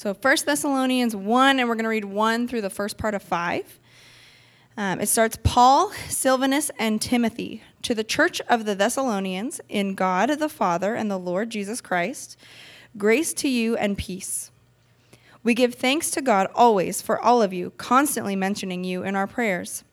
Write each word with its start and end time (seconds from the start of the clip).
So 0.00 0.14
1 0.14 0.36
Thessalonians 0.46 1.14
1, 1.14 1.60
and 1.60 1.68
we're 1.68 1.74
going 1.74 1.84
to 1.84 1.90
read 1.90 2.06
1 2.06 2.48
through 2.48 2.62
the 2.62 2.70
first 2.70 2.96
part 2.96 3.12
of 3.12 3.22
5. 3.22 3.78
Um, 4.78 4.98
it 4.98 5.10
starts 5.10 5.36
Paul, 5.44 5.92
Silvanus, 6.08 6.70
and 6.78 7.02
Timothy 7.02 7.62
to 7.82 7.94
the 7.94 8.02
church 8.02 8.40
of 8.48 8.64
the 8.64 8.74
Thessalonians 8.74 9.60
in 9.68 9.94
God 9.94 10.30
the 10.38 10.48
Father 10.48 10.94
and 10.94 11.10
the 11.10 11.18
Lord 11.18 11.50
Jesus 11.50 11.82
Christ, 11.82 12.38
grace 12.96 13.34
to 13.34 13.48
you 13.50 13.76
and 13.76 13.98
peace. 13.98 14.50
We 15.42 15.52
give 15.52 15.74
thanks 15.74 16.10
to 16.12 16.22
God 16.22 16.46
always 16.54 17.02
for 17.02 17.20
all 17.20 17.42
of 17.42 17.52
you, 17.52 17.74
constantly 17.76 18.34
mentioning 18.34 18.84
you 18.84 19.02
in 19.02 19.14
our 19.14 19.26
prayers, 19.26 19.84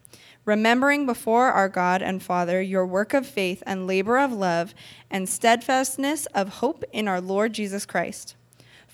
remembering 0.45 1.05
before 1.05 1.47
our 1.47 1.67
God 1.67 2.01
and 2.01 2.23
Father 2.23 2.61
your 2.61 2.85
work 2.85 3.13
of 3.13 3.27
faith 3.27 3.61
and 3.65 3.85
labor 3.85 4.17
of 4.17 4.31
love 4.31 4.73
and 5.11 5.27
steadfastness 5.27 6.27
of 6.27 6.47
hope 6.47 6.85
in 6.93 7.09
our 7.09 7.19
Lord 7.19 7.51
Jesus 7.51 7.85
Christ. 7.85 8.36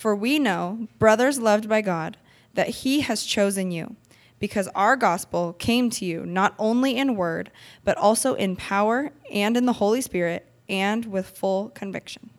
For 0.03 0.13
we 0.13 0.37
know, 0.37 0.89
brothers 0.99 1.39
loved 1.39 1.69
by 1.69 1.79
God, 1.79 2.17
that 2.55 2.67
He 2.67 2.99
has 2.99 3.23
chosen 3.23 3.71
you, 3.71 3.95
because 4.37 4.67
our 4.75 4.97
gospel 4.97 5.53
came 5.53 5.89
to 5.91 6.03
you 6.03 6.25
not 6.25 6.55
only 6.59 6.97
in 6.97 7.15
word, 7.15 7.51
but 7.85 7.97
also 7.97 8.33
in 8.33 8.57
power 8.57 9.13
and 9.31 9.55
in 9.55 9.65
the 9.65 9.71
Holy 9.71 10.01
Spirit 10.01 10.45
and 10.67 11.05
with 11.05 11.29
full 11.29 11.69
conviction. 11.69 12.31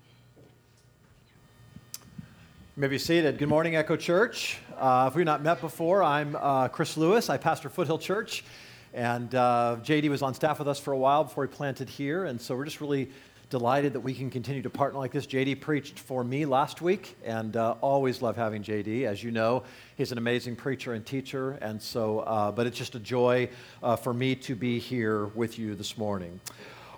You 1.94 2.02
may 2.82 2.88
be 2.88 2.98
seated. 2.98 3.38
Good 3.38 3.48
morning, 3.48 3.76
Echo 3.76 3.96
Church. 3.96 4.58
Uh, 4.76 5.08
if 5.10 5.16
we've 5.16 5.24
not 5.24 5.42
met 5.42 5.62
before, 5.62 6.02
I'm 6.02 6.36
uh, 6.36 6.68
Chris 6.68 6.98
Lewis. 6.98 7.30
I 7.30 7.38
pastor 7.38 7.70
Foothill 7.70 7.98
Church, 7.98 8.44
and 8.92 9.34
uh, 9.34 9.78
JD 9.82 10.10
was 10.10 10.20
on 10.20 10.34
staff 10.34 10.58
with 10.58 10.68
us 10.68 10.78
for 10.78 10.92
a 10.92 10.98
while 10.98 11.24
before 11.24 11.46
he 11.46 11.50
planted 11.50 11.88
here, 11.88 12.26
and 12.26 12.38
so 12.38 12.54
we're 12.54 12.66
just 12.66 12.82
really 12.82 13.08
delighted 13.50 13.92
that 13.92 14.00
we 14.00 14.14
can 14.14 14.30
continue 14.30 14.62
to 14.62 14.70
partner 14.70 14.98
like 14.98 15.12
this. 15.12 15.26
JD 15.26 15.60
preached 15.60 15.98
for 15.98 16.24
me 16.24 16.44
last 16.44 16.82
week, 16.82 17.16
and 17.24 17.56
uh, 17.56 17.76
always 17.80 18.22
love 18.22 18.36
having 18.36 18.62
JD. 18.62 19.04
As 19.04 19.22
you 19.22 19.30
know, 19.30 19.62
he's 19.96 20.12
an 20.12 20.18
amazing 20.18 20.56
preacher 20.56 20.94
and 20.94 21.04
teacher, 21.04 21.52
and 21.60 21.80
so, 21.80 22.20
uh, 22.20 22.52
but 22.52 22.66
it's 22.66 22.78
just 22.78 22.94
a 22.94 23.00
joy 23.00 23.48
uh, 23.82 23.96
for 23.96 24.12
me 24.12 24.34
to 24.36 24.54
be 24.54 24.78
here 24.78 25.26
with 25.26 25.58
you 25.58 25.74
this 25.74 25.96
morning. 25.98 26.40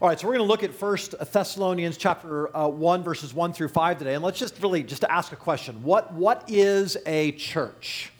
All 0.01 0.09
right, 0.09 0.21
so 0.21 0.27
we're 0.27 0.35
going 0.35 0.47
to 0.47 0.51
look 0.51 0.63
at 0.63 0.75
First 0.75 1.15
Thessalonians 1.33 1.97
chapter 1.97 2.55
uh, 2.55 2.69
1, 2.69 3.03
verses 3.03 3.33
1 3.33 3.55
through 3.55 3.69
5 3.69 3.99
today. 3.99 4.15
And 4.15 4.23
let's 4.23 4.39
just 4.39 4.61
really 4.63 4.83
just 4.83 5.05
ask 5.05 5.33
a 5.33 5.37
question. 5.37 5.83
What, 5.83 6.13
what 6.13 6.45
is 6.49 6.99
a 7.07 7.33
church? 7.33 8.13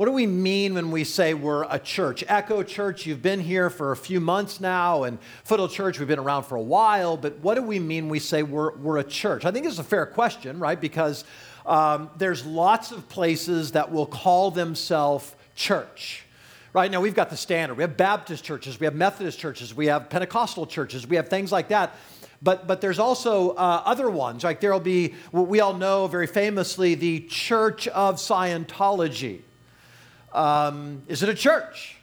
What 0.00 0.06
do 0.06 0.12
we 0.12 0.26
mean 0.26 0.72
when 0.72 0.90
we 0.90 1.04
say 1.04 1.34
we're 1.34 1.64
a 1.64 1.78
church? 1.78 2.24
Echo 2.26 2.62
Church, 2.62 3.04
you've 3.04 3.20
been 3.20 3.38
here 3.38 3.68
for 3.68 3.92
a 3.92 3.96
few 3.96 4.18
months 4.18 4.58
now, 4.58 5.02
and 5.02 5.18
Foothill 5.44 5.68
Church, 5.68 5.98
we've 5.98 6.08
been 6.08 6.18
around 6.18 6.44
for 6.44 6.56
a 6.56 6.62
while, 6.62 7.18
but 7.18 7.36
what 7.40 7.56
do 7.56 7.62
we 7.62 7.78
mean 7.78 8.04
when 8.04 8.12
we 8.12 8.18
say 8.18 8.42
we're, 8.42 8.74
we're 8.76 8.96
a 8.96 9.04
church? 9.04 9.44
I 9.44 9.50
think 9.50 9.66
it's 9.66 9.78
a 9.78 9.84
fair 9.84 10.06
question, 10.06 10.58
right? 10.58 10.80
Because 10.80 11.24
um, 11.66 12.08
there's 12.16 12.46
lots 12.46 12.92
of 12.92 13.10
places 13.10 13.72
that 13.72 13.92
will 13.92 14.06
call 14.06 14.50
themselves 14.50 15.36
church. 15.54 16.24
Right 16.72 16.90
now, 16.90 17.02
we've 17.02 17.14
got 17.14 17.28
the 17.28 17.36
standard. 17.36 17.74
We 17.74 17.82
have 17.82 17.98
Baptist 17.98 18.42
churches, 18.42 18.80
we 18.80 18.86
have 18.86 18.94
Methodist 18.94 19.38
churches, 19.38 19.74
we 19.74 19.88
have 19.88 20.08
Pentecostal 20.08 20.66
churches, 20.66 21.06
we 21.06 21.16
have 21.16 21.28
things 21.28 21.52
like 21.52 21.68
that. 21.68 21.94
But, 22.40 22.66
but 22.66 22.80
there's 22.80 22.98
also 22.98 23.50
uh, 23.50 23.82
other 23.84 24.08
ones. 24.08 24.44
Like 24.44 24.60
there'll 24.60 24.80
be, 24.80 25.12
what 25.30 25.46
we 25.46 25.60
all 25.60 25.74
know 25.74 26.06
very 26.06 26.26
famously, 26.26 26.94
the 26.94 27.20
Church 27.26 27.86
of 27.88 28.14
Scientology. 28.16 29.42
Um, 30.32 31.02
is 31.08 31.22
it 31.22 31.28
a 31.28 31.34
church? 31.34 31.96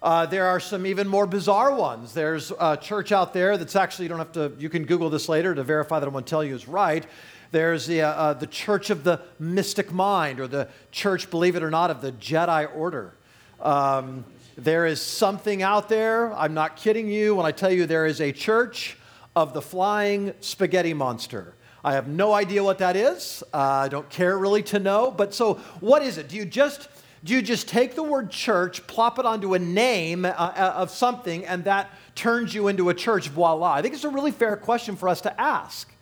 Uh, 0.00 0.26
there 0.26 0.46
are 0.46 0.60
some 0.60 0.86
even 0.86 1.08
more 1.08 1.26
bizarre 1.26 1.74
ones. 1.74 2.14
There's 2.14 2.52
a 2.60 2.76
church 2.76 3.10
out 3.10 3.32
there 3.32 3.58
that's 3.58 3.74
actually, 3.74 4.04
you 4.04 4.10
don't 4.10 4.18
have 4.18 4.32
to, 4.32 4.52
you 4.58 4.68
can 4.68 4.84
Google 4.84 5.10
this 5.10 5.28
later 5.28 5.54
to 5.54 5.64
verify 5.64 5.98
that 5.98 6.06
I'm 6.06 6.12
going 6.12 6.22
to 6.22 6.30
tell 6.30 6.44
you 6.44 6.54
is 6.54 6.68
right. 6.68 7.04
There's 7.50 7.86
the, 7.86 8.02
uh, 8.02 8.08
uh, 8.08 8.32
the 8.34 8.46
Church 8.46 8.90
of 8.90 9.02
the 9.02 9.20
Mystic 9.40 9.90
Mind, 9.90 10.38
or 10.38 10.46
the 10.46 10.68
Church, 10.92 11.30
believe 11.30 11.56
it 11.56 11.62
or 11.62 11.70
not, 11.70 11.90
of 11.90 12.00
the 12.00 12.12
Jedi 12.12 12.68
Order. 12.76 13.14
Um, 13.60 14.24
there 14.56 14.86
is 14.86 15.00
something 15.00 15.62
out 15.62 15.88
there, 15.88 16.32
I'm 16.34 16.54
not 16.54 16.76
kidding 16.76 17.08
you 17.08 17.34
when 17.34 17.46
I 17.46 17.52
tell 17.52 17.72
you 17.72 17.86
there 17.86 18.06
is 18.06 18.20
a 18.20 18.32
church 18.32 18.98
of 19.34 19.52
the 19.52 19.62
flying 19.62 20.34
spaghetti 20.40 20.94
monster. 20.94 21.54
I 21.84 21.92
have 21.92 22.08
no 22.08 22.34
idea 22.34 22.62
what 22.62 22.78
that 22.78 22.96
is. 22.96 23.42
Uh, 23.54 23.56
I 23.56 23.88
don't 23.88 24.08
care 24.10 24.36
really 24.36 24.62
to 24.64 24.78
know. 24.78 25.10
But 25.10 25.32
so, 25.32 25.54
what 25.80 26.02
is 26.02 26.18
it? 26.18 26.28
Do 26.28 26.36
you 26.36 26.44
just 26.44 26.88
do 27.24 27.34
you 27.34 27.42
just 27.42 27.68
take 27.68 27.94
the 27.94 28.02
word 28.02 28.30
church, 28.30 28.86
plop 28.86 29.18
it 29.18 29.26
onto 29.26 29.54
a 29.54 29.58
name 29.58 30.24
uh, 30.24 30.28
uh 30.28 30.72
of 30.76 30.90
something, 30.90 31.44
and 31.44 31.64
that 31.64 31.90
turns 32.14 32.54
you 32.54 32.68
into 32.68 32.88
a 32.88 32.94
church? 32.94 33.28
Voila! 33.28 33.72
I 33.72 33.82
think 33.82 33.94
it's 33.94 34.04
a 34.04 34.08
really 34.08 34.30
fair 34.30 34.56
question 34.56 34.96
for 34.96 35.08
us 35.08 35.20
to 35.22 35.40
ask. 35.40 35.92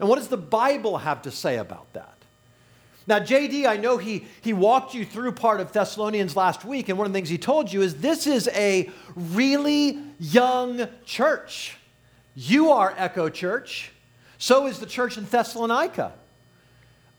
And 0.00 0.08
what 0.08 0.16
does 0.16 0.28
the 0.28 0.36
Bible 0.36 0.98
have 0.98 1.22
to 1.22 1.30
say 1.30 1.56
about 1.56 1.92
that? 1.92 2.14
Now, 3.08 3.20
JD, 3.20 3.66
I 3.66 3.78
know 3.78 3.96
he, 3.96 4.26
he 4.42 4.52
walked 4.52 4.92
you 4.92 5.04
through 5.06 5.32
part 5.32 5.60
of 5.60 5.72
Thessalonians 5.72 6.36
last 6.36 6.62
week, 6.62 6.90
and 6.90 6.98
one 6.98 7.06
of 7.06 7.12
the 7.12 7.16
things 7.16 7.30
he 7.30 7.38
told 7.38 7.72
you 7.72 7.80
is 7.80 7.94
this 7.96 8.26
is 8.26 8.48
a 8.48 8.90
really 9.16 9.98
young 10.20 10.86
church. 11.06 11.78
You 12.34 12.70
are 12.70 12.94
Echo 12.98 13.30
Church, 13.30 13.92
so 14.36 14.66
is 14.66 14.78
the 14.78 14.86
church 14.86 15.16
in 15.16 15.24
Thessalonica. 15.24 16.12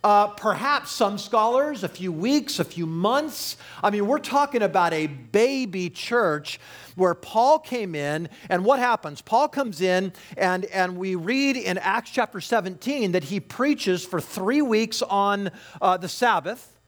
Uh, 0.01 0.27
perhaps 0.27 0.91
some 0.91 1.17
scholars, 1.17 1.83
a 1.83 1.89
few 1.89 2.09
weeks, 2.09 2.59
a 2.59 2.63
few 2.63 2.85
months. 2.85 3.57
I 3.83 3.89
mean, 3.89 4.07
we're 4.07 4.19
talking 4.19 4.61
about 4.61 4.93
a 4.93 5.07
baby 5.07 5.89
church 5.89 6.57
where 6.95 7.13
Paul 7.13 7.59
came 7.59 7.95
in, 7.95 8.29
and 8.47 8.63
what 8.63 8.79
happens? 8.79 9.21
Paul 9.21 9.49
comes 9.49 9.81
in, 9.81 10.13
and, 10.37 10.63
and 10.65 10.95
we 10.95 11.15
read 11.15 11.57
in 11.57 11.77
Acts 11.77 12.11
chapter 12.11 12.39
17 12.39 13.11
that 13.11 13.25
he 13.25 13.41
preaches 13.41 14.05
for 14.05 14.21
three 14.21 14.61
weeks 14.61 15.01
on 15.01 15.51
uh, 15.81 15.97
the 15.97 16.07
Sabbath, 16.07 16.79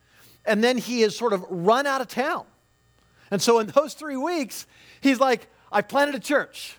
and 0.45 0.63
then 0.63 0.78
he 0.78 1.03
is 1.03 1.13
sort 1.13 1.33
of 1.33 1.43
run 1.49 1.85
out 1.85 1.99
of 1.99 2.07
town. 2.07 2.45
And 3.29 3.41
so 3.41 3.59
in 3.59 3.67
those 3.67 3.93
three 3.93 4.17
weeks, 4.17 4.66
he's 5.01 5.19
like, 5.19 5.47
I 5.69 5.81
planted 5.81 6.16
a 6.16 6.19
church. 6.19 6.78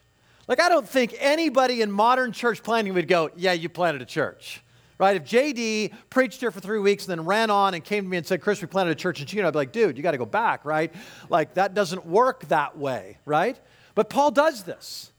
Like, 0.48 0.60
I 0.60 0.70
don't 0.70 0.88
think 0.88 1.14
anybody 1.18 1.82
in 1.82 1.92
modern 1.92 2.32
church 2.32 2.62
planting 2.62 2.94
would 2.94 3.06
go, 3.06 3.30
Yeah, 3.36 3.52
you 3.52 3.68
planted 3.68 4.00
a 4.00 4.06
church 4.06 4.62
right? 4.98 5.16
If 5.16 5.24
JD 5.24 5.92
preached 6.10 6.40
here 6.40 6.50
for 6.50 6.60
three 6.60 6.78
weeks 6.78 7.06
and 7.06 7.18
then 7.18 7.26
ran 7.26 7.50
on 7.50 7.74
and 7.74 7.84
came 7.84 8.04
to 8.04 8.10
me 8.10 8.16
and 8.16 8.26
said, 8.26 8.40
Chris, 8.40 8.60
we 8.60 8.68
planted 8.68 8.92
a 8.92 8.94
church 8.94 9.20
in 9.20 9.26
Chino, 9.26 9.48
I'd 9.48 9.52
be 9.52 9.58
like, 9.58 9.72
dude, 9.72 9.96
you 9.96 10.02
got 10.02 10.12
to 10.12 10.18
go 10.18 10.26
back, 10.26 10.64
right? 10.64 10.92
Like, 11.28 11.54
that 11.54 11.74
doesn't 11.74 12.06
work 12.06 12.48
that 12.48 12.78
way, 12.78 13.18
right? 13.24 13.58
But 13.94 14.10
Paul 14.10 14.30
does 14.30 14.62
this. 14.62 15.12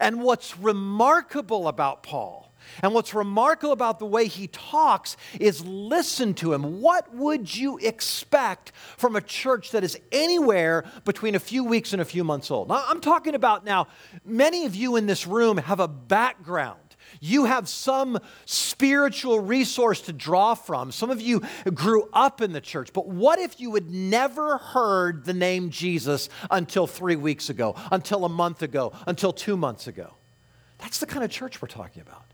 And 0.00 0.22
what's 0.22 0.58
remarkable 0.58 1.66
about 1.66 2.02
Paul, 2.02 2.52
and 2.82 2.92
what's 2.92 3.14
remarkable 3.14 3.72
about 3.72 3.98
the 3.98 4.06
way 4.06 4.26
he 4.26 4.48
talks 4.48 5.16
is 5.40 5.64
listen 5.64 6.34
to 6.34 6.52
him. 6.52 6.80
What 6.80 7.14
would 7.14 7.54
you 7.54 7.78
expect 7.78 8.72
from 8.96 9.16
a 9.16 9.20
church 9.20 9.70
that 9.70 9.84
is 9.84 9.98
anywhere 10.12 10.84
between 11.04 11.34
a 11.34 11.40
few 11.40 11.64
weeks 11.64 11.92
and 11.92 12.02
a 12.02 12.04
few 12.04 12.24
months 12.24 12.50
old? 12.50 12.68
Now, 12.68 12.84
I'm 12.86 13.00
talking 13.00 13.34
about 13.34 13.64
now, 13.64 13.88
many 14.24 14.66
of 14.66 14.74
you 14.74 14.96
in 14.96 15.06
this 15.06 15.26
room 15.26 15.56
have 15.56 15.80
a 15.80 15.88
background 15.88 16.87
you 17.20 17.44
have 17.46 17.68
some 17.68 18.18
spiritual 18.44 19.40
resource 19.40 20.00
to 20.02 20.12
draw 20.12 20.54
from. 20.54 20.92
Some 20.92 21.10
of 21.10 21.20
you 21.20 21.42
grew 21.74 22.08
up 22.12 22.40
in 22.40 22.52
the 22.52 22.60
church, 22.60 22.92
but 22.92 23.06
what 23.06 23.38
if 23.38 23.60
you 23.60 23.74
had 23.74 23.90
never 23.90 24.58
heard 24.58 25.24
the 25.24 25.34
name 25.34 25.70
Jesus 25.70 26.28
until 26.50 26.86
three 26.86 27.16
weeks 27.16 27.50
ago, 27.50 27.74
until 27.90 28.24
a 28.24 28.28
month 28.28 28.62
ago, 28.62 28.92
until 29.06 29.32
two 29.32 29.56
months 29.56 29.86
ago? 29.86 30.14
That's 30.78 31.00
the 31.00 31.06
kind 31.06 31.24
of 31.24 31.30
church 31.30 31.60
we're 31.60 31.68
talking 31.68 32.02
about. 32.02 32.24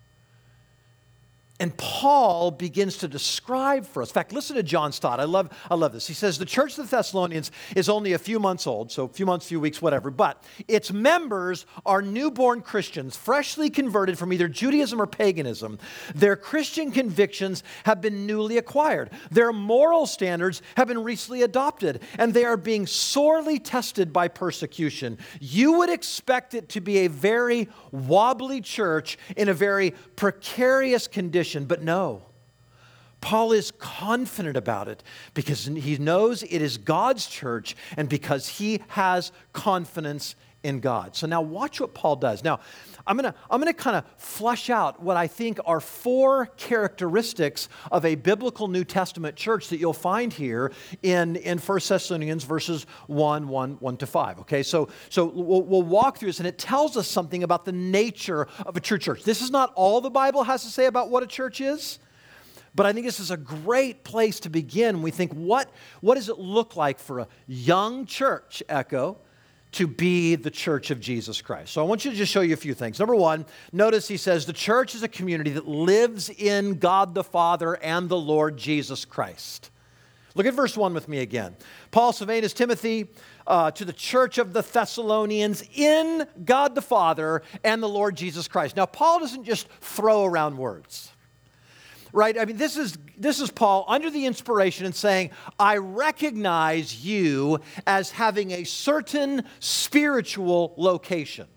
And 1.64 1.75
Paul 1.78 2.50
begins 2.50 2.98
to 2.98 3.08
describe 3.08 3.86
for 3.86 4.02
us. 4.02 4.10
In 4.10 4.12
fact, 4.12 4.34
listen 4.34 4.54
to 4.56 4.62
John 4.62 4.92
Stott. 4.92 5.19
I 5.19 5.25
love, 5.25 5.48
I 5.70 5.75
love 5.75 5.94
this. 5.94 6.06
He 6.06 6.12
says 6.12 6.36
the 6.36 6.44
church 6.44 6.76
of 6.76 6.91
the 6.91 6.94
Thessalonians 6.94 7.50
is 7.75 7.88
only 7.88 8.12
a 8.12 8.19
few 8.19 8.38
months 8.38 8.66
old, 8.66 8.92
so 8.92 9.04
a 9.04 9.08
few 9.08 9.25
months, 9.25 9.47
a 9.47 9.48
few 9.48 9.60
weeks, 9.60 9.80
whatever, 9.80 10.10
but 10.10 10.44
its 10.69 10.92
members 10.92 11.64
are 11.86 12.02
newborn 12.02 12.60
Christians, 12.60 13.16
freshly 13.16 13.70
converted 13.70 14.19
from 14.19 14.30
either 14.34 14.47
Judaism 14.47 15.00
or 15.00 15.06
paganism. 15.06 15.78
Their 16.14 16.36
Christian 16.36 16.92
convictions 16.92 17.62
have 17.84 18.02
been 18.02 18.26
newly 18.26 18.58
acquired. 18.58 19.08
Their 19.31 19.50
moral 19.50 20.05
standards 20.05 20.61
have 20.76 20.88
been 20.88 21.02
recently 21.02 21.40
adopted, 21.40 22.02
and 22.19 22.34
they 22.34 22.44
are 22.44 22.58
being 22.58 22.87
sorely 22.87 23.58
tested 23.58 24.12
by 24.12 24.28
persecution. 24.28 25.16
You 25.40 25.78
would 25.78 25.88
expect 25.88 26.52
it 26.52 26.69
to 26.69 26.82
be 26.82 26.99
a 26.99 27.06
very 27.06 27.70
wobbly 27.90 28.61
church 28.61 29.16
in 29.34 29.49
a 29.49 29.55
very 29.55 29.93
precarious 30.14 31.08
condition 31.08 31.53
but 31.62 31.82
no. 31.82 32.22
Paul 33.20 33.52
is 33.52 33.70
confident 33.78 34.56
about 34.56 34.88
it 34.88 35.02
because 35.32 35.64
he 35.64 35.96
knows 35.96 36.42
it 36.42 36.60
is 36.60 36.76
God's 36.76 37.26
church 37.26 37.74
and 37.96 38.08
because 38.08 38.48
he 38.48 38.82
has 38.88 39.32
confidence 39.54 40.34
in 40.64 40.81
God. 40.81 41.14
So 41.14 41.26
now 41.26 41.43
watch 41.43 41.81
what 41.81 41.94
Paul 41.94 42.16
does. 42.16 42.43
Now, 42.43 42.58
I'm 43.06 43.19
going 43.19 43.31
to 43.31 43.38
I'm 43.50 43.61
going 43.61 43.72
to 43.72 43.78
kind 43.78 43.96
of 43.96 44.05
flush 44.16 44.70
out 44.70 45.02
what 45.02 45.16
I 45.16 45.26
think 45.26 45.61
are 45.66 45.78
four 45.78 46.46
characteristics 46.56 47.69
of 47.93 48.05
a 48.05 48.14
biblical 48.14 48.66
New 48.66 48.82
Testament 48.82 49.37
church 49.37 49.69
that 49.69 49.76
you'll 49.76 49.93
find 49.93 50.32
here 50.32 50.72
in, 51.02 51.37
in 51.37 51.58
1 51.58 51.81
Thessalonians 51.87 52.44
verses 52.44 52.87
1, 53.06 53.46
1, 53.46 53.72
1 53.72 53.96
to 53.99 54.06
5. 54.06 54.38
Okay, 54.40 54.62
so, 54.62 54.88
so 55.11 55.26
we'll, 55.26 55.62
we'll 55.62 55.82
walk 55.82 56.16
through 56.19 56.31
this 56.31 56.40
and 56.40 56.49
it 56.49 56.58
tells 56.58 56.96
us 56.96 57.06
something 57.06 57.43
about 57.43 57.66
the 57.66 57.72
nature 57.72 58.49
of 58.64 58.76
a 58.76 58.81
true 58.81 58.99
church. 58.99 59.22
This 59.22 59.43
is 59.43 59.50
not 59.50 59.70
all 59.75 60.00
the 60.00 60.11
Bible 60.11 60.43
has 60.44 60.64
to 60.64 60.70
say 60.70 60.87
about 60.87 61.11
what 61.11 61.22
a 61.22 61.26
church 61.26 61.61
is, 61.61 61.99
But 62.75 62.87
I 62.87 62.93
think 62.93 63.05
this 63.05 63.20
is 63.20 63.31
a 63.31 63.37
great 63.37 64.02
place 64.02 64.40
to 64.40 64.49
begin. 64.49 65.02
We 65.02 65.11
think, 65.11 65.32
what, 65.32 65.70
what 66.00 66.14
does 66.14 66.28
it 66.28 66.38
look 66.38 66.75
like 66.75 66.99
for 66.99 67.20
a 67.20 67.28
young 67.46 68.06
church, 68.06 68.62
Echo, 68.69 69.19
to 69.75 69.87
be 69.87 70.35
the 70.35 70.50
church 70.50 70.91
of 70.91 71.00
Jesus 71.00 71.41
Christ? 71.41 71.73
So 71.73 71.82
I 71.82 71.87
want 71.87 72.05
you 72.05 72.11
to 72.11 72.17
just 72.17 72.32
show 72.32 72.41
you 72.41 72.55
a 72.55 72.56
few 72.56 72.75
things. 72.75 72.99
Number 72.99 73.15
one, 73.15 73.47
notice 73.73 74.09
he 74.09 74.17
says 74.17 74.47
the 74.47 74.53
church 74.53 74.94
is 74.94 75.03
a 75.03 75.09
community 75.09 75.50
that 75.53 75.69
lives 75.69 76.31
in 76.31 76.79
God 76.79 77.15
the 77.15 77.25
Father 77.25 77.75
and 77.75 78.09
the 78.09 78.17
Lord 78.17 78.56
Jesus 78.56 79.05
Christ. 79.05 79.71
Look 80.35 80.47
at 80.47 80.55
verse 80.55 80.76
1 80.76 80.94
with 80.94 81.09
me 81.09 81.21
again. 81.21 81.56
Paul, 81.93 82.12
Silvanus, 82.12 82.53
Timothy, 82.53 83.09
uh, 83.47 83.71
to 83.71 83.85
the 83.85 83.93
church 83.93 84.38
of 84.38 84.53
the 84.53 84.62
Thessalonians 84.62 85.62
in 85.75 86.26
God 86.44 86.75
the 86.75 86.82
Father 86.82 87.43
and 87.62 87.81
the 87.82 87.88
Lord 87.88 88.17
Jesus 88.17 88.49
Christ. 88.49 88.76
Now, 88.76 88.87
Paul 88.87 89.21
doesn't 89.21 89.44
just 89.44 89.69
throw 89.81 90.25
around 90.25 90.59
words 90.59 91.13
right? 92.14 92.38
I 92.38 92.44
mean, 92.44 92.56
this 92.56 92.76
is, 92.76 92.96
this 93.19 93.40
is 93.40 93.50
Paul 93.50 93.84
under 93.88 94.08
the 94.08 94.25
inspiration 94.25 94.87
and 94.87 94.94
saying, 94.94 95.32
I 95.58 95.76
recognize 95.78 97.05
you 97.05 97.61
as 97.87 98.12
having 98.12 98.52
a 98.52 98.64
certain 98.64 99.43
spiritual 99.58 100.75
location. 100.76 101.49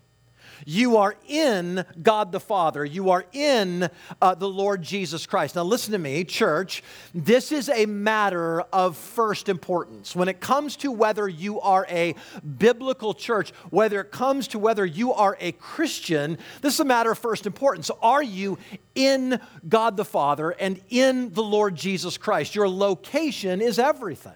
You 0.70 0.98
are 0.98 1.14
in 1.26 1.82
God 2.02 2.30
the 2.30 2.40
Father. 2.40 2.84
You 2.84 3.08
are 3.08 3.24
in 3.32 3.88
uh, 4.20 4.34
the 4.34 4.50
Lord 4.50 4.82
Jesus 4.82 5.24
Christ. 5.24 5.56
Now, 5.56 5.62
listen 5.62 5.92
to 5.92 5.98
me, 5.98 6.24
church. 6.24 6.82
This 7.14 7.52
is 7.52 7.70
a 7.70 7.86
matter 7.86 8.60
of 8.70 8.94
first 8.94 9.48
importance. 9.48 10.14
When 10.14 10.28
it 10.28 10.40
comes 10.40 10.76
to 10.76 10.92
whether 10.92 11.26
you 11.26 11.58
are 11.62 11.86
a 11.88 12.14
biblical 12.58 13.14
church, 13.14 13.50
whether 13.70 13.98
it 14.02 14.10
comes 14.10 14.46
to 14.48 14.58
whether 14.58 14.84
you 14.84 15.14
are 15.14 15.38
a 15.40 15.52
Christian, 15.52 16.36
this 16.60 16.74
is 16.74 16.80
a 16.80 16.84
matter 16.84 17.12
of 17.12 17.18
first 17.18 17.46
importance. 17.46 17.90
Are 18.02 18.22
you 18.22 18.58
in 18.94 19.40
God 19.66 19.96
the 19.96 20.04
Father 20.04 20.50
and 20.50 20.82
in 20.90 21.32
the 21.32 21.42
Lord 21.42 21.76
Jesus 21.76 22.18
Christ? 22.18 22.54
Your 22.54 22.68
location 22.68 23.62
is 23.62 23.78
everything. 23.78 24.34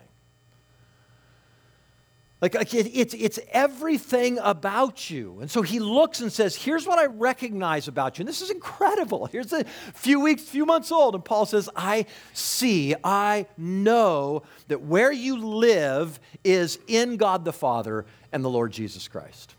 Like, 2.43 2.57
like 2.57 2.75
it, 2.75 2.91
it's, 2.93 3.15
it's 3.15 3.39
everything 3.53 4.39
about 4.43 5.09
you. 5.09 5.39
And 5.41 5.49
so 5.49 5.63
he 5.63 5.79
looks 5.79 6.21
and 6.21 6.33
says, 6.33 6.57
Here's 6.57 6.87
what 6.87 6.99
I 6.99 7.07
recognize 7.07 7.87
about 7.87 8.19
you. 8.19 8.23
And 8.23 8.29
this 8.29 8.43
is 8.43 8.51
incredible. 8.51 9.27
Here's 9.27 9.53
a 9.53 9.63
few 9.95 10.19
weeks, 10.19 10.43
few 10.43 10.67
months 10.67 10.91
old. 10.91 11.15
And 11.15 11.25
Paul 11.25 11.47
says, 11.47 11.71
I 11.77 12.07
see, 12.33 12.97
I 13.05 13.47
know 13.57 14.43
that 14.67 14.83
where 14.83 15.13
you 15.13 15.37
live 15.39 16.19
is 16.43 16.81
in 16.89 17.17
God 17.17 17.45
the 17.45 17.53
Father 17.53 18.05
and 18.33 18.45
the 18.45 18.51
Lord 18.51 18.73
Jesus 18.73 19.07
Christ. 19.07 19.55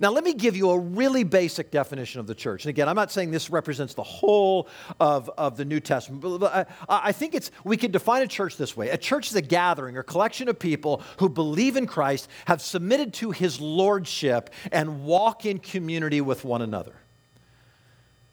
Now, 0.00 0.10
let 0.10 0.24
me 0.24 0.34
give 0.34 0.56
you 0.56 0.70
a 0.70 0.78
really 0.78 1.24
basic 1.24 1.70
definition 1.70 2.20
of 2.20 2.26
the 2.26 2.34
church. 2.34 2.64
And 2.64 2.70
again, 2.70 2.88
I'm 2.88 2.96
not 2.96 3.10
saying 3.12 3.30
this 3.30 3.50
represents 3.50 3.94
the 3.94 4.02
whole 4.02 4.68
of, 5.00 5.30
of 5.38 5.56
the 5.56 5.64
New 5.64 5.80
Testament, 5.80 6.20
but 6.22 6.44
I, 6.44 6.66
I 6.88 7.12
think 7.12 7.34
it's, 7.34 7.50
we 7.64 7.76
can 7.76 7.90
define 7.90 8.22
a 8.22 8.26
church 8.26 8.56
this 8.56 8.76
way 8.76 8.90
a 8.90 8.98
church 8.98 9.28
is 9.28 9.36
a 9.36 9.42
gathering 9.42 9.96
or 9.96 10.02
collection 10.02 10.48
of 10.48 10.58
people 10.58 11.02
who 11.18 11.28
believe 11.28 11.76
in 11.76 11.86
Christ, 11.86 12.28
have 12.46 12.60
submitted 12.62 13.12
to 13.14 13.30
his 13.30 13.60
lordship, 13.60 14.50
and 14.72 15.04
walk 15.04 15.46
in 15.46 15.58
community 15.58 16.20
with 16.20 16.44
one 16.44 16.62
another. 16.62 16.94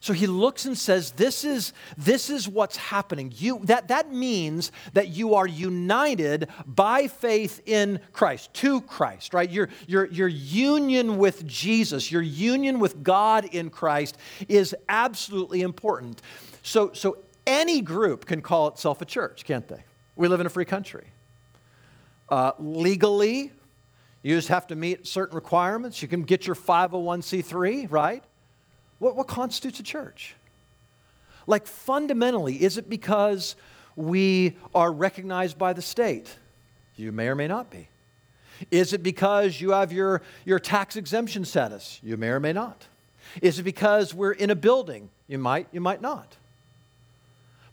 So 0.06 0.14
he 0.14 0.28
looks 0.28 0.66
and 0.66 0.78
says, 0.78 1.10
This 1.14 1.44
is, 1.44 1.74
this 1.98 2.30
is 2.30 2.48
what's 2.48 2.78
happening. 2.78 3.34
You, 3.36 3.62
that, 3.64 3.88
that 3.88 4.14
means 4.14 4.72
that 4.94 5.08
you 5.08 5.34
are 5.34 5.48
united 5.48 6.48
by 6.64 7.08
faith 7.08 7.60
in 7.66 8.00
Christ, 8.14 8.54
to 8.54 8.82
Christ, 8.82 9.34
right? 9.34 9.50
Your, 9.50 9.68
your, 9.88 10.06
your 10.06 10.28
union 10.28 11.18
with 11.18 11.48
Jesus, 11.48 12.12
your 12.12 12.22
union 12.22 12.78
with 12.78 13.02
God 13.02 13.46
in 13.46 13.72
Christ 13.72 14.16
is 14.48 14.76
absolutely 14.88 15.64
important. 15.64 16.22
So, 16.62 16.94
so 16.94 17.18
any 17.48 17.82
group 17.82 18.28
can 18.28 18.44
call 18.44 18.68
itself 18.68 19.02
a 19.02 19.06
church, 19.06 19.44
can't 19.44 19.68
they? 19.68 19.84
We 20.16 20.28
live 20.28 20.40
in 20.40 20.46
a 20.46 20.52
free 20.52 20.66
country. 20.66 21.08
Uh, 22.30 22.52
legally, 22.60 23.52
you 24.22 24.36
just 24.36 24.50
have 24.50 24.68
to 24.68 24.76
meet 24.76 25.08
certain 25.08 25.34
requirements. 25.34 26.04
You 26.04 26.08
can 26.08 26.22
get 26.22 26.46
your 26.46 26.56
501c3, 26.56 27.90
right? 27.90 28.24
What, 29.00 29.16
what 29.16 29.28
constitutes 29.28 29.80
a 29.80 29.84
church? 29.84 30.36
Like, 31.48 31.68
fundamentally, 31.68 32.62
is 32.62 32.78
it 32.78 32.90
because 32.90 33.56
we 33.96 34.58
are 34.74 34.92
recognized 34.92 35.58
by 35.58 35.74
the 35.74 35.82
state? 35.82 36.36
You 36.96 37.12
may 37.12 37.28
or 37.28 37.36
may 37.36 37.48
not 37.48 37.70
be. 37.70 37.88
Is 38.72 38.94
it 38.94 39.04
because 39.04 39.60
you 39.60 39.72
have 39.72 39.92
your, 39.92 40.22
your 40.46 40.60
tax 40.60 40.96
exemption 40.96 41.46
status? 41.46 42.00
You 42.02 42.18
may 42.18 42.30
or 42.30 42.40
may 42.40 42.54
not. 42.54 42.86
Is 43.42 43.60
it 43.60 43.64
because 43.64 44.14
we're 44.14 44.32
in 44.32 44.50
a 44.50 44.56
building? 44.56 45.10
You 45.28 45.38
might, 45.38 45.68
you 45.72 45.82
might 45.82 46.02
not. 46.02 46.38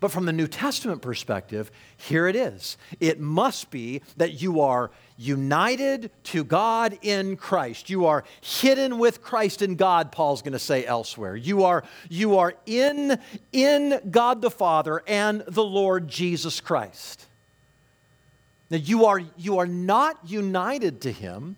But 0.01 0.11
from 0.11 0.27
the 0.27 0.33
New 0.33 0.49
Testament 0.49 1.01
perspective, 1.01 1.71
here 1.97 2.27
it 2.27 2.35
is. 2.35 2.77
It 2.99 3.21
must 3.21 3.71
be 3.71 4.03
that 4.17 4.43
you 4.43 4.61
are 4.61 4.91
united 5.23 6.11
to 6.25 6.45
God 6.45 6.99
in 7.03 7.37
Christ. 7.37 7.89
You 7.89 8.07
are 8.07 8.25
hidden 8.41 8.99
with 8.99 9.23
Christ 9.23 9.63
in 9.63 9.77
God, 9.77 10.13
Paul's 10.13 10.43
going 10.43 10.53
to 10.53 10.59
say 10.59 10.85
elsewhere. 10.85 11.37
You 11.37 11.65
are, 11.65 11.85
you 12.09 12.39
are 12.39 12.55
in, 12.67 13.19
in 13.53 14.01
God 14.11 14.43
the 14.43 14.51
Father 14.51 15.03
and 15.07 15.45
the 15.47 15.65
Lord 15.65 16.09
Jesus 16.09 16.61
Christ. 16.61 17.27
Now, 18.71 18.79
you 18.79 19.05
are, 19.05 19.21
you 19.37 19.59
are 19.59 19.67
not 19.67 20.19
united 20.25 21.03
to 21.03 21.13
Him 21.13 21.57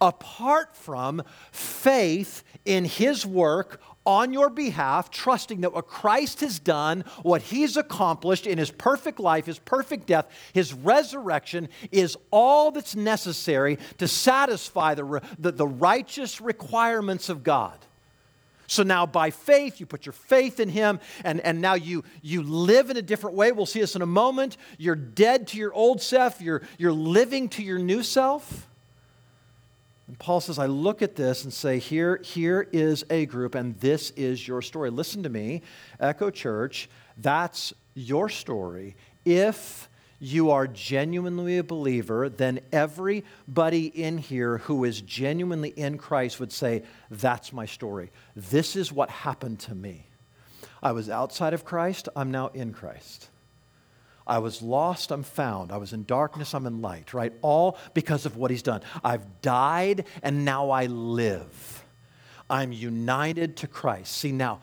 apart 0.00 0.76
from 0.76 1.22
faith 1.50 2.44
in 2.64 2.84
His 2.84 3.24
work 3.24 3.80
on 4.04 4.32
your 4.32 4.50
behalf, 4.50 5.10
trusting 5.10 5.60
that 5.60 5.72
what 5.72 5.86
Christ 5.86 6.40
has 6.40 6.58
done, 6.58 7.04
what 7.22 7.42
he's 7.42 7.76
accomplished 7.76 8.46
in 8.46 8.58
his 8.58 8.70
perfect 8.70 9.20
life, 9.20 9.46
his 9.46 9.58
perfect 9.58 10.06
death, 10.06 10.26
his 10.52 10.74
resurrection, 10.74 11.68
is 11.90 12.16
all 12.30 12.70
that's 12.70 12.96
necessary 12.96 13.78
to 13.98 14.08
satisfy 14.08 14.94
the, 14.94 15.22
the, 15.38 15.52
the, 15.52 15.66
righteous 15.66 16.40
requirements 16.40 17.28
of 17.28 17.42
God. 17.44 17.78
So 18.66 18.82
now, 18.82 19.04
by 19.06 19.30
faith, 19.30 19.80
you 19.80 19.86
put 19.86 20.06
your 20.06 20.14
faith 20.14 20.58
in 20.58 20.68
him, 20.68 20.98
and, 21.24 21.40
and 21.40 21.60
now 21.60 21.74
you, 21.74 22.04
you 22.22 22.42
live 22.42 22.88
in 22.90 22.96
a 22.96 23.02
different 23.02 23.36
way. 23.36 23.52
We'll 23.52 23.66
see 23.66 23.80
this 23.80 23.96
in 23.96 24.02
a 24.02 24.06
moment. 24.06 24.56
You're 24.78 24.96
dead 24.96 25.48
to 25.48 25.58
your 25.58 25.74
old 25.74 26.00
self, 26.00 26.40
you're, 26.40 26.62
you're 26.78 26.92
living 26.92 27.48
to 27.50 27.62
your 27.62 27.78
new 27.78 28.02
self. 28.02 28.68
And 30.12 30.18
Paul 30.18 30.42
says, 30.42 30.58
I 30.58 30.66
look 30.66 31.00
at 31.00 31.16
this 31.16 31.44
and 31.44 31.50
say, 31.50 31.78
here, 31.78 32.20
here 32.22 32.68
is 32.70 33.02
a 33.08 33.24
group, 33.24 33.54
and 33.54 33.80
this 33.80 34.10
is 34.10 34.46
your 34.46 34.60
story. 34.60 34.90
Listen 34.90 35.22
to 35.22 35.30
me, 35.30 35.62
Echo 35.98 36.28
Church, 36.28 36.90
that's 37.16 37.72
your 37.94 38.28
story. 38.28 38.94
If 39.24 39.88
you 40.18 40.50
are 40.50 40.66
genuinely 40.66 41.56
a 41.56 41.64
believer, 41.64 42.28
then 42.28 42.60
everybody 42.72 43.86
in 43.86 44.18
here 44.18 44.58
who 44.58 44.84
is 44.84 45.00
genuinely 45.00 45.70
in 45.70 45.96
Christ 45.96 46.38
would 46.40 46.52
say, 46.52 46.82
That's 47.10 47.50
my 47.50 47.64
story. 47.64 48.12
This 48.36 48.76
is 48.76 48.92
what 48.92 49.08
happened 49.08 49.60
to 49.60 49.74
me. 49.74 50.10
I 50.82 50.92
was 50.92 51.08
outside 51.08 51.54
of 51.54 51.64
Christ, 51.64 52.10
I'm 52.14 52.30
now 52.30 52.48
in 52.48 52.74
Christ. 52.74 53.30
I 54.26 54.38
was 54.38 54.62
lost, 54.62 55.10
I'm 55.10 55.22
found. 55.22 55.72
I 55.72 55.76
was 55.76 55.92
in 55.92 56.04
darkness, 56.04 56.54
I'm 56.54 56.66
in 56.66 56.80
light, 56.80 57.12
right? 57.12 57.32
All 57.42 57.76
because 57.94 58.26
of 58.26 58.36
what 58.36 58.50
he's 58.50 58.62
done. 58.62 58.82
I've 59.02 59.42
died 59.42 60.04
and 60.22 60.44
now 60.44 60.70
I 60.70 60.86
live. 60.86 61.84
I'm 62.48 62.72
united 62.72 63.56
to 63.58 63.66
Christ. 63.66 64.12
See, 64.12 64.32
now, 64.32 64.60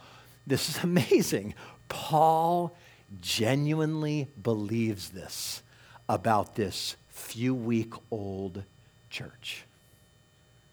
this 0.47 0.69
is 0.69 0.77
amazing. 0.83 1.55
Paul 1.89 2.75
genuinely 3.21 4.27
believes 4.41 5.09
this 5.09 5.61
about 6.07 6.55
this 6.55 6.95
few 7.09 7.53
week 7.53 7.93
old 8.11 8.63
church. 9.09 9.65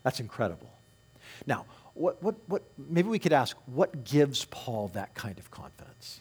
That's 0.02 0.20
incredible. 0.20 0.70
Now, 1.46 1.66
what, 1.94 2.22
what, 2.22 2.36
what, 2.46 2.62
maybe 2.78 3.08
we 3.08 3.18
could 3.18 3.32
ask 3.32 3.56
what 3.66 4.04
gives 4.04 4.44
Paul 4.44 4.88
that 4.94 5.14
kind 5.14 5.38
of 5.38 5.50
confidence? 5.50 6.20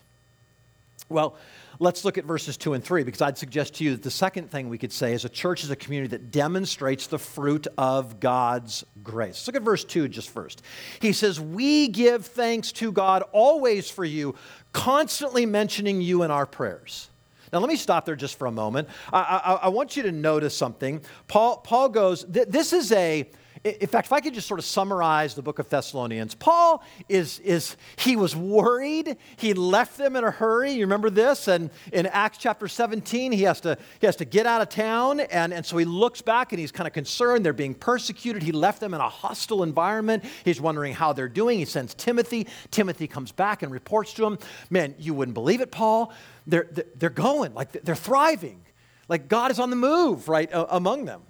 Well, 1.08 1.36
let's 1.80 2.04
look 2.04 2.18
at 2.18 2.26
verses 2.26 2.58
2 2.58 2.74
and 2.74 2.84
3 2.84 3.04
because 3.04 3.22
I'd 3.22 3.38
suggest 3.38 3.76
to 3.76 3.84
you 3.84 3.92
that 3.92 4.02
the 4.02 4.12
second 4.12 4.50
thing 4.50 4.70
we 4.70 4.78
could 4.78 4.92
say 4.92 5.14
is 5.14 5.24
a 5.24 5.30
church 5.30 5.64
is 5.64 5.70
a 5.70 5.76
community 5.76 6.10
that 6.18 6.32
demonstrates 6.32 7.08
the 7.08 7.20
fruit 7.20 7.68
of 7.78 8.20
God's 8.20 8.84
grace. 9.04 9.46
Look 9.46 9.56
at 9.56 9.62
verse 9.62 9.84
2 9.84 10.08
just 10.08 10.30
first. 10.30 10.64
He 11.00 11.14
says, 11.14 11.40
We 11.40 11.90
give 11.90 12.26
thanks 12.26 12.72
to 12.74 12.92
God 12.92 13.24
always 13.32 13.90
for 13.90 14.04
you, 14.04 14.36
constantly 14.74 15.46
mentioning 15.46 16.02
you 16.02 16.24
in 16.24 16.32
our 16.32 16.48
prayers. 16.48 17.10
Now, 17.54 17.60
let 17.60 17.70
me 17.70 17.76
stop 17.76 18.06
there 18.06 18.16
just 18.16 18.40
for 18.40 18.48
a 18.48 18.52
moment. 18.52 18.90
I, 19.14 19.20
I, 19.22 19.54
I 19.66 19.68
want 19.70 19.96
you 19.96 20.04
to 20.04 20.12
notice 20.12 20.58
something. 20.58 21.02
Paul, 21.28 21.58
Paul 21.58 21.90
goes, 21.90 22.26
th- 22.26 22.48
This 22.48 22.74
is 22.74 22.92
a 22.92 23.30
in 23.66 23.88
fact, 23.88 24.06
if 24.06 24.14
I 24.14 24.20
could 24.20 24.36
just 24.36 24.48
sort 24.48 24.60
of 24.60 24.66
summarize 24.66 25.34
the 25.34 25.42
book 25.42 25.58
of 25.58 25.68
Thessalonians, 25.70 26.36
Paul 26.36 26.84
is, 27.10 27.40
is 27.40 27.76
he 27.98 28.16
was 28.16 28.36
worried. 28.36 29.18
He 29.38 29.56
left 29.56 29.98
them 29.98 30.16
in 30.16 30.24
a 30.24 30.30
hurry. 30.30 30.74
You 30.74 30.82
remember 30.82 31.10
this? 31.10 31.48
And 31.48 31.72
in 31.92 32.06
Acts 32.06 32.38
chapter 32.38 32.68
17, 32.68 33.32
he 33.32 33.42
has 33.44 33.62
to, 33.62 33.76
he 34.00 34.06
has 34.06 34.18
to 34.18 34.26
get 34.26 34.46
out 34.46 34.62
of 34.62 34.70
town. 34.70 35.20
And, 35.20 35.52
and 35.52 35.66
so 35.66 35.78
he 35.78 35.86
looks 35.86 36.22
back 36.22 36.54
and 36.54 36.60
he's 36.60 36.72
kind 36.72 36.86
of 36.86 36.94
concerned. 36.94 37.44
They're 37.44 37.54
being 37.54 37.74
persecuted. 37.74 38.44
He 38.44 38.52
left 38.52 38.80
them 38.80 38.94
in 38.94 39.02
a 39.02 39.10
hostile 39.10 39.64
environment. 39.64 40.26
He's 40.44 40.62
wondering 40.62 40.94
how 40.94 41.14
they're 41.14 41.28
doing. 41.28 41.58
He 41.58 41.66
sends 41.66 41.96
Timothy. 41.96 42.46
Timothy 42.70 43.08
comes 43.08 43.32
back 43.32 43.64
and 43.64 43.72
reports 43.72 44.14
to 44.14 44.26
him, 44.26 44.38
Man, 44.70 44.94
you 45.00 45.16
wouldn't 45.16 45.34
believe 45.34 45.62
it, 45.62 45.72
Paul. 45.72 46.14
They're, 46.46 46.70
they're 46.96 47.10
going, 47.10 47.56
like 47.56 47.72
they're 47.72 47.96
thriving. 47.96 48.62
Like 49.10 49.28
God 49.28 49.50
is 49.50 49.60
on 49.60 49.72
the 49.72 49.76
move, 49.76 50.30
right, 50.30 50.50
among 50.54 51.06
them. 51.06 51.24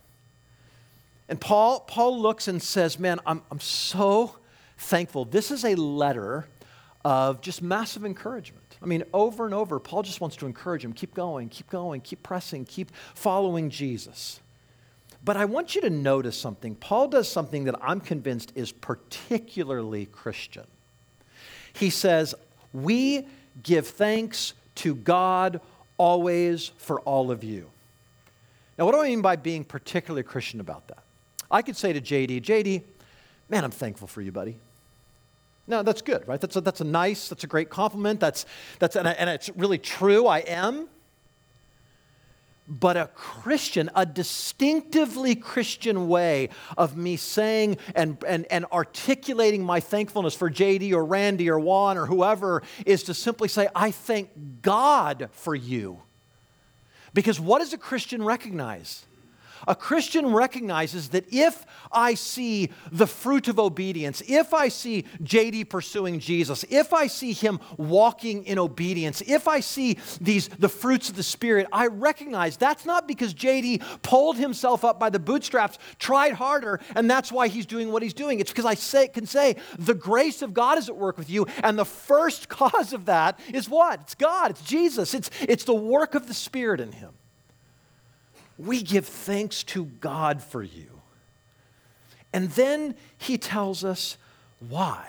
And 1.28 1.40
Paul, 1.42 1.82
Paul 1.82 2.22
looks 2.22 2.48
and 2.48 2.62
says, 2.62 3.00
Man, 3.00 3.20
I'm, 3.26 3.42
I'm 3.52 3.60
so 3.60 4.36
thankful. 4.78 5.26
This 5.26 5.52
is 5.52 5.64
a 5.66 5.76
letter 5.76 6.48
of 7.04 7.42
just 7.42 7.62
massive 7.62 8.06
encouragement. 8.06 8.78
I 8.82 8.86
mean, 8.88 9.04
over 9.14 9.46
and 9.46 9.54
over, 9.54 9.80
Paul 9.80 10.04
just 10.04 10.22
wants 10.22 10.36
to 10.38 10.46
encourage 10.46 10.84
him 10.84 10.94
keep 10.94 11.14
going, 11.14 11.50
keep 11.50 11.70
going, 11.70 12.02
keep 12.02 12.22
pressing, 12.24 12.66
keep 12.66 12.92
following 13.14 13.70
Jesus. 13.70 14.40
But 15.24 15.38
I 15.38 15.46
want 15.46 15.74
you 15.74 15.82
to 15.82 15.90
notice 15.90 16.38
something. 16.38 16.76
Paul 16.76 17.08
does 17.08 17.28
something 17.28 17.64
that 17.64 17.76
I'm 17.82 18.00
convinced 18.00 18.52
is 18.54 18.72
particularly 18.72 20.06
Christian. 20.06 20.66
He 21.74 21.90
says, 21.90 22.36
We 22.74 23.26
give 23.64 23.88
thanks 23.88 24.54
to 24.76 24.94
God 24.94 25.62
always 25.98 26.72
for 26.78 27.00
all 27.02 27.32
of 27.32 27.44
you. 27.44 27.70
Now, 28.78 28.86
what 28.86 28.92
do 28.92 29.02
I 29.02 29.06
mean 29.06 29.22
by 29.22 29.36
being 29.36 29.64
particularly 29.64 30.24
Christian 30.24 30.60
about 30.60 30.88
that? 30.90 31.05
I 31.50 31.62
could 31.62 31.78
say 31.78 31.94
to 31.94 32.02
JD, 32.02 32.42
JD, 32.42 32.84
man, 33.50 33.64
I'm 33.64 33.72
thankful 33.72 34.08
for 34.08 34.22
you, 34.22 34.32
buddy. 34.32 34.58
No, 35.68 35.82
that's 35.82 36.02
good, 36.02 36.28
right? 36.28 36.40
That's 36.40 36.56
a, 36.56 36.62
that's 36.62 36.82
a 36.82 36.86
nice, 36.86 37.30
that's 37.30 37.44
a 37.44 37.48
great 37.48 37.70
compliment. 37.70 38.20
That's, 38.20 38.46
that's, 38.80 38.96
and, 38.96 39.08
I, 39.08 39.12
and 39.14 39.30
it's 39.30 39.50
really 39.56 39.80
true, 39.80 40.28
I 40.28 40.40
am. 40.40 40.88
But 42.68 42.98
a 42.98 43.10
Christian, 43.14 43.92
a 43.96 44.08
distinctively 44.08 45.36
Christian 45.36 46.08
way 46.08 46.50
of 46.78 46.98
me 46.98 47.16
saying 47.16 47.78
and, 47.96 48.18
and, 48.28 48.48
and 48.50 48.66
articulating 48.72 49.64
my 49.64 49.80
thankfulness 49.80 50.34
for 50.34 50.50
JD 50.50 50.92
or 50.94 51.06
Randy 51.06 51.50
or 51.50 51.60
Juan 51.60 51.98
or 51.98 52.08
whoever 52.08 52.64
is 52.86 53.04
to 53.04 53.14
simply 53.14 53.48
say, 53.48 53.68
I 53.76 53.92
thank 53.92 54.30
God 54.64 55.30
for 55.32 55.54
you. 55.54 56.02
Because 57.14 57.40
what 57.40 57.60
does 57.60 57.72
a 57.74 57.78
Christian 57.78 58.24
recognize? 58.24 59.06
A 59.68 59.76
Christian 59.76 60.28
recognizes 60.28 61.10
that 61.10 61.26
if 61.32 61.66
I 61.92 62.14
see 62.14 62.70
the 62.92 63.08
fruit 63.08 63.48
of 63.48 63.60
obedience, 63.60 64.22
if 64.28 64.54
I 64.54 64.68
see 64.68 65.06
JD 65.24 65.70
pursuing 65.70 66.20
Jesus, 66.20 66.66
if 66.70 66.94
I 66.94 67.08
see 67.08 67.34
him 67.34 67.60
walking 67.78 68.46
in 68.46 68.60
obedience, 68.60 69.22
if 69.26 69.48
I 69.48 69.60
see 69.60 69.98
these 70.22 70.48
the 70.48 70.70
fruits 70.70 71.10
of 71.10 71.16
the 71.16 71.24
Spirit, 71.24 71.68
I 71.72 71.88
recognize 71.88 72.58
that's 72.58 72.86
not 72.86 73.08
because 73.08 73.34
JD 73.34 74.02
pulled 74.02 74.38
himself 74.38 74.86
up 74.86 75.00
by 75.00 75.10
the 75.10 75.20
bootstraps, 75.20 75.78
tried 76.00 76.34
harder, 76.34 76.80
and 76.96 77.10
that's 77.10 77.32
why 77.32 77.48
he's 77.48 77.66
doing 77.66 77.92
what 77.92 78.04
he's 78.04 78.14
doing. 78.14 78.40
It's 78.40 78.52
because 78.52 78.66
I 78.66 78.76
say, 78.76 79.08
can 79.08 79.26
say 79.26 79.56
the 79.80 79.94
grace 79.94 80.42
of 80.42 80.54
God 80.54 80.78
is 80.78 80.90
at 80.90 80.96
work 80.96 81.18
with 81.18 81.30
you, 81.30 81.48
and 81.64 81.78
the 81.78 81.86
first 81.86 82.50
cause 82.56 82.94
of 82.94 83.06
that 83.06 83.40
is 83.54 83.70
what? 83.70 84.02
It's 84.02 84.16
God, 84.16 84.52
it's 84.52 84.62
Jesus, 84.62 85.14
it's, 85.14 85.30
it's 85.42 85.64
the 85.64 85.74
work 85.74 86.16
of 86.16 86.28
the 86.28 86.34
Spirit 86.34 86.80
in 86.80 86.92
him 86.92 87.15
we 88.58 88.82
give 88.82 89.06
thanks 89.06 89.64
to 89.64 89.86
God 89.86 90.42
for 90.42 90.64
you. 90.64 90.88
And 92.34 92.50
then 92.52 92.96
he 93.18 93.38
tells 93.38 93.84
us 93.84 94.18
why. 94.60 95.08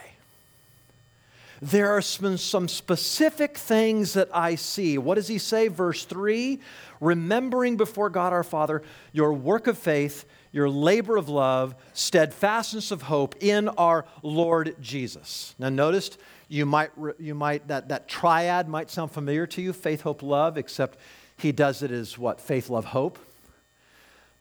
There 1.62 1.90
are 1.90 2.02
some, 2.02 2.36
some 2.36 2.68
specific 2.68 3.56
things 3.56 4.12
that 4.12 4.28
I 4.32 4.56
see. 4.56 4.98
What 4.98 5.14
does 5.14 5.28
he 5.28 5.38
say? 5.38 5.68
Verse 5.68 6.04
3 6.04 6.60
Remembering 7.00 7.76
before 7.76 8.10
God 8.10 8.32
our 8.32 8.44
Father 8.44 8.82
your 9.12 9.32
work 9.32 9.66
of 9.66 9.78
faith, 9.78 10.24
your 10.52 10.68
labor 10.68 11.16
of 11.16 11.28
love, 11.28 11.74
steadfastness 11.92 12.90
of 12.90 13.02
hope 13.02 13.34
in 13.40 13.68
our 13.70 14.06
Lord 14.22 14.76
Jesus. 14.80 15.54
Now, 15.58 15.68
notice 15.68 16.16
you 16.48 16.64
might, 16.64 16.90
you 17.18 17.34
might 17.34 17.68
that, 17.68 17.88
that 17.88 18.08
triad 18.08 18.68
might 18.68 18.90
sound 18.90 19.10
familiar 19.10 19.46
to 19.48 19.62
you 19.62 19.72
faith, 19.72 20.02
hope, 20.02 20.22
love, 20.22 20.56
except 20.56 20.98
he 21.38 21.52
does 21.52 21.82
it 21.82 21.90
as 21.90 22.16
what? 22.16 22.40
Faith, 22.40 22.70
love, 22.70 22.86
hope. 22.86 23.18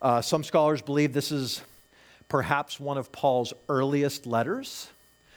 Uh, 0.02 0.22
some 0.22 0.44
scholars 0.44 0.82
believe 0.82 1.14
this 1.14 1.32
is 1.32 1.62
perhaps 2.28 2.80
one 2.80 2.98
of 2.98 3.12
Paul's 3.12 3.54
earliest 3.70 4.25
letters. 4.25 4.90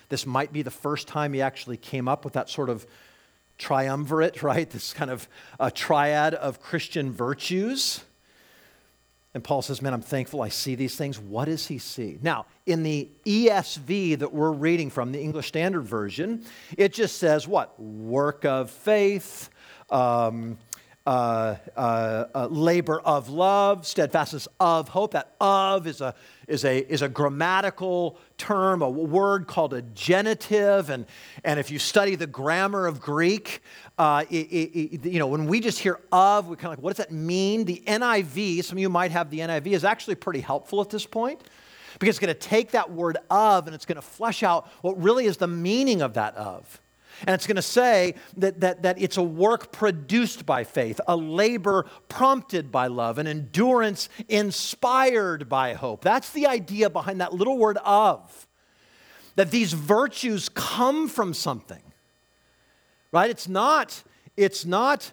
This 0.08 0.26
might 0.26 0.52
be 0.52 0.62
the 0.62 0.70
first 0.70 1.06
time 1.06 1.32
he 1.32 1.42
actually 1.42 1.76
came 1.76 2.08
up 2.08 2.24
with 2.24 2.34
that 2.34 2.48
sort 2.48 2.70
of 2.70 2.86
triumvirate, 3.58 4.42
right? 4.42 4.68
This 4.68 4.92
kind 4.92 5.10
of 5.10 5.28
a 5.60 5.70
triad 5.70 6.34
of 6.34 6.60
Christian 6.60 7.12
virtues. 7.12 8.02
And 9.34 9.44
Paul 9.44 9.62
says, 9.62 9.82
Man, 9.82 9.92
I'm 9.92 10.02
thankful 10.02 10.42
I 10.42 10.48
see 10.48 10.74
these 10.74 10.96
things. 10.96 11.18
What 11.18 11.44
does 11.44 11.66
he 11.66 11.78
see? 11.78 12.18
Now, 12.22 12.46
in 12.66 12.82
the 12.82 13.08
ESV 13.26 14.18
that 14.20 14.32
we're 14.32 14.50
reading 14.50 14.90
from, 14.90 15.12
the 15.12 15.20
English 15.20 15.48
Standard 15.48 15.82
Version, 15.82 16.44
it 16.76 16.92
just 16.92 17.18
says 17.18 17.46
what? 17.46 17.78
Work 17.78 18.44
of 18.44 18.70
faith, 18.70 19.50
um, 19.90 20.56
uh, 21.08 21.56
uh, 21.74 22.24
uh, 22.34 22.46
labor 22.48 23.00
of 23.00 23.30
love, 23.30 23.86
steadfastness 23.86 24.46
of 24.60 24.90
hope. 24.90 25.12
That 25.12 25.34
of 25.40 25.86
is 25.86 26.02
a, 26.02 26.14
is, 26.46 26.66
a, 26.66 26.92
is 26.92 27.00
a 27.00 27.08
grammatical 27.08 28.18
term, 28.36 28.82
a 28.82 28.90
word 28.90 29.46
called 29.46 29.72
a 29.72 29.80
genitive. 29.80 30.90
And, 30.90 31.06
and 31.44 31.58
if 31.58 31.70
you 31.70 31.78
study 31.78 32.14
the 32.14 32.26
grammar 32.26 32.86
of 32.86 33.00
Greek, 33.00 33.62
uh, 33.96 34.26
it, 34.28 34.34
it, 34.34 35.06
you 35.06 35.18
know, 35.18 35.28
when 35.28 35.46
we 35.46 35.60
just 35.60 35.78
hear 35.78 35.98
of, 36.12 36.48
we 36.48 36.56
kind 36.56 36.66
of 36.66 36.78
like, 36.78 36.82
what 36.82 36.94
does 36.94 37.06
that 37.06 37.10
mean? 37.10 37.64
The 37.64 37.82
NIV, 37.86 38.62
some 38.64 38.76
of 38.76 38.82
you 38.82 38.90
might 38.90 39.10
have 39.10 39.30
the 39.30 39.38
NIV, 39.38 39.68
is 39.68 39.84
actually 39.86 40.16
pretty 40.16 40.40
helpful 40.40 40.82
at 40.82 40.90
this 40.90 41.06
point 41.06 41.40
because 41.98 42.16
it's 42.16 42.18
going 42.18 42.34
to 42.34 42.38
take 42.38 42.72
that 42.72 42.92
word 42.92 43.16
of 43.30 43.66
and 43.66 43.74
it's 43.74 43.86
going 43.86 43.96
to 43.96 44.02
flesh 44.02 44.42
out 44.42 44.68
what 44.82 45.02
really 45.02 45.24
is 45.24 45.38
the 45.38 45.48
meaning 45.48 46.02
of 46.02 46.12
that 46.14 46.36
of. 46.36 46.82
And 47.26 47.34
it's 47.34 47.46
going 47.46 47.56
to 47.56 47.62
say 47.62 48.14
that, 48.36 48.60
that, 48.60 48.82
that 48.82 49.00
it's 49.00 49.16
a 49.16 49.22
work 49.22 49.72
produced 49.72 50.46
by 50.46 50.64
faith, 50.64 51.00
a 51.06 51.16
labor 51.16 51.86
prompted 52.08 52.70
by 52.70 52.86
love, 52.86 53.18
an 53.18 53.26
endurance 53.26 54.08
inspired 54.28 55.48
by 55.48 55.74
hope. 55.74 56.02
That's 56.02 56.30
the 56.30 56.46
idea 56.46 56.90
behind 56.90 57.20
that 57.20 57.34
little 57.34 57.58
word 57.58 57.78
of. 57.84 58.46
That 59.36 59.50
these 59.50 59.72
virtues 59.72 60.48
come 60.48 61.08
from 61.08 61.34
something. 61.34 61.82
Right? 63.12 63.30
It's 63.30 63.48
not, 63.48 64.02
it's 64.36 64.64
not, 64.64 65.12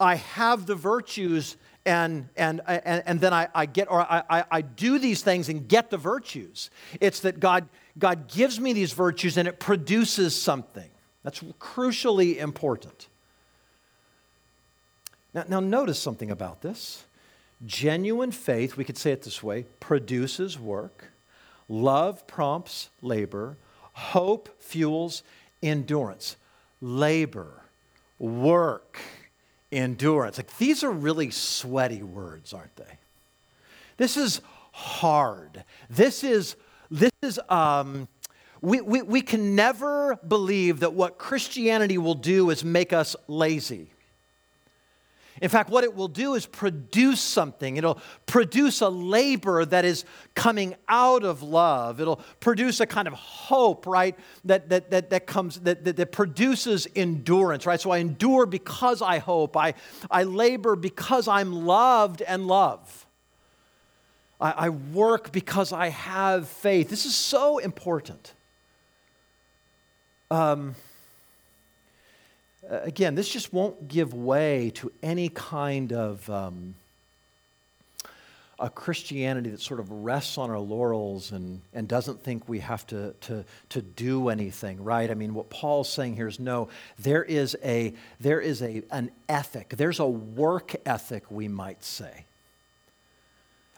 I 0.00 0.16
have 0.16 0.66
the 0.66 0.74
virtues 0.74 1.56
and, 1.86 2.28
and, 2.36 2.62
and, 2.66 3.02
and 3.04 3.20
then 3.20 3.34
I, 3.34 3.48
I 3.54 3.66
get, 3.66 3.90
or 3.90 4.00
I, 4.00 4.44
I 4.50 4.62
do 4.62 4.98
these 4.98 5.22
things 5.22 5.50
and 5.50 5.68
get 5.68 5.90
the 5.90 5.98
virtues. 5.98 6.70
It's 7.00 7.20
that 7.20 7.40
God, 7.40 7.68
God 7.98 8.28
gives 8.28 8.58
me 8.58 8.72
these 8.72 8.92
virtues 8.92 9.36
and 9.36 9.46
it 9.46 9.60
produces 9.60 10.40
something. 10.40 10.88
That's 11.24 11.40
crucially 11.58 12.36
important. 12.36 13.08
Now, 15.32 15.44
now, 15.48 15.60
notice 15.60 15.98
something 15.98 16.30
about 16.30 16.62
this. 16.62 17.04
Genuine 17.66 18.30
faith, 18.30 18.76
we 18.76 18.84
could 18.84 18.98
say 18.98 19.10
it 19.10 19.22
this 19.22 19.42
way, 19.42 19.64
produces 19.80 20.60
work, 20.60 21.06
love 21.68 22.26
prompts 22.28 22.90
labor, 23.02 23.56
hope 23.94 24.48
fuels 24.60 25.22
endurance. 25.62 26.36
Labor, 26.80 27.62
work, 28.18 29.00
endurance. 29.72 30.36
Like 30.36 30.56
these 30.58 30.84
are 30.84 30.90
really 30.90 31.30
sweaty 31.30 32.02
words, 32.02 32.52
aren't 32.52 32.76
they? 32.76 32.98
This 33.96 34.16
is 34.16 34.40
hard. 34.72 35.64
This 35.88 36.22
is 36.22 36.56
this 36.90 37.10
is 37.22 37.40
um, 37.48 38.08
we, 38.64 38.80
we, 38.80 39.02
we 39.02 39.20
can 39.20 39.54
never 39.54 40.16
believe 40.26 40.80
that 40.80 40.94
what 40.94 41.18
Christianity 41.18 41.98
will 41.98 42.14
do 42.14 42.48
is 42.48 42.64
make 42.64 42.94
us 42.94 43.14
lazy. 43.28 43.90
In 45.42 45.50
fact, 45.50 45.68
what 45.68 45.84
it 45.84 45.94
will 45.94 46.08
do 46.08 46.34
is 46.34 46.46
produce 46.46 47.20
something. 47.20 47.76
It'll 47.76 48.00
produce 48.24 48.80
a 48.80 48.88
labor 48.88 49.66
that 49.66 49.84
is 49.84 50.06
coming 50.34 50.76
out 50.88 51.24
of 51.24 51.42
love. 51.42 52.00
It'll 52.00 52.20
produce 52.40 52.80
a 52.80 52.86
kind 52.86 53.06
of 53.06 53.12
hope, 53.12 53.86
right? 53.86 54.16
That, 54.46 54.70
that, 54.70 54.90
that, 54.92 55.10
that 55.10 55.26
comes, 55.26 55.60
that, 55.60 55.84
that, 55.84 55.96
that 55.96 56.12
produces 56.12 56.86
endurance, 56.96 57.66
right? 57.66 57.80
So 57.80 57.90
I 57.90 57.98
endure 57.98 58.46
because 58.46 59.02
I 59.02 59.18
hope. 59.18 59.58
I, 59.58 59.74
I 60.10 60.22
labor 60.22 60.74
because 60.74 61.28
I'm 61.28 61.52
loved 61.66 62.22
and 62.22 62.46
love. 62.46 63.06
I, 64.40 64.52
I 64.52 64.68
work 64.70 65.32
because 65.32 65.70
I 65.70 65.88
have 65.88 66.48
faith. 66.48 66.88
This 66.88 67.04
is 67.04 67.14
so 67.14 67.58
important. 67.58 68.32
Um, 70.34 70.74
again, 72.68 73.14
this 73.14 73.28
just 73.28 73.52
won't 73.52 73.86
give 73.86 74.14
way 74.14 74.72
to 74.74 74.90
any 75.00 75.28
kind 75.28 75.92
of, 75.92 76.28
um, 76.28 76.74
a 78.58 78.68
Christianity 78.68 79.50
that 79.50 79.60
sort 79.60 79.78
of 79.78 79.88
rests 79.92 80.36
on 80.36 80.50
our 80.50 80.58
laurels 80.58 81.30
and, 81.30 81.60
and 81.72 81.86
doesn't 81.86 82.24
think 82.24 82.48
we 82.48 82.58
have 82.58 82.84
to, 82.88 83.12
to, 83.20 83.44
to 83.68 83.80
do 83.80 84.28
anything, 84.28 84.82
right? 84.82 85.08
I 85.08 85.14
mean, 85.14 85.34
what 85.34 85.50
Paul's 85.50 85.88
saying 85.88 86.16
here 86.16 86.26
is 86.26 86.40
no, 86.40 86.68
there 86.98 87.22
is, 87.22 87.56
a, 87.62 87.94
there 88.18 88.40
is 88.40 88.60
a, 88.60 88.82
an 88.90 89.12
ethic, 89.28 89.74
there's 89.76 90.00
a 90.00 90.06
work 90.06 90.74
ethic, 90.84 91.30
we 91.30 91.46
might 91.46 91.84
say. 91.84 92.24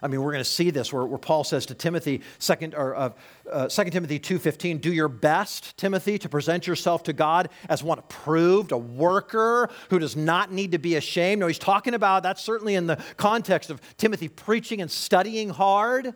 I 0.02 0.08
mean, 0.08 0.20
we're 0.20 0.32
going 0.32 0.44
to 0.44 0.50
see 0.50 0.70
this 0.70 0.92
where, 0.92 1.06
where 1.06 1.18
Paul 1.18 1.42
says 1.42 1.64
to 1.66 1.74
Timothy, 1.74 2.20
second, 2.38 2.74
or, 2.74 2.94
uh, 2.94 3.10
uh, 3.50 3.68
2 3.68 3.84
Timothy 3.84 4.20
2.15, 4.20 4.80
do 4.82 4.92
your 4.92 5.08
best, 5.08 5.74
Timothy, 5.78 6.18
to 6.18 6.28
present 6.28 6.66
yourself 6.66 7.02
to 7.04 7.14
God 7.14 7.48
as 7.70 7.82
one 7.82 7.98
approved, 7.98 8.72
a 8.72 8.78
worker 8.78 9.70
who 9.88 9.98
does 9.98 10.14
not 10.14 10.52
need 10.52 10.72
to 10.72 10.78
be 10.78 10.96
ashamed. 10.96 11.40
No, 11.40 11.46
he's 11.46 11.58
talking 11.58 11.94
about, 11.94 12.22
that's 12.22 12.42
certainly 12.42 12.74
in 12.74 12.86
the 12.86 13.02
context 13.16 13.70
of 13.70 13.80
Timothy 13.96 14.28
preaching 14.28 14.82
and 14.82 14.90
studying 14.90 15.48
hard. 15.48 16.14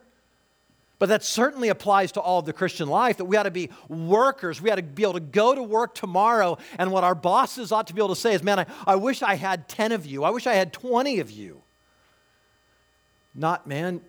But 0.99 1.09
that 1.09 1.25
certainly 1.25 1.71
applies 1.71 2.13
to 2.13 2.21
all 2.21 2.41
of 2.41 2.45
the 2.45 2.53
Christian 2.53 2.87
life 2.87 3.17
that 3.17 3.25
we 3.25 3.39
ought 3.39 3.45
to 3.45 3.51
be 3.51 3.71
workers. 3.89 4.61
We 4.61 4.71
ought 4.71 4.77
to 4.77 4.83
be 4.83 5.03
able 5.03 5.15
to 5.15 5.21
go 5.21 5.55
to 5.55 5.63
work 5.63 5.95
tomorrow. 5.95 6.59
And 6.79 6.93
what 6.93 7.05
our 7.05 7.15
bosses 7.15 7.73
ought 7.73 7.87
to 7.87 7.95
be 7.95 8.01
able 8.03 8.15
to 8.15 8.21
say 8.21 8.35
is, 8.35 8.43
man, 8.43 8.59
I, 8.59 8.67
I 8.87 8.97
wish 8.97 9.23
I 9.23 9.37
had 9.37 9.67
10 9.71 9.93
of 9.93 10.05
you. 10.05 10.23
I 10.25 10.29
wish 10.29 10.47
I 10.47 10.53
had 10.53 10.75
20 10.75 11.21
of 11.21 11.31
you. 11.31 11.60
Not, 13.35 13.67
man, 13.67 14.01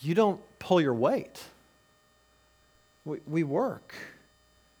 you 0.00 0.14
don't 0.14 0.40
pull 0.58 0.80
your 0.80 0.94
weight. 0.94 1.40
We, 3.04 3.18
we 3.26 3.44
work. 3.44 3.94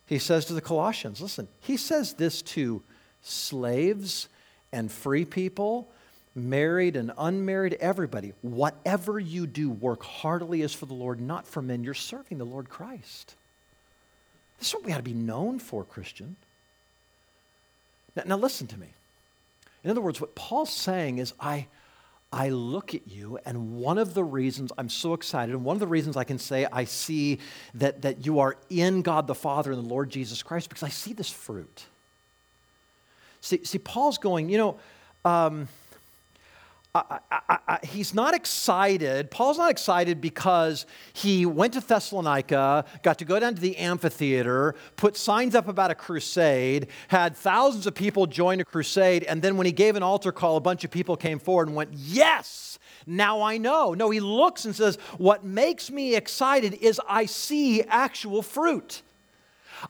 He 0.06 0.18
says 0.18 0.44
to 0.46 0.54
the 0.54 0.60
Colossians, 0.60 1.20
listen, 1.20 1.48
he 1.60 1.76
says 1.76 2.14
this 2.14 2.42
to 2.42 2.82
slaves 3.22 4.28
and 4.72 4.90
free 4.90 5.24
people, 5.24 5.88
married 6.34 6.96
and 6.96 7.12
unmarried, 7.16 7.74
everybody. 7.80 8.32
Whatever 8.42 9.18
you 9.18 9.46
do, 9.46 9.70
work 9.70 10.02
heartily 10.02 10.62
as 10.62 10.74
for 10.74 10.86
the 10.86 10.94
Lord, 10.94 11.20
not 11.20 11.46
for 11.46 11.62
men. 11.62 11.84
You're 11.84 11.94
serving 11.94 12.38
the 12.38 12.44
Lord 12.44 12.68
Christ. 12.68 13.34
This 14.58 14.68
is 14.68 14.74
what 14.74 14.84
we 14.84 14.92
ought 14.92 14.98
to 14.98 15.02
be 15.02 15.12
known 15.12 15.58
for, 15.58 15.84
Christian. 15.84 16.36
Now, 18.16 18.22
now 18.26 18.36
listen 18.36 18.66
to 18.68 18.78
me. 18.78 18.88
In 19.84 19.90
other 19.90 20.00
words, 20.00 20.20
what 20.20 20.34
Paul's 20.34 20.72
saying 20.72 21.18
is, 21.18 21.32
I, 21.38 21.66
I 22.36 22.50
look 22.50 22.94
at 22.94 23.08
you, 23.08 23.38
and 23.46 23.78
one 23.78 23.96
of 23.96 24.12
the 24.12 24.22
reasons 24.22 24.70
I'm 24.76 24.90
so 24.90 25.14
excited, 25.14 25.54
and 25.54 25.64
one 25.64 25.74
of 25.74 25.80
the 25.80 25.86
reasons 25.86 26.18
I 26.18 26.24
can 26.24 26.38
say 26.38 26.66
I 26.70 26.84
see 26.84 27.38
that, 27.76 28.02
that 28.02 28.26
you 28.26 28.40
are 28.40 28.58
in 28.68 29.00
God 29.00 29.26
the 29.26 29.34
Father 29.34 29.72
and 29.72 29.82
the 29.82 29.88
Lord 29.88 30.10
Jesus 30.10 30.42
Christ, 30.42 30.68
because 30.68 30.82
I 30.82 30.90
see 30.90 31.14
this 31.14 31.30
fruit. 31.30 31.86
See, 33.40 33.64
see 33.64 33.78
Paul's 33.78 34.18
going, 34.18 34.50
you 34.50 34.58
know, 34.58 34.76
um, 35.24 35.66
I, 36.96 37.18
I, 37.30 37.58
I, 37.68 37.78
he's 37.84 38.14
not 38.14 38.34
excited. 38.34 39.30
Paul's 39.30 39.58
not 39.58 39.70
excited 39.70 40.20
because 40.20 40.86
he 41.12 41.44
went 41.44 41.74
to 41.74 41.80
Thessalonica, 41.80 42.84
got 43.02 43.18
to 43.18 43.24
go 43.24 43.38
down 43.38 43.54
to 43.54 43.60
the 43.60 43.76
amphitheater, 43.76 44.74
put 44.96 45.16
signs 45.16 45.54
up 45.54 45.68
about 45.68 45.90
a 45.90 45.94
crusade, 45.94 46.88
had 47.08 47.36
thousands 47.36 47.86
of 47.86 47.94
people 47.94 48.26
join 48.26 48.60
a 48.60 48.64
crusade, 48.64 49.24
and 49.24 49.42
then 49.42 49.56
when 49.56 49.66
he 49.66 49.72
gave 49.72 49.96
an 49.96 50.02
altar 50.02 50.32
call, 50.32 50.56
a 50.56 50.60
bunch 50.60 50.84
of 50.84 50.90
people 50.90 51.16
came 51.16 51.38
forward 51.38 51.68
and 51.68 51.76
went, 51.76 51.90
Yes, 51.92 52.78
now 53.06 53.42
I 53.42 53.58
know. 53.58 53.94
No, 53.94 54.10
he 54.10 54.20
looks 54.20 54.64
and 54.64 54.74
says, 54.74 54.96
What 55.18 55.44
makes 55.44 55.90
me 55.90 56.14
excited 56.14 56.74
is 56.74 57.00
I 57.08 57.26
see 57.26 57.82
actual 57.82 58.42
fruit. 58.42 59.02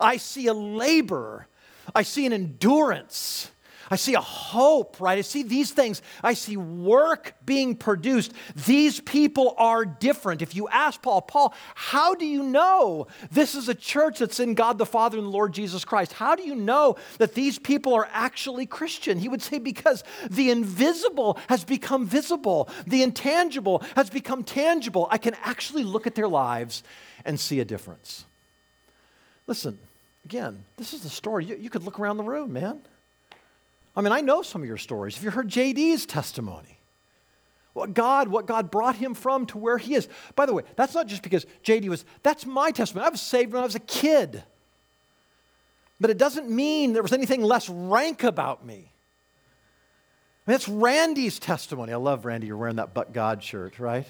I 0.00 0.16
see 0.16 0.48
a 0.48 0.54
labor, 0.54 1.46
I 1.94 2.02
see 2.02 2.26
an 2.26 2.32
endurance. 2.32 3.50
I 3.90 3.96
see 3.96 4.14
a 4.14 4.20
hope, 4.20 5.00
right? 5.00 5.18
I 5.18 5.22
see 5.22 5.42
these 5.42 5.70
things. 5.70 6.02
I 6.22 6.34
see 6.34 6.56
work 6.56 7.34
being 7.44 7.76
produced. 7.76 8.32
These 8.66 9.00
people 9.00 9.54
are 9.58 9.84
different. 9.84 10.42
If 10.42 10.56
you 10.56 10.68
ask 10.68 11.00
Paul, 11.00 11.22
Paul, 11.22 11.54
how 11.74 12.14
do 12.14 12.26
you 12.26 12.42
know 12.42 13.06
this 13.30 13.54
is 13.54 13.68
a 13.68 13.74
church 13.74 14.18
that's 14.18 14.40
in 14.40 14.54
God 14.54 14.78
the 14.78 14.86
Father 14.86 15.18
and 15.18 15.26
the 15.26 15.30
Lord 15.30 15.52
Jesus 15.52 15.84
Christ? 15.84 16.12
How 16.12 16.34
do 16.34 16.42
you 16.42 16.56
know 16.56 16.96
that 17.18 17.34
these 17.34 17.58
people 17.58 17.94
are 17.94 18.08
actually 18.12 18.66
Christian? 18.66 19.18
He 19.18 19.28
would 19.28 19.42
say, 19.42 19.58
because 19.58 20.02
the 20.28 20.50
invisible 20.50 21.38
has 21.48 21.64
become 21.64 22.06
visible, 22.06 22.68
the 22.86 23.02
intangible 23.02 23.84
has 23.94 24.10
become 24.10 24.42
tangible. 24.42 25.06
I 25.10 25.18
can 25.18 25.36
actually 25.44 25.84
look 25.84 26.06
at 26.06 26.14
their 26.14 26.28
lives 26.28 26.82
and 27.24 27.38
see 27.38 27.60
a 27.60 27.64
difference. 27.64 28.24
Listen, 29.46 29.78
again, 30.24 30.64
this 30.76 30.92
is 30.92 31.02
the 31.02 31.08
story. 31.08 31.44
You, 31.44 31.56
you 31.56 31.70
could 31.70 31.84
look 31.84 32.00
around 32.00 32.16
the 32.16 32.24
room, 32.24 32.52
man. 32.52 32.80
I 33.96 34.02
mean, 34.02 34.12
I 34.12 34.20
know 34.20 34.42
some 34.42 34.62
of 34.62 34.68
your 34.68 34.76
stories. 34.76 35.14
Have 35.14 35.24
you 35.24 35.30
heard 35.30 35.48
JD's 35.48 36.04
testimony? 36.04 36.78
What 37.72 37.94
God, 37.94 38.28
what 38.28 38.46
God 38.46 38.70
brought 38.70 38.96
him 38.96 39.14
from 39.14 39.46
to 39.46 39.58
where 39.58 39.78
he 39.78 39.94
is. 39.94 40.08
By 40.34 40.46
the 40.46 40.54
way, 40.54 40.62
that's 40.76 40.94
not 40.94 41.06
just 41.06 41.22
because 41.22 41.46
JD 41.64 41.88
was, 41.88 42.04
that's 42.22 42.46
my 42.46 42.70
testimony. 42.70 43.06
I 43.06 43.10
was 43.10 43.20
saved 43.20 43.52
when 43.52 43.62
I 43.62 43.66
was 43.66 43.74
a 43.74 43.80
kid. 43.80 44.42
But 46.00 46.10
it 46.10 46.18
doesn't 46.18 46.50
mean 46.50 46.92
there 46.92 47.02
was 47.02 47.12
anything 47.12 47.42
less 47.42 47.68
rank 47.68 48.22
about 48.22 48.64
me. 48.64 48.74
I 50.46 50.50
mean, 50.50 50.54
that's 50.54 50.68
Randy's 50.68 51.38
testimony. 51.38 51.92
I 51.92 51.96
love 51.96 52.24
Randy. 52.24 52.46
You're 52.46 52.56
wearing 52.56 52.76
that 52.76 52.94
But 52.94 53.12
God 53.12 53.42
shirt, 53.42 53.78
right? 53.78 54.06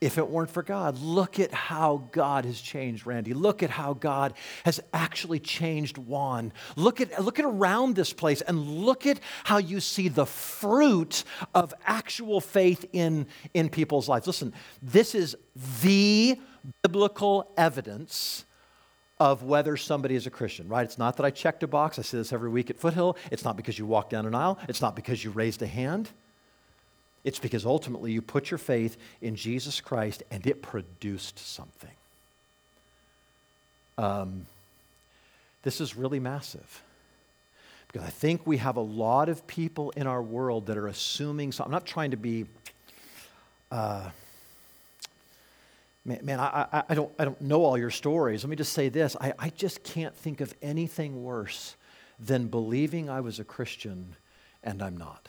If 0.00 0.18
it 0.18 0.28
weren't 0.28 0.50
for 0.50 0.62
God. 0.62 0.98
Look 0.98 1.40
at 1.40 1.52
how 1.52 2.08
God 2.12 2.44
has 2.44 2.60
changed 2.60 3.06
Randy. 3.06 3.34
Look 3.34 3.62
at 3.62 3.70
how 3.70 3.94
God 3.94 4.34
has 4.64 4.80
actually 4.92 5.40
changed 5.40 5.98
Juan. 5.98 6.52
Look 6.76 7.00
at, 7.00 7.22
look 7.22 7.38
at 7.38 7.44
around 7.44 7.96
this 7.96 8.12
place 8.12 8.40
and 8.40 8.60
look 8.60 9.06
at 9.06 9.20
how 9.44 9.58
you 9.58 9.80
see 9.80 10.08
the 10.08 10.26
fruit 10.26 11.24
of 11.54 11.74
actual 11.84 12.40
faith 12.40 12.84
in, 12.92 13.26
in 13.54 13.68
people's 13.68 14.08
lives. 14.08 14.26
Listen, 14.26 14.52
this 14.82 15.14
is 15.14 15.36
the 15.82 16.38
biblical 16.82 17.52
evidence 17.56 18.44
of 19.20 19.42
whether 19.42 19.76
somebody 19.76 20.14
is 20.14 20.28
a 20.28 20.30
Christian, 20.30 20.68
right? 20.68 20.84
It's 20.84 20.98
not 20.98 21.16
that 21.16 21.26
I 21.26 21.30
checked 21.30 21.64
a 21.64 21.66
box. 21.66 21.98
I 21.98 22.02
say 22.02 22.18
this 22.18 22.32
every 22.32 22.50
week 22.50 22.70
at 22.70 22.78
Foothill. 22.78 23.16
It's 23.32 23.44
not 23.44 23.56
because 23.56 23.76
you 23.78 23.84
walked 23.84 24.10
down 24.10 24.26
an 24.26 24.34
aisle. 24.34 24.58
It's 24.68 24.80
not 24.80 24.94
because 24.94 25.24
you 25.24 25.30
raised 25.30 25.60
a 25.62 25.66
hand. 25.66 26.10
It's 27.24 27.38
because 27.38 27.66
ultimately 27.66 28.12
you 28.12 28.22
put 28.22 28.50
your 28.50 28.58
faith 28.58 28.96
in 29.20 29.36
Jesus 29.36 29.80
Christ 29.80 30.22
and 30.30 30.46
it 30.46 30.62
produced 30.62 31.38
something. 31.38 31.90
Um, 33.96 34.46
this 35.62 35.80
is 35.80 35.96
really 35.96 36.20
massive. 36.20 36.82
Because 37.88 38.06
I 38.06 38.10
think 38.10 38.46
we 38.46 38.58
have 38.58 38.76
a 38.76 38.82
lot 38.82 39.28
of 39.28 39.46
people 39.46 39.90
in 39.90 40.06
our 40.06 40.22
world 40.22 40.66
that 40.66 40.76
are 40.76 40.86
assuming, 40.86 41.52
so 41.52 41.64
I'm 41.64 41.70
not 41.70 41.86
trying 41.86 42.10
to 42.12 42.16
be, 42.16 42.46
uh, 43.72 44.10
man, 46.04 46.20
man 46.22 46.38
I, 46.38 46.66
I, 46.72 46.82
I, 46.90 46.94
don't, 46.94 47.10
I 47.18 47.24
don't 47.24 47.40
know 47.40 47.64
all 47.64 47.78
your 47.78 47.90
stories. 47.90 48.44
Let 48.44 48.50
me 48.50 48.56
just 48.56 48.72
say 48.72 48.88
this 48.88 49.16
I, 49.20 49.32
I 49.38 49.50
just 49.50 49.82
can't 49.82 50.14
think 50.14 50.40
of 50.40 50.54
anything 50.62 51.24
worse 51.24 51.76
than 52.20 52.48
believing 52.48 53.08
I 53.08 53.20
was 53.20 53.40
a 53.40 53.44
Christian 53.44 54.14
and 54.62 54.82
I'm 54.82 54.96
not. 54.96 55.28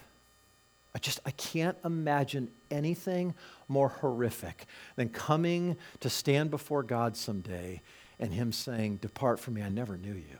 I 0.95 0.99
just 0.99 1.19
I 1.25 1.31
can't 1.31 1.77
imagine 1.85 2.49
anything 2.71 3.35
more 3.67 3.89
horrific 3.89 4.65
than 4.95 5.09
coming 5.09 5.77
to 5.99 6.09
stand 6.09 6.49
before 6.49 6.83
God 6.83 7.15
someday 7.15 7.81
and 8.19 8.33
him 8.33 8.51
saying, 8.51 8.97
"Depart 8.97 9.39
from 9.39 9.53
me, 9.55 9.61
I 9.61 9.69
never 9.69 9.97
knew 9.97 10.13
you." 10.13 10.39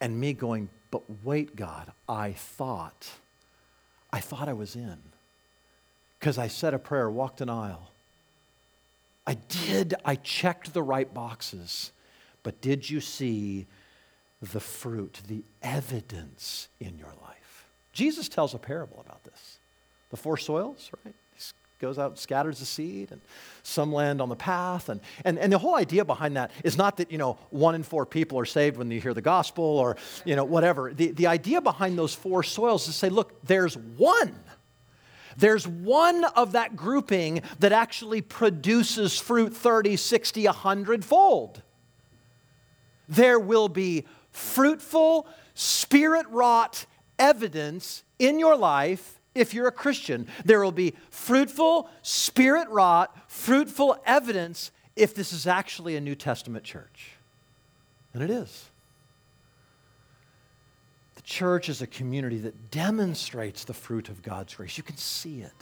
And 0.00 0.20
me 0.20 0.32
going, 0.32 0.68
"But 0.90 1.24
wait, 1.24 1.56
God, 1.56 1.92
I 2.08 2.32
thought 2.32 3.10
I 4.12 4.20
thought 4.20 4.48
I 4.48 4.52
was 4.52 4.76
in." 4.76 4.98
Cuz 6.20 6.38
I 6.38 6.48
said 6.48 6.72
a 6.72 6.78
prayer, 6.78 7.10
walked 7.10 7.40
an 7.40 7.50
aisle. 7.50 7.90
I 9.26 9.34
did, 9.34 9.94
I 10.04 10.14
checked 10.14 10.72
the 10.72 10.82
right 10.82 11.12
boxes. 11.12 11.90
But 12.42 12.60
did 12.60 12.88
you 12.88 13.00
see 13.00 13.66
the 14.40 14.60
fruit, 14.60 15.20
the 15.26 15.42
evidence 15.62 16.68
in 16.78 16.96
your 16.96 17.12
life? 17.20 17.35
Jesus 17.96 18.28
tells 18.28 18.52
a 18.52 18.58
parable 18.58 19.02
about 19.06 19.24
this. 19.24 19.56
The 20.10 20.18
four 20.18 20.36
soils, 20.36 20.90
right? 21.02 21.14
He 21.34 21.42
goes 21.80 21.98
out 21.98 22.10
and 22.10 22.18
scatters 22.18 22.58
the 22.58 22.66
seed, 22.66 23.10
and 23.10 23.22
some 23.62 23.90
land 23.90 24.20
on 24.20 24.28
the 24.28 24.36
path. 24.36 24.90
And, 24.90 25.00
and, 25.24 25.38
and 25.38 25.50
the 25.50 25.56
whole 25.56 25.76
idea 25.76 26.04
behind 26.04 26.36
that 26.36 26.50
is 26.62 26.76
not 26.76 26.98
that, 26.98 27.10
you 27.10 27.16
know, 27.16 27.38
one 27.48 27.74
in 27.74 27.82
four 27.82 28.04
people 28.04 28.38
are 28.38 28.44
saved 28.44 28.76
when 28.76 28.90
you 28.90 29.00
hear 29.00 29.14
the 29.14 29.22
gospel 29.22 29.64
or, 29.64 29.96
you 30.26 30.36
know, 30.36 30.44
whatever. 30.44 30.92
The, 30.92 31.12
the 31.12 31.26
idea 31.26 31.62
behind 31.62 31.98
those 31.98 32.14
four 32.14 32.42
soils 32.42 32.82
is 32.82 32.88
to 32.88 32.98
say, 32.98 33.08
look, 33.08 33.42
there's 33.46 33.78
one. 33.78 34.34
There's 35.38 35.66
one 35.66 36.24
of 36.24 36.52
that 36.52 36.76
grouping 36.76 37.40
that 37.60 37.72
actually 37.72 38.20
produces 38.20 39.18
fruit 39.18 39.56
30, 39.56 39.96
60, 39.96 40.44
100 40.44 41.02
fold. 41.02 41.62
There 43.08 43.40
will 43.40 43.68
be 43.68 44.04
fruitful, 44.30 45.26
spirit 45.54 46.26
wrought, 46.28 46.84
evidence 47.18 48.02
in 48.18 48.38
your 48.38 48.56
life 48.56 49.20
if 49.34 49.54
you're 49.54 49.68
a 49.68 49.72
Christian. 49.72 50.26
There 50.44 50.60
will 50.62 50.72
be 50.72 50.94
fruitful, 51.10 51.88
spirit 52.02 52.68
wrought, 52.68 53.16
fruitful 53.28 53.96
evidence 54.06 54.70
if 54.96 55.14
this 55.14 55.32
is 55.32 55.46
actually 55.46 55.96
a 55.96 56.00
New 56.00 56.14
Testament 56.14 56.64
church. 56.64 57.12
And 58.14 58.22
it 58.22 58.30
is. 58.30 58.70
The 61.16 61.22
church 61.22 61.68
is 61.68 61.82
a 61.82 61.86
community 61.86 62.38
that 62.38 62.70
demonstrates 62.70 63.64
the 63.64 63.74
fruit 63.74 64.08
of 64.08 64.22
God's 64.22 64.54
grace. 64.54 64.76
You 64.78 64.84
can 64.84 64.96
see 64.96 65.42
it. 65.42 65.52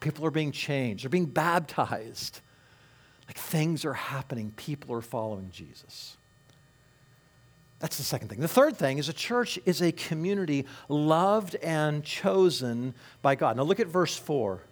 People 0.00 0.26
are 0.26 0.30
being 0.30 0.52
changed, 0.52 1.04
they're 1.04 1.10
being 1.10 1.26
baptized. 1.26 2.40
Like 3.26 3.38
things 3.38 3.84
are 3.84 3.94
happening, 3.94 4.52
people 4.56 4.94
are 4.94 5.00
following 5.00 5.50
Jesus. 5.50 6.16
That's 7.78 7.98
the 7.98 8.04
second 8.04 8.28
thing. 8.28 8.40
The 8.40 8.48
third 8.48 8.76
thing 8.76 8.98
is 8.98 9.08
a 9.08 9.12
church 9.12 9.58
is 9.66 9.82
a 9.82 9.92
community 9.92 10.64
loved 10.88 11.56
and 11.56 12.02
chosen 12.02 12.94
by 13.20 13.34
God. 13.34 13.56
Now 13.56 13.64
look 13.64 13.80
at 13.80 13.86
verse 13.86 14.16
4. 14.16 14.62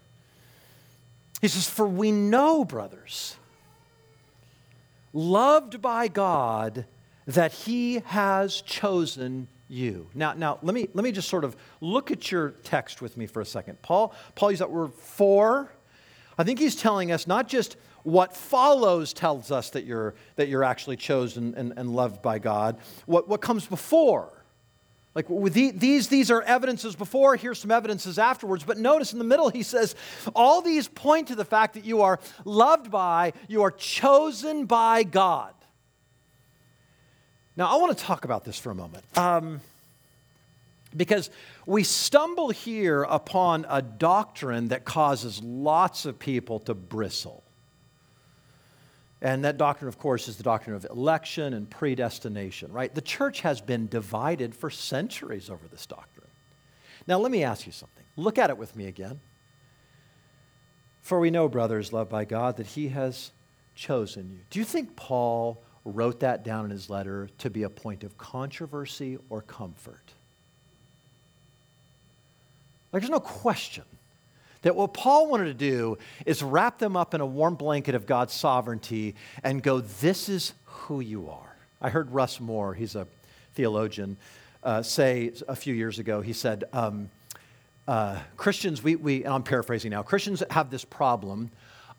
He 1.40 1.49
says, 1.49 1.69
For 1.69 1.87
we 1.87 2.11
know, 2.12 2.64
brothers, 2.64 3.37
loved 5.12 5.83
by 5.83 6.09
God, 6.09 6.87
that 7.27 7.53
He 7.53 8.01
has 8.07 8.62
chosen 8.62 9.49
you. 9.69 10.09
Now, 10.14 10.33
now 10.33 10.59
let, 10.62 10.75
me, 10.75 10.88
let 10.95 11.05
me 11.05 11.12
just 11.12 11.29
sort 11.29 11.45
of 11.45 11.57
look 11.81 12.11
at 12.11 12.31
your 12.31 12.51
text 12.62 13.03
with 13.03 13.17
me 13.17 13.27
for 13.27 13.40
a 13.40 13.47
second. 13.47 13.83
Paul, 13.83 14.14
Paul 14.35 14.51
used 14.51 14.62
that 14.62 14.71
word 14.71 14.95
for. 14.95 15.71
I 16.38 16.45
think 16.45 16.59
he's 16.59 16.77
telling 16.77 17.12
us 17.12 17.27
not 17.27 17.49
just 17.49 17.77
what 18.05 18.37
follows 18.37 19.12
tells 19.12 19.51
us 19.51 19.71
that 19.71 19.85
you're, 19.85 20.14
that 20.37 20.49
you're 20.49 20.62
actually 20.62 20.97
chosen 20.97 21.55
and, 21.57 21.73
and 21.77 21.90
loved 21.90 22.23
by 22.23 22.38
God, 22.38 22.79
what, 23.07 23.29
what 23.29 23.40
comes 23.40 23.67
before. 23.67 24.31
Like 25.14 25.27
these, 25.29 26.09
these 26.09 26.31
are 26.31 26.43
evidences 26.43 26.97
before, 26.97 27.37
here's 27.37 27.61
some 27.61 27.71
evidences 27.71 28.19
afterwards. 28.19 28.64
But 28.64 28.79
notice 28.79 29.12
in 29.12 29.19
the 29.19 29.25
middle, 29.25 29.49
he 29.49 29.62
says, 29.62 29.95
all 30.35 30.61
these 30.61 30.88
point 30.88 31.29
to 31.29 31.35
the 31.35 31.45
fact 31.45 31.75
that 31.75 31.85
you 31.85 32.03
are 32.03 32.19
loved 32.45 32.90
by, 32.90 33.33
you 33.49 33.62
are 33.62 33.71
chosen 33.71 34.67
by 34.67 35.05
God. 35.05 35.55
Now, 37.57 37.67
I 37.67 37.81
want 37.81 37.97
to 37.97 38.05
talk 38.05 38.25
about 38.25 38.45
this 38.45 38.59
for 38.59 38.73
a 38.73 38.75
moment. 38.75 39.05
Um, 39.17 39.61
because 40.97 41.31
we 41.64 41.85
stumble 41.85 42.51
here 42.51 43.05
upon 43.05 43.67
a 43.69 43.81
doctrine 43.83 44.69
that 44.69 44.85
causes 44.85 45.40
lots 45.43 46.07
of 46.07 46.19
people 46.19 46.59
to 46.61 46.75
bristle. 46.75 47.43
And 49.24 49.42
that 49.46 49.56
doctrine, 49.56 49.88
of 49.88 49.98
course, 49.98 50.28
is 50.28 50.37
the 50.37 50.42
doctrine 50.42 50.76
of 50.76 50.84
election 50.90 51.54
and 51.54 51.68
predestination, 51.68 52.70
right? 52.70 52.94
The 52.94 53.00
church 53.00 53.40
has 53.40 53.62
been 53.62 53.88
divided 53.88 54.54
for 54.54 54.68
centuries 54.68 55.48
over 55.48 55.66
this 55.66 55.87
doctrine. 55.87 56.28
Now, 57.06 57.18
let 57.18 57.32
me 57.32 57.42
ask 57.42 57.64
you 57.64 57.72
something. 57.72 58.04
Look 58.16 58.37
at 58.37 58.50
it 58.50 58.58
with 58.58 58.76
me 58.76 58.87
again. 58.87 59.18
For 61.00 61.18
we 61.18 61.30
know, 61.30 61.48
brothers, 61.48 61.90
loved 61.90 62.10
by 62.10 62.26
God, 62.26 62.58
that 62.58 62.66
He 62.66 62.88
has 62.88 63.32
chosen 63.74 64.30
you. 64.30 64.40
Do 64.50 64.58
you 64.58 64.64
think 64.64 64.94
Paul 64.94 65.62
wrote 65.87 66.20
that 66.20 66.44
down 66.44 66.66
in 66.66 66.70
his 66.70 66.90
letter 66.90 67.30
to 67.38 67.48
be 67.48 67.62
a 67.62 67.70
point 67.70 68.04
of 68.04 68.18
controversy 68.18 69.16
or 69.30 69.40
comfort? 69.40 70.12
Like, 72.92 73.00
there's 73.00 73.10
no 73.10 73.20
question 73.20 73.84
that 74.64 74.74
what 74.74 74.94
Paul 74.94 75.29
wanted 75.29 75.44
to 75.44 75.55
do 75.55 75.98
is 76.27 76.42
wrap 76.42 76.79
them 76.79 76.96
up 76.96 77.14
in 77.14 77.20
a 77.20 77.27
warm 77.27 77.55
blanket 77.55 77.94
of 77.94 78.07
God's 78.07 78.33
sovereignty 78.33 79.14
and 79.42 79.62
go, 79.62 79.81
This 79.81 80.29
is 80.29 80.55
who 80.64 81.00
you 81.00 81.31
are. 81.31 81.57
I 81.81 81.90
heard 81.90 82.11
Russ 82.11 82.40
Moore, 82.40 82.74
he's 82.74 82.96
a 82.96 83.07
theologian, 83.55 84.16
uh, 84.62 84.83
say 84.83 85.33
a 85.46 85.55
few 85.55 85.74
years 85.74 85.98
ago, 85.98 86.22
he 86.22 86.33
said, 86.33 86.64
um, 86.72 87.11
uh, 87.87 88.18
Christians, 88.38 88.83
we, 88.83 88.96
we, 88.96 89.24
and 89.24 89.35
I'm 89.35 89.42
paraphrasing 89.42 89.90
now, 89.90 90.03
Christians 90.03 90.42
have 90.48 90.70
this 90.70 90.85
problem 90.85 91.50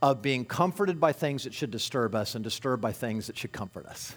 of 0.02 0.24
being 0.24 0.44
comforted 0.44 1.00
by 1.00 1.14
things 1.14 1.44
that 1.44 1.54
should 1.54 1.70
disturb 1.70 2.16
us 2.16 2.34
and 2.34 2.44
disturbed 2.44 2.82
by 2.82 2.92
things 2.92 3.28
that 3.28 3.38
should 3.38 3.52
comfort 3.52 3.86
us. 3.86 4.16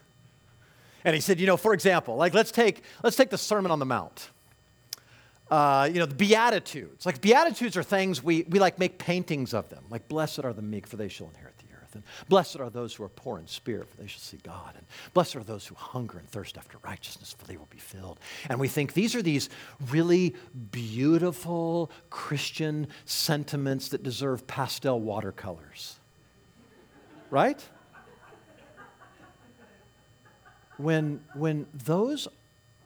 And 1.04 1.14
he 1.14 1.20
said, 1.20 1.38
you 1.38 1.46
know, 1.46 1.58
for 1.58 1.74
example, 1.74 2.16
like 2.16 2.32
let's 2.32 2.50
take, 2.50 2.82
let's 3.02 3.16
take 3.16 3.28
the 3.28 3.38
Sermon 3.38 3.70
on 3.70 3.78
the 3.78 3.86
Mount 3.86 4.30
uh, 5.50 5.88
you 5.90 5.98
know, 5.98 6.06
the 6.06 6.14
Beatitudes. 6.14 7.06
Like, 7.06 7.20
Beatitudes 7.20 7.76
are 7.76 7.82
things 7.82 8.22
we, 8.22 8.44
we 8.48 8.58
like 8.58 8.78
make 8.78 8.98
paintings 8.98 9.54
of 9.54 9.68
them. 9.68 9.84
Like, 9.90 10.08
blessed 10.08 10.44
are 10.44 10.52
the 10.52 10.62
meek, 10.62 10.86
for 10.86 10.96
they 10.96 11.08
shall 11.08 11.28
inherit 11.28 11.56
the 11.58 11.64
earth. 11.80 11.94
And 11.94 12.02
blessed 12.28 12.60
are 12.60 12.68
those 12.68 12.94
who 12.94 13.04
are 13.04 13.08
poor 13.08 13.38
in 13.38 13.46
spirit, 13.46 13.88
for 13.88 13.96
they 13.96 14.06
shall 14.06 14.20
see 14.20 14.38
God. 14.42 14.74
And 14.76 14.84
blessed 15.14 15.36
are 15.36 15.42
those 15.42 15.66
who 15.66 15.74
hunger 15.74 16.18
and 16.18 16.28
thirst 16.28 16.58
after 16.58 16.76
righteousness, 16.82 17.34
for 17.38 17.46
they 17.46 17.56
will 17.56 17.68
be 17.70 17.78
filled. 17.78 18.18
And 18.48 18.60
we 18.60 18.68
think 18.68 18.92
these 18.92 19.14
are 19.14 19.22
these 19.22 19.48
really 19.90 20.34
beautiful 20.70 21.90
Christian 22.10 22.88
sentiments 23.06 23.88
that 23.88 24.02
deserve 24.02 24.46
pastel 24.46 25.00
watercolors. 25.00 25.98
Right? 27.30 27.62
When, 30.76 31.24
when 31.34 31.66
those. 31.72 32.28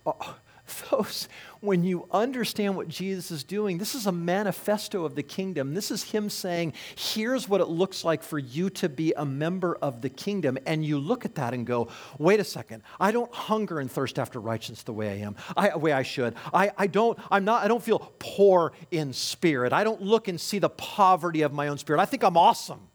Are, 0.07 0.37
those, 0.90 1.28
when 1.61 1.85
you 1.85 2.06
understand 2.11 2.76
what 2.76 2.88
Jesus 2.88 3.30
is 3.30 3.44
doing, 3.44 3.78
this 3.78 3.94
is 3.94 4.06
a 4.06 4.12
manifesto 4.12 5.04
of 5.04 5.14
the 5.14 5.22
kingdom. 5.22 5.74
This 5.74 5.90
is 5.90 6.02
Him 6.02 6.28
saying, 6.28 6.74
here's 6.96 7.48
what 7.48 7.61
it 7.61 7.68
looks 7.68 8.04
like 8.04 8.22
for 8.22 8.38
you 8.38 8.70
to 8.70 8.88
be 8.88 9.12
a 9.16 9.24
member 9.24 9.76
of 9.76 10.02
the 10.02 10.08
kingdom. 10.08 10.58
And 10.66 10.85
you 10.85 10.98
look 10.98 11.24
at 11.24 11.35
that 11.37 11.54
and 11.54 11.66
go, 11.66 11.88
wait 12.18 12.40
a 12.40 12.44
second, 12.44 12.82
I 13.00 13.12
don't 13.12 13.32
hunger 13.32 13.80
and 13.80 13.90
thirst 13.90 14.18
after 14.18 14.40
righteousness 14.40 14.82
the 14.82 14.92
way 14.92 15.11
I 15.11 15.26
am, 15.26 15.37
I, 15.56 15.70
the 15.70 15.78
way 15.78 15.92
I 15.92 16.02
should. 16.02 16.35
I, 16.52 16.70
I, 16.76 16.87
don't, 16.87 17.18
I'm 17.30 17.44
not, 17.44 17.64
I 17.64 17.68
don't 17.68 17.82
feel 17.82 18.12
poor 18.18 18.72
in 18.90 19.12
spirit. 19.12 19.72
I 19.72 19.85
don't 19.85 20.02
look 20.02 20.28
and 20.28 20.40
see 20.40 20.58
the 20.58 20.70
poverty 20.70 21.42
of 21.42 21.52
my 21.52 21.68
own 21.68 21.78
spirit. 21.78 22.00
I 22.00 22.06
think 22.06 22.22
I'm 22.22 22.37
awesome. 22.37 22.88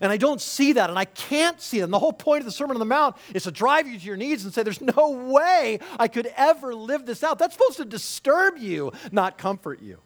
And 0.00 0.10
I 0.10 0.16
don't 0.16 0.40
see 0.40 0.72
that, 0.72 0.88
and 0.88 0.98
I 0.98 1.04
can't 1.04 1.60
see 1.60 1.80
it. 1.80 1.90
The 1.90 1.98
whole 1.98 2.12
point 2.12 2.40
of 2.40 2.46
the 2.46 2.52
Sermon 2.52 2.74
on 2.76 2.78
the 2.78 2.86
Mount 2.86 3.16
is 3.34 3.42
to 3.42 3.50
drive 3.50 3.86
you 3.86 3.98
to 3.98 4.04
your 4.04 4.16
knees 4.16 4.44
and 4.44 4.54
say, 4.54 4.62
There's 4.62 4.80
no 4.80 5.10
way 5.10 5.78
I 5.98 6.08
could 6.08 6.32
ever 6.36 6.74
live 6.74 7.04
this 7.04 7.22
out. 7.22 7.38
That's 7.38 7.54
supposed 7.54 7.76
to 7.76 7.84
disturb 7.84 8.56
you, 8.56 8.92
not 9.12 9.36
comfort 9.36 9.82
you. 9.82 9.98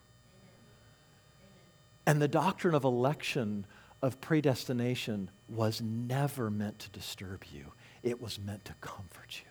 And 2.06 2.20
the 2.20 2.28
doctrine 2.28 2.74
of 2.74 2.84
election, 2.84 3.66
of 4.02 4.20
predestination, 4.20 5.30
was 5.48 5.80
never 5.80 6.50
meant 6.50 6.80
to 6.80 6.90
disturb 6.90 7.44
you, 7.52 7.72
it 8.02 8.20
was 8.20 8.38
meant 8.38 8.64
to 8.64 8.74
comfort 8.80 9.40
you. 9.44 9.50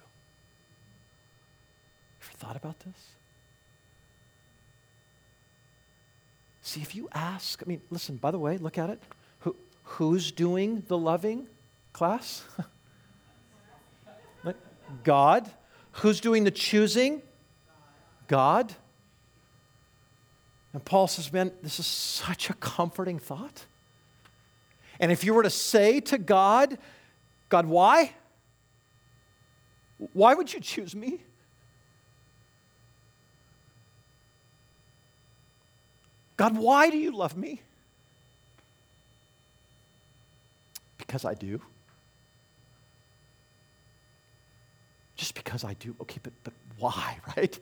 Ever 2.22 2.38
thought 2.38 2.56
about 2.58 2.80
this? 2.82 3.14
See, 6.62 6.82
if 6.82 6.96
you 6.96 7.10
ask, 7.14 7.62
I 7.62 7.68
mean, 7.68 7.82
listen, 7.90 8.18
by 8.18 8.32
the 8.32 8.40
way, 8.40 8.58
look 8.58 8.78
at 8.78 8.90
it. 8.90 9.02
Who's 9.84 10.32
doing 10.32 10.84
the 10.88 10.98
loving 10.98 11.48
class? 11.92 12.44
God. 15.04 15.50
Who's 15.94 16.20
doing 16.20 16.44
the 16.44 16.52
choosing? 16.52 17.22
God. 18.28 18.74
And 20.74 20.84
Paul 20.84 21.08
says, 21.08 21.32
man, 21.32 21.52
this 21.62 21.80
is 21.80 21.86
such 21.86 22.50
a 22.50 22.54
comforting 22.56 23.20
thought. 23.20 23.66
And 25.00 25.12
if 25.12 25.24
you 25.24 25.34
were 25.34 25.44
to 25.44 25.50
say 25.50 26.00
to 26.02 26.18
God, 26.18 26.78
God, 27.50 27.66
why? 27.68 28.14
Why 30.14 30.34
would 30.34 30.52
you 30.54 30.60
choose 30.60 30.96
me? 30.96 31.22
God, 36.36 36.58
why 36.58 36.90
do 36.90 36.98
you 36.98 37.16
love 37.16 37.38
me? 37.38 37.62
Because 41.14 41.26
I 41.26 41.36
do? 41.36 41.62
Just 45.16 45.36
because 45.36 45.64
I 45.64 45.76
do. 45.76 45.96
Okay, 46.02 46.20
but, 46.24 46.34
but 46.44 46.54
why, 46.80 47.20
right? 47.38 47.60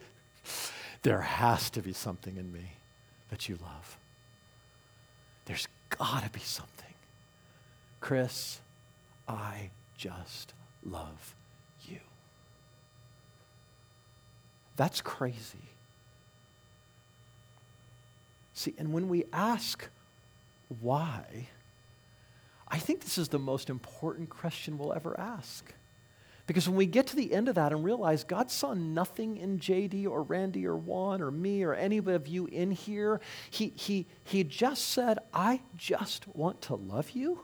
There 1.01 1.19
has 1.19 1.69
to 1.71 1.81
be 1.81 1.91
something 1.91 2.37
in 2.37 2.49
me 2.53 2.75
that 3.29 3.49
you 3.49 3.57
love. 3.61 3.97
There's 5.43 5.67
got 5.89 6.23
to 6.23 6.29
be 6.29 6.39
something. 6.39 6.93
Chris, 7.99 8.61
I 9.27 9.71
just 9.97 10.53
love 10.85 11.35
you. 11.81 11.99
That's 14.77 15.01
crazy. 15.01 15.67
See, 18.53 18.73
and 18.77 18.93
when 18.93 19.09
we 19.09 19.25
ask 19.33 19.89
why, 20.79 21.49
I 22.71 22.79
think 22.79 23.01
this 23.01 23.17
is 23.17 23.27
the 23.27 23.37
most 23.37 23.69
important 23.69 24.29
question 24.29 24.77
we'll 24.77 24.93
ever 24.93 25.19
ask. 25.19 25.73
Because 26.47 26.67
when 26.67 26.77
we 26.77 26.85
get 26.85 27.07
to 27.07 27.15
the 27.15 27.33
end 27.33 27.49
of 27.49 27.55
that 27.55 27.71
and 27.71 27.83
realize 27.83 28.23
God 28.23 28.49
saw 28.49 28.73
nothing 28.73 29.37
in 29.37 29.59
JD 29.59 30.07
or 30.07 30.23
Randy 30.23 30.65
or 30.65 30.75
Juan 30.75 31.21
or 31.21 31.31
me 31.31 31.63
or 31.63 31.73
any 31.73 31.97
of 31.97 32.27
you 32.27 32.47
in 32.47 32.71
here, 32.71 33.21
he, 33.49 33.73
he, 33.75 34.07
he 34.23 34.43
just 34.43 34.89
said, 34.89 35.19
I 35.33 35.61
just 35.77 36.25
want 36.33 36.61
to 36.63 36.75
love 36.75 37.11
you, 37.11 37.41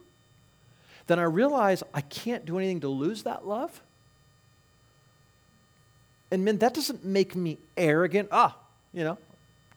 then 1.07 1.19
I 1.19 1.23
realize 1.23 1.83
I 1.93 2.01
can't 2.01 2.45
do 2.45 2.57
anything 2.57 2.81
to 2.81 2.89
lose 2.89 3.23
that 3.23 3.47
love. 3.47 3.81
And 6.31 6.43
man, 6.43 6.57
that 6.57 6.73
doesn't 6.73 7.05
make 7.05 7.35
me 7.35 7.57
arrogant. 7.77 8.29
Ah, 8.31 8.57
you 8.93 9.03
know, 9.03 9.17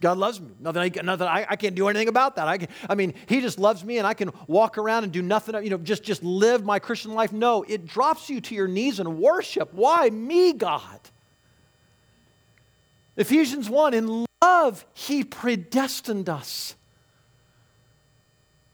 God 0.00 0.18
loves 0.18 0.40
me. 0.40 0.48
Nothing, 0.60 0.82
I, 0.82 1.02
nothing 1.02 1.26
I, 1.26 1.46
I 1.48 1.56
can't 1.56 1.74
do 1.74 1.88
anything 1.88 2.08
about 2.08 2.36
that. 2.36 2.48
I, 2.48 2.58
can, 2.58 2.68
I 2.88 2.94
mean, 2.94 3.14
He 3.26 3.40
just 3.40 3.58
loves 3.58 3.84
me 3.84 3.98
and 3.98 4.06
I 4.06 4.14
can 4.14 4.30
walk 4.46 4.78
around 4.78 5.04
and 5.04 5.12
do 5.12 5.22
nothing, 5.22 5.62
you 5.62 5.70
know, 5.70 5.78
just, 5.78 6.02
just 6.02 6.22
live 6.22 6.64
my 6.64 6.78
Christian 6.78 7.14
life. 7.14 7.32
No, 7.32 7.62
it 7.64 7.86
drops 7.86 8.30
you 8.30 8.40
to 8.40 8.54
your 8.54 8.68
knees 8.68 9.00
and 9.00 9.18
worship. 9.18 9.74
Why? 9.74 10.08
Me, 10.10 10.52
God. 10.52 11.00
Ephesians 13.16 13.68
1 13.68 13.94
In 13.94 14.26
love, 14.42 14.86
He 14.94 15.24
predestined 15.24 16.28
us 16.28 16.74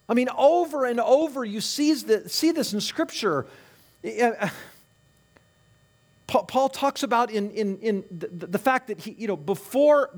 I 0.09 0.15
mean, 0.15 0.29
over 0.37 0.85
and 0.85 1.01
over, 1.01 1.45
you 1.45 1.61
see 1.61 1.93
this 1.93 2.73
in 2.73 2.81
Scripture. 2.81 3.47
Eh, 4.05 4.33
eh, 4.39 4.49
Paul 6.27 6.69
talks 6.69 7.05
about 7.05 7.31
in, 7.31 7.51
in, 7.53 7.79
in 7.79 8.05
the, 8.11 8.59
fact 8.59 8.89
that 8.89 8.99
he, 8.99 9.12
you 9.12 9.29
know, 9.29 9.37
before, 9.37 10.11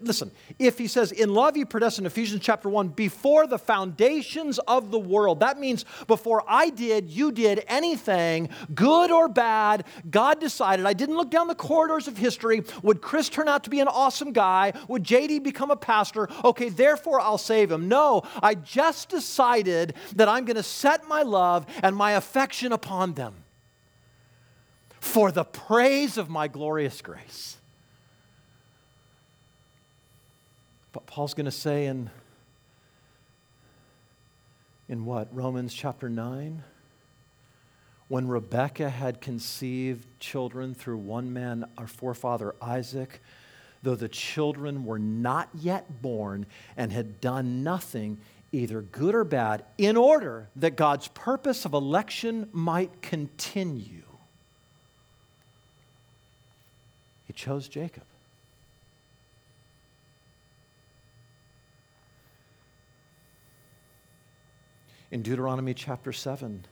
listen, 0.00 0.30
if 0.60 0.78
he 0.78 0.86
says, 0.86 1.10
in 1.10 1.34
love 1.34 1.56
you 1.56 1.66
predestined, 1.66 2.06
Ephesians 2.06 2.42
chapter 2.42 2.68
1, 2.68 2.88
before 2.90 3.46
the 3.48 3.58
foundations 3.58 4.60
of 4.60 4.92
the 4.92 4.98
world, 5.00 5.40
that 5.40 5.58
means 5.58 5.84
before 6.06 6.44
I 6.46 6.70
did, 6.70 7.10
you 7.10 7.32
did 7.32 7.64
anything, 7.66 8.50
good 8.72 9.10
or 9.10 9.28
bad, 9.28 9.84
God 10.08 10.38
decided. 10.38 10.86
I 10.86 10.92
didn't 10.92 11.16
look 11.16 11.30
down 11.30 11.48
the 11.48 11.56
corridors 11.56 12.06
of 12.06 12.16
history. 12.16 12.62
Would 12.84 13.02
Chris 13.02 13.28
turn 13.28 13.48
out 13.48 13.64
to 13.64 13.70
be 13.70 13.80
an 13.80 13.88
awesome 13.88 14.32
guy? 14.32 14.74
Would 14.86 15.02
JD 15.02 15.42
become 15.42 15.72
a 15.72 15.76
pastor? 15.76 16.28
Okay, 16.44 16.68
therefore 16.68 17.20
I'll 17.20 17.36
save 17.36 17.72
him. 17.72 17.88
No, 17.88 18.22
I 18.40 18.54
just 18.54 19.08
decided 19.08 19.94
that 20.14 20.28
I'm 20.28 20.44
going 20.44 20.56
to 20.56 20.62
set 20.62 21.08
my 21.08 21.22
love 21.22 21.66
and 21.82 21.96
my 21.96 22.12
affection 22.12 22.70
upon 22.70 23.14
them 23.14 23.34
for 25.08 25.32
the 25.32 25.44
praise 25.44 26.18
of 26.18 26.28
my 26.28 26.48
glorious 26.48 27.00
grace. 27.00 27.56
But 30.92 31.06
Paul's 31.06 31.32
going 31.32 31.46
to 31.46 31.50
say 31.50 31.86
in, 31.86 32.10
in 34.86 35.06
what? 35.06 35.34
Romans 35.34 35.72
chapter 35.72 36.10
9? 36.10 36.62
When 38.08 38.28
Rebekah 38.28 38.90
had 38.90 39.22
conceived 39.22 40.06
children 40.20 40.74
through 40.74 40.98
one 40.98 41.32
man, 41.32 41.64
our 41.78 41.86
forefather 41.86 42.54
Isaac, 42.60 43.20
though 43.82 43.96
the 43.96 44.08
children 44.08 44.84
were 44.84 44.98
not 44.98 45.48
yet 45.54 46.02
born 46.02 46.44
and 46.76 46.92
had 46.92 47.20
done 47.22 47.62
nothing, 47.62 48.18
either 48.52 48.82
good 48.82 49.14
or 49.14 49.24
bad, 49.24 49.64
in 49.78 49.96
order 49.96 50.48
that 50.56 50.76
God's 50.76 51.08
purpose 51.08 51.64
of 51.64 51.72
election 51.72 52.48
might 52.52 53.00
continue 53.00 54.02
He 57.27 57.27
chose 57.38 57.68
Jacob. 57.68 58.02
In 65.10 65.22
Deuteronomy 65.22 65.72
chapter 65.72 66.12
7, 66.12 66.66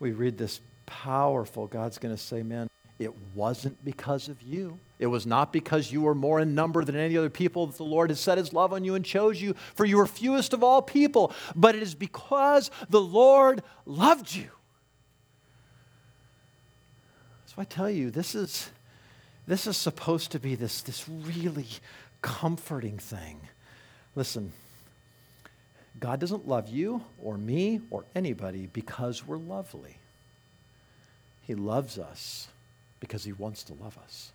we 0.00 0.10
read 0.10 0.36
this 0.36 0.60
powerful 0.84 1.68
God's 1.68 1.98
going 1.98 2.14
to 2.14 2.20
say, 2.20 2.42
Man, 2.42 2.68
it 2.98 3.12
wasn't 3.34 3.82
because 3.84 4.28
of 4.28 4.42
you. 4.42 4.78
It 4.98 5.06
was 5.06 5.24
not 5.24 5.52
because 5.52 5.92
you 5.92 6.02
were 6.02 6.14
more 6.14 6.40
in 6.40 6.54
number 6.54 6.84
than 6.84 6.96
any 6.96 7.16
other 7.16 7.30
people 7.30 7.66
that 7.66 7.76
the 7.76 7.84
Lord 7.84 8.10
has 8.10 8.18
set 8.18 8.38
his 8.38 8.52
love 8.52 8.72
on 8.72 8.84
you 8.84 8.96
and 8.96 9.04
chose 9.04 9.40
you, 9.40 9.54
for 9.74 9.84
you 9.84 9.98
were 9.98 10.06
fewest 10.06 10.52
of 10.52 10.64
all 10.64 10.82
people, 10.82 11.32
but 11.54 11.74
it 11.74 11.82
is 11.82 11.94
because 11.94 12.70
the 12.88 13.00
Lord 13.00 13.62
loved 13.84 14.34
you. 14.34 14.48
So 17.46 17.54
I 17.58 17.64
tell 17.64 17.90
you, 17.90 18.10
this 18.10 18.34
is 18.34 18.70
this 19.46 19.66
is 19.66 19.76
supposed 19.76 20.32
to 20.32 20.40
be 20.40 20.54
this, 20.54 20.82
this 20.82 21.08
really 21.08 21.68
comforting 22.20 22.98
thing. 22.98 23.40
Listen, 24.14 24.52
God 25.98 26.20
doesn't 26.20 26.48
love 26.48 26.68
you 26.68 27.02
or 27.22 27.38
me 27.38 27.80
or 27.90 28.04
anybody 28.14 28.68
because 28.72 29.26
we're 29.26 29.36
lovely. 29.36 29.98
He 31.42 31.54
loves 31.54 31.98
us 31.98 32.48
because 32.98 33.24
He 33.24 33.32
wants 33.32 33.62
to 33.64 33.74
love 33.74 33.96
us. 33.98 34.32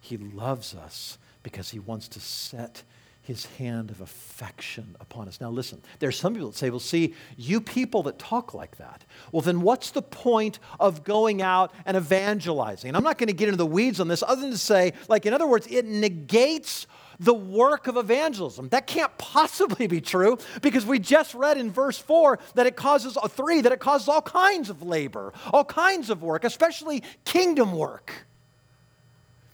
He 0.00 0.16
loves 0.16 0.74
us 0.74 1.18
because 1.42 1.70
He 1.70 1.80
wants 1.80 2.08
to 2.08 2.20
set 2.20 2.82
his 3.26 3.46
hand 3.58 3.90
of 3.90 4.00
affection 4.00 4.94
upon 5.00 5.26
us. 5.26 5.40
Now, 5.40 5.50
listen, 5.50 5.82
there's 5.98 6.16
some 6.16 6.34
people 6.34 6.50
that 6.50 6.56
say, 6.56 6.70
well, 6.70 6.78
see, 6.78 7.12
you 7.36 7.60
people 7.60 8.04
that 8.04 8.20
talk 8.20 8.54
like 8.54 8.76
that, 8.76 9.04
well, 9.32 9.42
then 9.42 9.62
what's 9.62 9.90
the 9.90 10.00
point 10.00 10.60
of 10.78 11.02
going 11.02 11.42
out 11.42 11.74
and 11.86 11.96
evangelizing? 11.96 12.86
And 12.86 12.96
I'm 12.96 13.02
not 13.02 13.18
going 13.18 13.26
to 13.26 13.34
get 13.34 13.48
into 13.48 13.56
the 13.56 13.66
weeds 13.66 13.98
on 13.98 14.06
this 14.06 14.22
other 14.22 14.42
than 14.42 14.52
to 14.52 14.58
say, 14.58 14.92
like, 15.08 15.26
in 15.26 15.34
other 15.34 15.46
words, 15.46 15.66
it 15.66 15.84
negates 15.84 16.86
the 17.18 17.34
work 17.34 17.88
of 17.88 17.96
evangelism. 17.96 18.68
That 18.68 18.86
can't 18.86 19.16
possibly 19.18 19.88
be 19.88 20.00
true 20.00 20.38
because 20.62 20.86
we 20.86 21.00
just 21.00 21.34
read 21.34 21.58
in 21.58 21.72
verse 21.72 21.98
4 21.98 22.38
that 22.54 22.66
it 22.66 22.76
causes, 22.76 23.16
uh, 23.20 23.26
3, 23.26 23.62
that 23.62 23.72
it 23.72 23.80
causes 23.80 24.06
all 24.06 24.22
kinds 24.22 24.70
of 24.70 24.82
labor, 24.82 25.32
all 25.52 25.64
kinds 25.64 26.10
of 26.10 26.22
work, 26.22 26.44
especially 26.44 27.02
kingdom 27.24 27.72
work. 27.72 28.12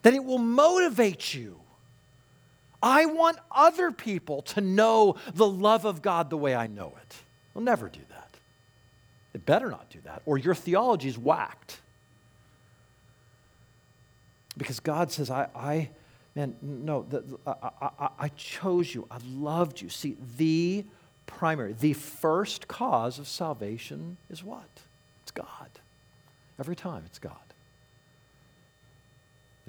That 0.02 0.12
it 0.12 0.24
will 0.24 0.38
motivate 0.38 1.32
you 1.32 1.61
I 2.82 3.06
want 3.06 3.38
other 3.50 3.92
people 3.92 4.42
to 4.42 4.60
know 4.60 5.16
the 5.34 5.46
love 5.46 5.84
of 5.84 6.02
God 6.02 6.30
the 6.30 6.36
way 6.36 6.54
I 6.54 6.66
know 6.66 6.92
it. 7.00 7.16
We'll 7.54 7.64
never 7.64 7.88
do 7.88 8.00
that. 8.10 8.28
It 9.34 9.46
better 9.46 9.70
not 9.70 9.88
do 9.88 9.98
that, 10.04 10.22
or 10.26 10.36
your 10.36 10.54
theology 10.54 11.08
is 11.08 11.16
whacked. 11.16 11.80
Because 14.58 14.80
God 14.80 15.10
says, 15.10 15.30
I, 15.30 15.48
I 15.54 15.90
man, 16.34 16.56
no, 16.60 17.06
the, 17.08 17.24
I, 17.46 17.70
I, 17.80 18.08
I 18.18 18.28
chose 18.30 18.94
you. 18.94 19.06
I 19.10 19.18
loved 19.34 19.80
you. 19.80 19.88
See, 19.88 20.16
the 20.36 20.84
primary, 21.26 21.72
the 21.72 21.94
first 21.94 22.68
cause 22.68 23.18
of 23.18 23.26
salvation 23.26 24.18
is 24.28 24.44
what? 24.44 24.68
It's 25.22 25.30
God. 25.30 25.46
Every 26.58 26.76
time, 26.76 27.04
it's 27.06 27.18
God 27.18 27.41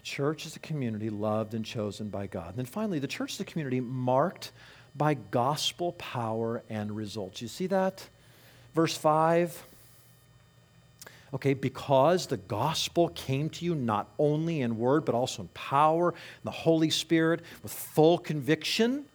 church 0.03 0.45
is 0.45 0.55
a 0.55 0.59
community 0.59 1.09
loved 1.09 1.53
and 1.53 1.65
chosen 1.65 2.09
by 2.09 2.27
God. 2.27 2.49
And 2.49 2.57
then 2.57 2.65
finally, 2.65 2.99
the 2.99 3.07
church 3.07 3.33
is 3.33 3.39
a 3.39 3.45
community 3.45 3.79
marked 3.79 4.51
by 4.95 5.15
gospel 5.15 5.93
power 5.93 6.61
and 6.69 6.95
results. 6.95 7.41
You 7.41 7.47
see 7.47 7.67
that? 7.67 8.07
Verse 8.75 8.95
5. 8.95 9.65
Okay, 11.33 11.55
because 11.55 12.27
the 12.27 12.37
gospel 12.37 13.09
came 13.09 13.49
to 13.49 13.65
you 13.65 13.73
not 13.73 14.07
only 14.19 14.61
in 14.61 14.77
word, 14.77 15.03
but 15.03 15.15
also 15.15 15.41
in 15.41 15.47
power, 15.49 16.09
in 16.11 16.43
the 16.43 16.51
Holy 16.51 16.91
Spirit, 16.91 17.41
with 17.63 17.73
full 17.73 18.19
conviction. 18.19 19.05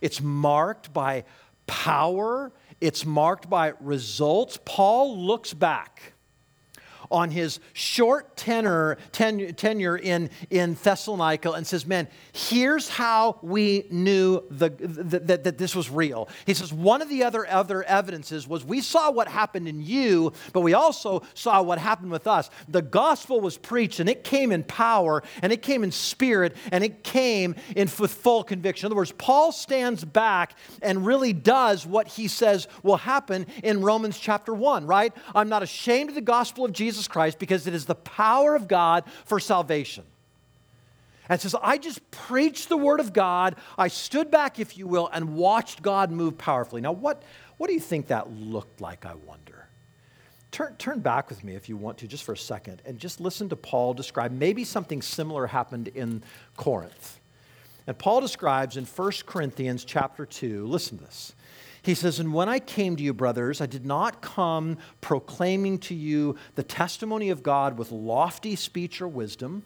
It's 0.00 0.20
marked 0.20 0.92
by 0.92 1.24
power, 1.66 2.52
it's 2.80 3.04
marked 3.04 3.50
by 3.50 3.72
results. 3.80 4.58
Paul 4.64 5.18
looks 5.18 5.52
back 5.52 6.12
on 7.10 7.30
his 7.30 7.60
short 7.72 8.36
tenor, 8.36 8.96
ten, 9.12 9.54
tenure 9.54 9.96
in, 9.96 10.30
in 10.50 10.74
Thessalonica 10.74 11.50
and 11.52 11.66
says, 11.66 11.86
Man, 11.86 12.08
here's 12.32 12.88
how 12.88 13.38
we 13.42 13.86
knew 13.90 14.42
the, 14.50 14.70
the, 14.70 15.18
that, 15.20 15.44
that 15.44 15.58
this 15.58 15.74
was 15.74 15.90
real. 15.90 16.28
He 16.46 16.54
says, 16.54 16.72
One 16.72 17.02
of 17.02 17.08
the 17.08 17.24
other, 17.24 17.46
other 17.46 17.82
evidences 17.84 18.46
was 18.46 18.64
we 18.64 18.80
saw 18.80 19.10
what 19.10 19.28
happened 19.28 19.68
in 19.68 19.82
you, 19.82 20.32
but 20.52 20.60
we 20.60 20.74
also 20.74 21.22
saw 21.34 21.62
what 21.62 21.78
happened 21.78 22.10
with 22.10 22.26
us. 22.26 22.50
The 22.68 22.82
gospel 22.82 23.40
was 23.40 23.56
preached 23.56 24.00
and 24.00 24.08
it 24.08 24.24
came 24.24 24.52
in 24.52 24.62
power 24.64 25.22
and 25.42 25.52
it 25.52 25.62
came 25.62 25.84
in 25.84 25.92
spirit 25.92 26.56
and 26.70 26.84
it 26.84 27.02
came 27.02 27.54
in 27.76 27.88
with 27.98 28.12
full 28.12 28.44
conviction. 28.44 28.86
In 28.86 28.92
other 28.92 28.96
words, 28.96 29.12
Paul 29.12 29.52
stands 29.52 30.04
back 30.04 30.54
and 30.82 31.04
really 31.04 31.32
does 31.32 31.84
what 31.86 32.06
he 32.06 32.28
says 32.28 32.68
will 32.82 32.96
happen 32.96 33.46
in 33.62 33.82
Romans 33.82 34.18
chapter 34.18 34.54
1, 34.54 34.86
right? 34.86 35.12
I'm 35.34 35.48
not 35.48 35.62
ashamed 35.62 36.10
of 36.10 36.14
the 36.14 36.20
gospel 36.20 36.64
of 36.64 36.72
Jesus 36.72 36.99
Jesus 37.00 37.08
Christ 37.08 37.38
because 37.38 37.66
it 37.66 37.72
is 37.72 37.86
the 37.86 37.94
power 37.94 38.54
of 38.54 38.68
God 38.68 39.04
for 39.24 39.40
salvation. 39.40 40.04
And 41.30 41.40
says, 41.40 41.54
I 41.62 41.78
just 41.78 42.10
preached 42.10 42.68
the 42.68 42.76
word 42.76 43.00
of 43.00 43.12
God. 43.12 43.56
I 43.78 43.88
stood 43.88 44.30
back, 44.30 44.58
if 44.58 44.76
you 44.76 44.86
will, 44.86 45.08
and 45.12 45.34
watched 45.34 45.80
God 45.80 46.10
move 46.10 46.36
powerfully. 46.36 46.82
Now, 46.82 46.92
what, 46.92 47.22
what 47.56 47.68
do 47.68 47.72
you 47.72 47.80
think 47.80 48.08
that 48.08 48.30
looked 48.32 48.80
like, 48.80 49.06
I 49.06 49.14
wonder? 49.14 49.66
Turn, 50.50 50.74
turn 50.76 50.98
back 50.98 51.30
with 51.30 51.42
me 51.44 51.54
if 51.54 51.68
you 51.68 51.76
want 51.76 51.98
to, 51.98 52.08
just 52.08 52.24
for 52.24 52.32
a 52.32 52.36
second, 52.36 52.82
and 52.84 52.98
just 52.98 53.20
listen 53.20 53.48
to 53.50 53.56
Paul 53.56 53.94
describe 53.94 54.32
maybe 54.32 54.64
something 54.64 55.00
similar 55.00 55.46
happened 55.46 55.88
in 55.88 56.22
Corinth. 56.56 57.20
And 57.86 57.96
Paul 57.96 58.20
describes 58.20 58.76
in 58.76 58.84
1 58.84 59.12
Corinthians 59.24 59.84
chapter 59.84 60.26
2, 60.26 60.66
listen 60.66 60.98
to 60.98 61.04
this. 61.04 61.32
He 61.82 61.94
says, 61.94 62.18
And 62.18 62.34
when 62.34 62.48
I 62.48 62.58
came 62.58 62.96
to 62.96 63.02
you, 63.02 63.14
brothers, 63.14 63.60
I 63.60 63.66
did 63.66 63.86
not 63.86 64.22
come 64.22 64.78
proclaiming 65.00 65.78
to 65.80 65.94
you 65.94 66.36
the 66.54 66.62
testimony 66.62 67.30
of 67.30 67.42
God 67.42 67.78
with 67.78 67.90
lofty 67.90 68.56
speech 68.56 69.00
or 69.00 69.08
wisdom 69.08 69.64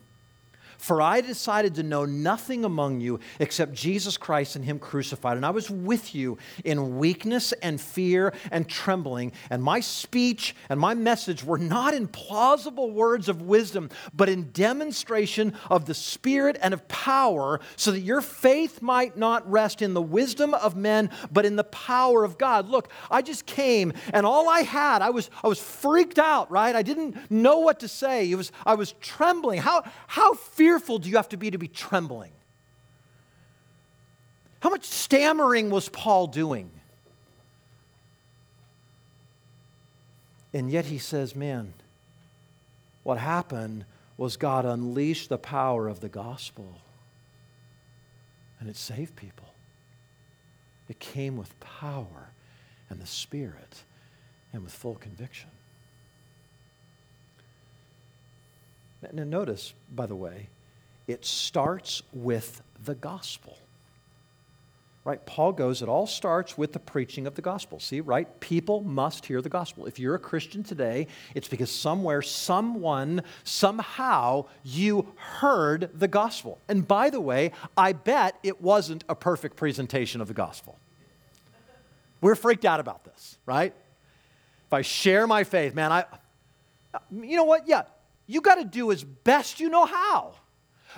for 0.85 1.01
I 1.01 1.23
decided 1.23 1.77
to 1.77 1.83
know 1.83 2.05
nothing 2.05 2.63
among 2.63 3.01
you 3.01 3.19
except 3.41 3.73
Jesus 3.73 4.19
Christ 4.19 4.55
and 4.55 4.63
Him 4.63 4.79
crucified. 4.79 5.39
And 5.39 5.47
I 5.47 5.51
was 5.51 5.71
with 5.71 6.15
you 6.15 6.37
in 6.63 6.99
weakness 6.99 7.53
and 7.63 7.81
fear 7.81 8.35
and 8.51 8.69
trembling. 8.69 9.33
And 9.49 9.63
my 9.63 9.81
speech 9.81 10.55
and 10.69 10.79
my 10.79 10.93
message 10.93 11.43
were 11.43 11.57
not 11.57 11.95
in 11.95 12.07
plausible 12.07 12.91
words 12.91 13.31
of 13.31 13.41
wisdom, 13.41 13.89
but 14.13 14.29
in 14.29 14.51
demonstration 14.53 15.55
of 15.71 15.87
the 15.87 15.95
Spirit 15.95 16.59
and 16.61 16.75
of 16.75 16.87
power, 16.87 17.61
so 17.77 17.91
that 17.91 18.01
your 18.01 18.21
faith 18.21 18.83
might 18.83 19.17
not 19.17 19.51
rest 19.51 19.81
in 19.81 19.95
the 19.95 20.03
wisdom 20.03 20.53
of 20.53 20.77
men, 20.77 21.09
but 21.33 21.47
in 21.47 21.57
the 21.57 21.65
power 21.65 22.25
of 22.25 22.37
God. 22.37 22.69
Look, 22.69 22.93
I 23.11 23.23
just 23.23 23.47
came 23.47 23.95
and 24.13 24.27
all 24.27 24.51
I 24.51 24.61
had, 24.61 25.01
I 25.01 25.09
was, 25.09 25.31
I 25.43 25.49
was 25.49 25.59
freaked 25.59 26.19
out, 26.19 26.51
right? 26.51 26.77
I 26.77 26.83
didn't 26.83 27.31
know 27.31 27.61
what 27.61 27.81
to 27.81 27.89
say. 27.89 28.31
It 28.31 28.35
was, 28.35 28.53
I 28.67 28.75
was 28.75 28.93
trembling. 29.01 29.63
How, 29.63 29.83
how 30.09 30.35
fearful 30.35 30.74
do 30.79 31.09
you 31.09 31.17
have 31.17 31.29
to 31.31 31.37
be 31.37 31.51
to 31.51 31.59
be 31.59 31.69
trembling? 31.69 32.33
How 34.61 34.71
much 34.71 34.85
stammering 34.85 35.71
was 35.71 35.89
Paul 35.89 36.27
doing? 36.27 36.71
And 40.55 40.71
yet 40.71 40.87
he 40.87 40.99
says, 40.99 41.37
man, 41.37 41.75
what 43.03 43.19
happened 43.19 43.85
was 44.17 44.37
God 44.37 44.65
unleashed 44.65 45.29
the 45.29 45.39
power 45.39 45.89
of 45.89 46.01
the 46.01 46.09
gospel 46.09 46.79
and 48.61 48.71
it 48.71 48.77
saved 48.77 49.17
people. 49.17 49.49
It 50.89 50.99
came 50.99 51.37
with 51.37 51.59
power 51.61 52.31
and 52.89 53.01
the 53.01 53.07
Spirit 53.07 53.83
and 54.53 54.63
with 54.63 54.73
full 54.73 54.95
conviction. 54.95 55.51
Now, 59.13 59.25
notice, 59.25 59.75
by 59.95 60.07
the 60.07 60.17
way, 60.17 60.49
it 61.07 61.25
starts 61.25 62.03
with 62.13 62.63
the 62.85 62.95
gospel. 62.95 63.59
Right? 65.05 65.25
Paul 65.27 65.53
goes, 65.53 65.83
it 65.83 65.89
all 65.89 66.07
starts 66.07 66.57
with 66.57 66.73
the 66.73 66.79
preaching 66.79 67.27
of 67.27 67.35
the 67.35 67.43
gospel. 67.43 67.79
See, 67.79 68.01
right? 68.01 68.41
People 68.41 68.81
must 68.81 69.27
hear 69.27 69.43
the 69.43 69.51
gospel. 69.51 69.85
If 69.85 69.99
you're 69.99 70.15
a 70.15 70.19
Christian 70.19 70.63
today, 70.63 71.09
it's 71.35 71.47
because 71.47 71.71
somewhere, 71.71 72.23
someone, 72.23 73.23
somehow, 73.45 74.47
you 74.63 75.13
heard 75.17 75.91
the 75.93 76.09
gospel. 76.09 76.59
And 76.69 76.89
by 76.89 77.11
the 77.11 77.21
way, 77.21 77.53
I 77.77 77.93
bet 77.93 78.39
it 78.43 78.63
wasn't 78.63 79.05
a 79.07 79.15
perfect 79.15 79.57
presentation 79.57 80.23
of 80.23 80.29
the 80.29 80.33
gospel. 80.33 80.79
We're 82.23 82.35
freaked 82.35 82.65
out 82.65 82.81
about 82.81 83.05
this, 83.05 83.37
right? 83.45 83.75
If 84.67 84.73
I 84.73 84.81
share 84.81 85.27
my 85.27 85.45
faith, 85.45 85.75
man, 85.75 85.93
I, 85.93 86.07
you 87.13 87.37
know 87.37 87.45
what? 87.45 87.69
Yeah, 87.69 87.83
you 88.27 88.41
got 88.41 88.55
to 88.55 88.65
do 88.65 88.91
as 88.91 89.05
best 89.05 89.61
you 89.61 89.69
know 89.69 89.85
how. 89.85 90.37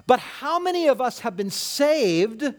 But 0.06 0.20
how 0.20 0.58
many 0.58 0.88
of 0.88 1.00
us 1.00 1.20
have 1.20 1.36
been 1.36 1.50
saved? 1.50 2.54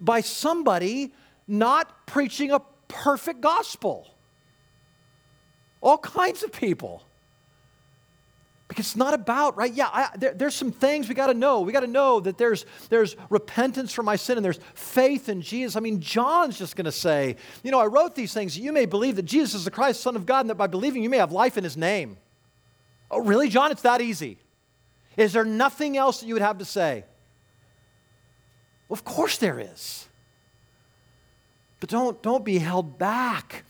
by 0.00 0.20
somebody 0.20 1.12
not 1.46 2.06
preaching 2.06 2.50
a 2.50 2.60
perfect 2.88 3.40
gospel. 3.40 4.06
All 5.80 5.98
kinds 5.98 6.42
of 6.42 6.52
people. 6.52 7.02
Because 8.66 8.86
it's 8.86 8.96
not 8.96 9.14
about, 9.14 9.56
right? 9.56 9.72
Yeah, 9.72 9.88
I, 9.90 10.10
there, 10.16 10.34
there's 10.34 10.54
some 10.54 10.72
things 10.72 11.08
we 11.08 11.14
got 11.14 11.28
to 11.28 11.34
know. 11.34 11.62
We 11.62 11.72
got 11.72 11.80
to 11.80 11.86
know 11.86 12.20
that 12.20 12.36
there's, 12.36 12.66
there's 12.90 13.16
repentance 13.30 13.94
for 13.94 14.02
my 14.02 14.16
sin 14.16 14.36
and 14.36 14.44
there's 14.44 14.60
faith 14.74 15.30
in 15.30 15.40
Jesus. 15.40 15.74
I 15.74 15.80
mean, 15.80 16.00
John's 16.00 16.58
just 16.58 16.76
going 16.76 16.84
to 16.84 16.92
say, 16.92 17.36
you 17.62 17.70
know, 17.70 17.80
I 17.80 17.86
wrote 17.86 18.14
these 18.14 18.34
things. 18.34 18.58
You 18.58 18.72
may 18.72 18.84
believe 18.84 19.16
that 19.16 19.24
Jesus 19.24 19.54
is 19.54 19.64
the 19.64 19.70
Christ, 19.70 20.02
Son 20.02 20.16
of 20.16 20.26
God, 20.26 20.40
and 20.40 20.50
that 20.50 20.56
by 20.56 20.66
believing 20.66 21.02
you 21.02 21.08
may 21.08 21.16
have 21.16 21.32
life 21.32 21.56
in 21.56 21.64
his 21.64 21.78
name. 21.78 22.18
Oh, 23.10 23.20
really, 23.20 23.48
John? 23.48 23.72
It's 23.72 23.82
that 23.82 24.02
easy. 24.02 24.38
Is 25.18 25.32
there 25.32 25.44
nothing 25.44 25.96
else 25.96 26.20
that 26.20 26.26
you 26.26 26.34
would 26.34 26.42
have 26.42 26.58
to 26.58 26.64
say? 26.64 27.04
Of 28.88 29.04
course 29.04 29.36
there 29.36 29.58
is. 29.58 30.06
But 31.80 31.90
don't, 31.90 32.22
don't 32.22 32.44
be 32.44 32.58
held 32.58 32.98
back 32.98 33.64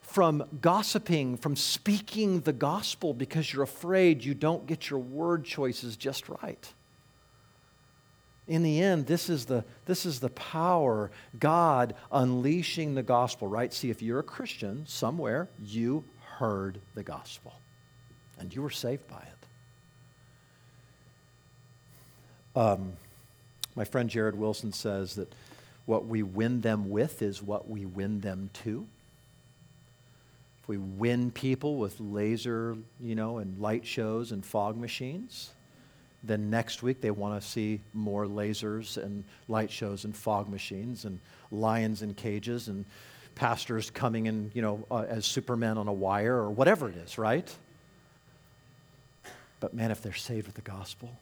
from 0.00 0.44
gossiping, 0.62 1.36
from 1.36 1.56
speaking 1.56 2.40
the 2.40 2.54
gospel 2.54 3.12
because 3.12 3.52
you're 3.52 3.62
afraid 3.62 4.24
you 4.24 4.32
don't 4.32 4.66
get 4.66 4.88
your 4.88 4.98
word 4.98 5.44
choices 5.44 5.94
just 5.96 6.28
right. 6.30 6.72
In 8.46 8.62
the 8.62 8.80
end, 8.80 9.06
this 9.06 9.28
is 9.28 9.44
the, 9.44 9.64
this 9.84 10.06
is 10.06 10.20
the 10.20 10.30
power, 10.30 11.10
God 11.38 11.94
unleashing 12.10 12.94
the 12.94 13.02
gospel, 13.02 13.46
right? 13.46 13.72
See, 13.74 13.90
if 13.90 14.00
you're 14.00 14.20
a 14.20 14.24
Christian 14.24 14.86
somewhere, 14.86 15.50
you 15.62 16.02
heard 16.38 16.80
the 16.94 17.02
gospel 17.02 17.52
and 18.38 18.54
you 18.54 18.62
were 18.62 18.70
saved 18.70 19.06
by 19.06 19.18
it. 19.18 19.37
Um, 22.58 22.94
my 23.76 23.84
friend 23.84 24.10
Jared 24.10 24.34
Wilson 24.34 24.72
says 24.72 25.14
that 25.14 25.32
what 25.86 26.06
we 26.06 26.24
win 26.24 26.60
them 26.60 26.90
with 26.90 27.22
is 27.22 27.40
what 27.40 27.70
we 27.70 27.86
win 27.86 28.20
them 28.20 28.50
to. 28.64 28.84
If 30.60 30.68
we 30.68 30.76
win 30.76 31.30
people 31.30 31.76
with 31.76 32.00
laser, 32.00 32.76
you 33.00 33.14
know, 33.14 33.38
and 33.38 33.60
light 33.60 33.86
shows 33.86 34.32
and 34.32 34.44
fog 34.44 34.76
machines, 34.76 35.50
then 36.24 36.50
next 36.50 36.82
week 36.82 37.00
they 37.00 37.12
want 37.12 37.40
to 37.40 37.46
see 37.46 37.78
more 37.94 38.26
lasers 38.26 38.96
and 38.96 39.22
light 39.46 39.70
shows 39.70 40.04
and 40.04 40.16
fog 40.16 40.48
machines 40.48 41.04
and 41.04 41.20
lions 41.52 42.02
in 42.02 42.12
cages 42.12 42.66
and 42.66 42.84
pastors 43.36 43.88
coming 43.88 44.26
in, 44.26 44.50
you 44.52 44.62
know, 44.62 44.84
uh, 44.90 45.04
as 45.08 45.26
supermen 45.26 45.78
on 45.78 45.86
a 45.86 45.92
wire 45.92 46.34
or 46.34 46.50
whatever 46.50 46.88
it 46.88 46.96
is, 46.96 47.18
right? 47.18 47.54
But 49.60 49.74
man, 49.74 49.92
if 49.92 50.02
they're 50.02 50.12
saved 50.12 50.48
with 50.48 50.56
the 50.56 50.62
gospel, 50.62 51.16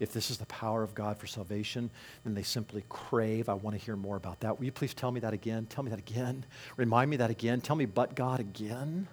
if 0.00 0.12
this 0.12 0.30
is 0.30 0.38
the 0.38 0.46
power 0.46 0.82
of 0.82 0.94
God 0.94 1.16
for 1.16 1.26
salvation, 1.26 1.90
then 2.24 2.34
they 2.34 2.42
simply 2.42 2.84
crave. 2.88 3.48
I 3.48 3.54
want 3.54 3.78
to 3.78 3.84
hear 3.84 3.96
more 3.96 4.16
about 4.16 4.40
that. 4.40 4.58
Will 4.58 4.64
you 4.64 4.72
please 4.72 4.94
tell 4.94 5.12
me 5.12 5.20
that 5.20 5.32
again? 5.32 5.66
Tell 5.66 5.84
me 5.84 5.90
that 5.90 5.98
again. 5.98 6.44
Remind 6.76 7.10
me 7.10 7.16
that 7.18 7.30
again. 7.30 7.60
Tell 7.60 7.76
me, 7.76 7.86
but 7.86 8.16
God 8.16 8.40
again 8.40 9.06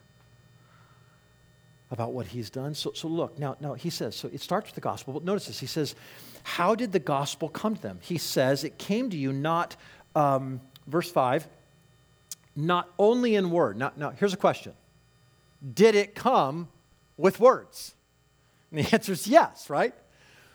about 1.92 2.14
what 2.14 2.28
he's 2.28 2.50
done. 2.50 2.74
So, 2.74 2.92
so 2.94 3.08
look, 3.08 3.40
now, 3.40 3.58
now 3.60 3.74
he 3.74 3.90
says, 3.90 4.16
so 4.16 4.30
it 4.32 4.42
starts 4.42 4.68
with 4.68 4.76
the 4.76 4.82
gospel, 4.82 5.14
but 5.14 5.24
notice 5.24 5.48
this. 5.48 5.60
He 5.60 5.66
says, 5.66 5.96
How 6.44 6.76
did 6.76 6.92
the 6.92 7.00
gospel 7.00 7.50
come 7.50 7.76
to 7.76 7.82
them? 7.82 8.00
He 8.02 8.18
says, 8.18 8.64
It 8.64 8.78
came 8.78 9.10
to 9.10 9.18
you 9.18 9.34
not, 9.34 9.76
um, 10.16 10.62
verse 10.88 11.12
5, 11.12 11.48
not 12.56 12.90
only 13.00 13.36
in 13.36 13.50
word. 13.52 13.78
Now, 13.78 13.92
now, 13.96 14.12
here's 14.12 14.34
a 14.34 14.38
question 14.38 14.74
Did 15.74 15.96
it 15.96 16.14
come 16.14 16.68
with 17.18 17.40
words? 17.40 17.96
And 18.72 18.86
the 18.86 18.90
answer 18.94 19.14
is 19.14 19.28
yes, 19.28 19.70
right? 19.70 19.94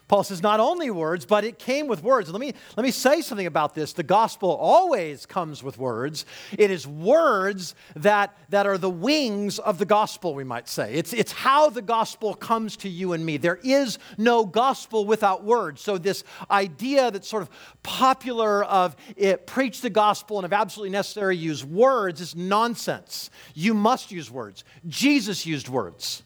Paul 0.07 0.23
says 0.23 0.43
not 0.43 0.61
only 0.61 0.91
words, 0.91 1.25
but 1.25 1.45
it 1.45 1.59
came 1.59 1.87
with 1.87 2.03
words. 2.03 2.29
Let 2.31 2.41
me, 2.41 2.53
let 2.77 2.85
me 2.85 2.91
say 2.91 3.23
something 3.23 3.47
about 3.47 3.75
this. 3.75 3.95
The 3.95 4.03
gospel 4.03 4.51
always 4.51 5.25
comes 5.25 5.63
with 5.63 5.79
words. 5.79 6.27
It 6.59 6.71
is 6.71 6.87
words 6.87 7.75
that, 7.97 8.37
that 8.51 8.67
are 8.67 8.77
the 8.77 8.91
wings 8.91 9.59
of 9.59 9.79
the 9.79 9.87
gospel, 9.87 10.35
we 10.35 10.45
might 10.45 10.69
say. 10.69 10.93
It's, 10.95 11.15
it's 11.15 11.33
how 11.33 11.71
the 11.71 11.81
gospel 11.81 12.35
comes 12.35 12.77
to 12.79 12.89
you 12.89 13.15
and 13.15 13.25
me. 13.25 13.39
There 13.39 13.61
is 13.65 13.99
no 14.19 14.45
gospel 14.45 15.07
without 15.07 15.43
words. 15.43 15.81
So, 15.81 15.97
this 15.97 16.23
idea 16.51 17.11
that's 17.11 17.29
sort 17.29 17.43
of 17.43 17.51
popular 17.83 18.63
of 18.65 18.97
it, 19.17 19.47
preach 19.47 19.81
the 19.81 19.91
gospel 19.91 20.39
and 20.39 20.45
if 20.45 20.53
absolutely 20.53 20.91
necessary, 20.91 21.37
use 21.37 21.65
words 21.65 22.21
is 22.21 22.37
nonsense. 22.37 23.31
You 23.55 23.73
must 23.73 24.13
use 24.13 24.31
words. 24.31 24.65
Jesus 24.87 25.47
used 25.47 25.71
words. 25.71 26.24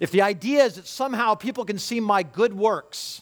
If 0.00 0.10
the 0.10 0.22
idea 0.22 0.64
is 0.64 0.74
that 0.74 0.86
somehow 0.86 1.34
people 1.34 1.64
can 1.64 1.78
see 1.78 2.00
my 2.00 2.22
good 2.22 2.54
works, 2.54 3.21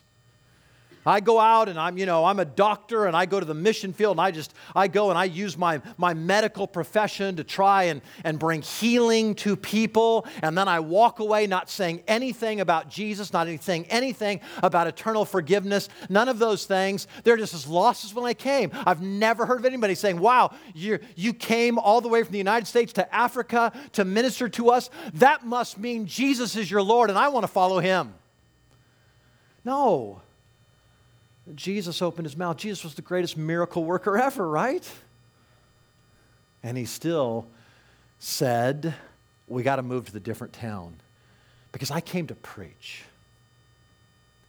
I 1.06 1.20
go 1.20 1.40
out 1.40 1.68
and 1.68 1.78
I'm, 1.78 1.96
you 1.96 2.04
know, 2.04 2.26
I'm 2.26 2.38
a 2.38 2.44
doctor 2.44 3.06
and 3.06 3.16
I 3.16 3.24
go 3.24 3.40
to 3.40 3.46
the 3.46 3.54
mission 3.54 3.92
field 3.92 4.12
and 4.12 4.20
I 4.20 4.30
just, 4.30 4.52
I 4.76 4.86
go 4.86 5.08
and 5.08 5.18
I 5.18 5.24
use 5.24 5.56
my, 5.56 5.80
my 5.96 6.12
medical 6.12 6.66
profession 6.66 7.36
to 7.36 7.44
try 7.44 7.84
and, 7.84 8.02
and 8.22 8.38
bring 8.38 8.60
healing 8.60 9.34
to 9.36 9.56
people. 9.56 10.26
And 10.42 10.56
then 10.58 10.68
I 10.68 10.80
walk 10.80 11.18
away 11.18 11.46
not 11.46 11.70
saying 11.70 12.02
anything 12.06 12.60
about 12.60 12.90
Jesus, 12.90 13.32
not 13.32 13.48
saying 13.62 13.86
anything 13.88 14.40
about 14.62 14.86
eternal 14.86 15.24
forgiveness, 15.24 15.88
none 16.10 16.28
of 16.28 16.38
those 16.38 16.66
things. 16.66 17.06
They're 17.24 17.38
just 17.38 17.54
as 17.54 17.66
lost 17.66 18.04
as 18.04 18.12
when 18.12 18.26
I 18.26 18.34
came. 18.34 18.70
I've 18.74 19.00
never 19.00 19.46
heard 19.46 19.60
of 19.60 19.64
anybody 19.64 19.94
saying, 19.94 20.18
wow, 20.18 20.54
you 20.74 20.98
you 21.16 21.32
came 21.32 21.78
all 21.78 22.00
the 22.00 22.08
way 22.08 22.22
from 22.22 22.32
the 22.32 22.38
United 22.38 22.66
States 22.66 22.92
to 22.94 23.14
Africa 23.14 23.72
to 23.92 24.04
minister 24.04 24.48
to 24.50 24.70
us. 24.70 24.90
That 25.14 25.46
must 25.46 25.78
mean 25.78 26.06
Jesus 26.06 26.56
is 26.56 26.70
your 26.70 26.82
Lord 26.82 27.08
and 27.08 27.18
I 27.18 27.28
want 27.28 27.44
to 27.44 27.48
follow 27.48 27.78
him. 27.78 28.14
No. 29.64 30.20
Jesus 31.54 32.02
opened 32.02 32.26
his 32.26 32.36
mouth. 32.36 32.56
Jesus 32.56 32.84
was 32.84 32.94
the 32.94 33.02
greatest 33.02 33.36
miracle 33.36 33.84
worker 33.84 34.16
ever, 34.16 34.48
right? 34.48 34.88
And 36.62 36.76
he 36.76 36.84
still 36.84 37.46
said, 38.18 38.94
We 39.46 39.62
got 39.62 39.76
to 39.76 39.82
move 39.82 40.06
to 40.06 40.12
the 40.12 40.20
different 40.20 40.52
town 40.52 40.96
because 41.72 41.90
I 41.90 42.00
came 42.00 42.26
to 42.28 42.34
preach 42.34 43.04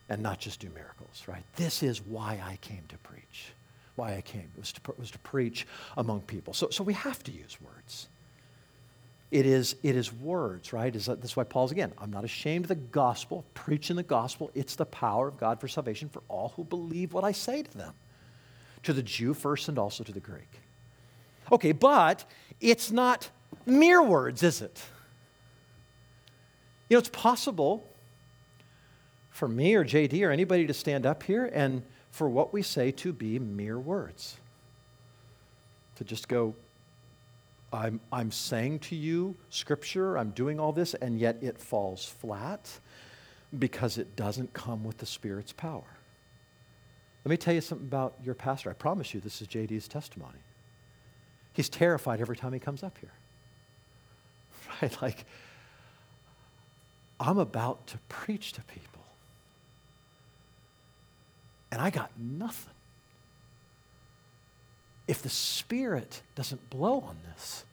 and 0.10 0.22
not 0.22 0.40
just 0.40 0.60
do 0.60 0.70
miracles, 0.76 1.24
right? 1.28 1.44
This 1.56 1.84
is 1.84 2.02
why 2.02 2.42
I 2.44 2.58
came 2.58 2.84
to 2.90 2.98
preach. 2.98 3.54
Why 3.96 4.16
I 4.16 4.22
came. 4.22 4.50
It 4.56 4.60
was 4.60 4.74
to, 4.74 4.82
was 4.98 5.12
to 5.12 5.20
preach 5.20 5.66
among 5.96 6.22
people. 6.22 6.54
So, 6.54 6.70
so 6.70 6.84
we 6.84 6.94
have 6.94 7.24
to 7.24 7.32
use 7.32 7.58
words. 7.62 8.08
It 9.32 9.46
is, 9.46 9.78
it 9.82 9.96
is 9.96 10.12
words, 10.12 10.74
right? 10.74 10.94
Is 10.94 11.06
that, 11.06 11.22
that's 11.22 11.38
why 11.38 11.46
Paul's 11.46 11.72
again, 11.72 11.94
I'm 11.98 12.12
not 12.12 12.26
ashamed 12.26 12.66
of 12.66 12.70
the 12.70 12.76
gospel, 12.76 13.46
preaching 13.54 13.96
the 13.96 14.04
gospel. 14.04 14.52
It's 14.54 14.76
the 14.76 14.86
power 14.86 15.30
of 15.30 15.38
God 15.38 15.62
for 15.62 15.70
salvation 15.70 16.10
for 16.10 16.22
all 16.28 16.54
who 16.58 16.66
believe 16.66 17.14
what 17.14 17.24
I 17.24 17.32
say 17.32 17.64
to 17.64 17.78
them, 17.78 17.94
to 18.84 18.92
the 18.92 19.02
Jew 19.02 19.34
first 19.34 19.70
and 19.70 19.80
also 19.80 20.04
to 20.04 20.12
the 20.12 20.20
Greek. 20.20 20.60
Okay, 21.50 21.72
but 21.72 22.26
it's 22.60 22.92
not 22.92 23.30
mere 23.66 24.04
words, 24.04 24.44
is 24.44 24.62
it? 24.62 24.84
You 26.90 26.96
know, 26.96 27.00
it's 27.00 27.10
possible 27.10 27.88
for 29.30 29.48
me 29.48 29.76
or 29.76 29.86
JD 29.86 30.28
or 30.28 30.32
anybody 30.32 30.68
to 30.68 30.74
stand 30.74 31.06
up 31.06 31.24
here 31.24 31.46
and 31.54 31.84
for 32.12 32.28
what 32.30 32.52
we 32.52 32.62
say 32.62 32.92
to 32.92 33.14
be 33.14 33.40
mere 33.40 33.80
words. 33.80 34.36
To 35.96 36.04
just 36.04 36.28
go, 36.28 36.54
I'm, 37.74 38.00
I'm 38.12 38.32
saying 38.32 38.80
to 38.80 38.96
you 38.96 39.36
scripture, 39.50 40.18
I'm 40.18 40.32
doing 40.32 40.60
all 40.60 40.74
this, 40.74 40.94
and 40.94 41.20
yet 41.20 41.38
it 41.42 41.58
falls 41.58 42.06
flat 42.06 42.70
because 43.58 43.98
it 43.98 44.16
doesn't 44.16 44.54
come 44.54 44.84
with 44.84 44.98
the 44.98 45.06
Spirit's 45.06 45.54
power. 45.54 45.84
Let 47.24 47.30
me 47.30 47.38
tell 47.38 47.54
you 47.54 47.62
something 47.62 47.88
about 47.88 48.16
your 48.24 48.36
pastor. 48.36 48.70
I 48.70 48.74
promise 48.74 49.14
you, 49.14 49.20
this 49.20 49.42
is 49.42 49.48
JD's 49.48 49.88
testimony. 49.88 50.40
He's 51.54 51.70
terrified 51.70 52.20
every 52.20 52.36
time 52.36 52.54
he 52.54 52.60
comes 52.60 52.84
up 52.84 52.98
here. 52.98 53.14
Right? 54.82 55.02
Like, 55.02 55.26
I'm 57.20 57.38
about 57.38 57.86
to 57.88 58.00
preach 58.10 58.54
to 58.54 58.62
people, 58.62 59.04
and 61.72 61.82
I 61.82 61.90
got 61.90 62.10
nothing. 62.18 62.74
If 65.12 65.24
the 65.24 65.30
Spirit 65.30 66.22
doesn't 66.36 66.70
blow 66.70 67.02
on 67.02 67.18
this, 67.28 67.66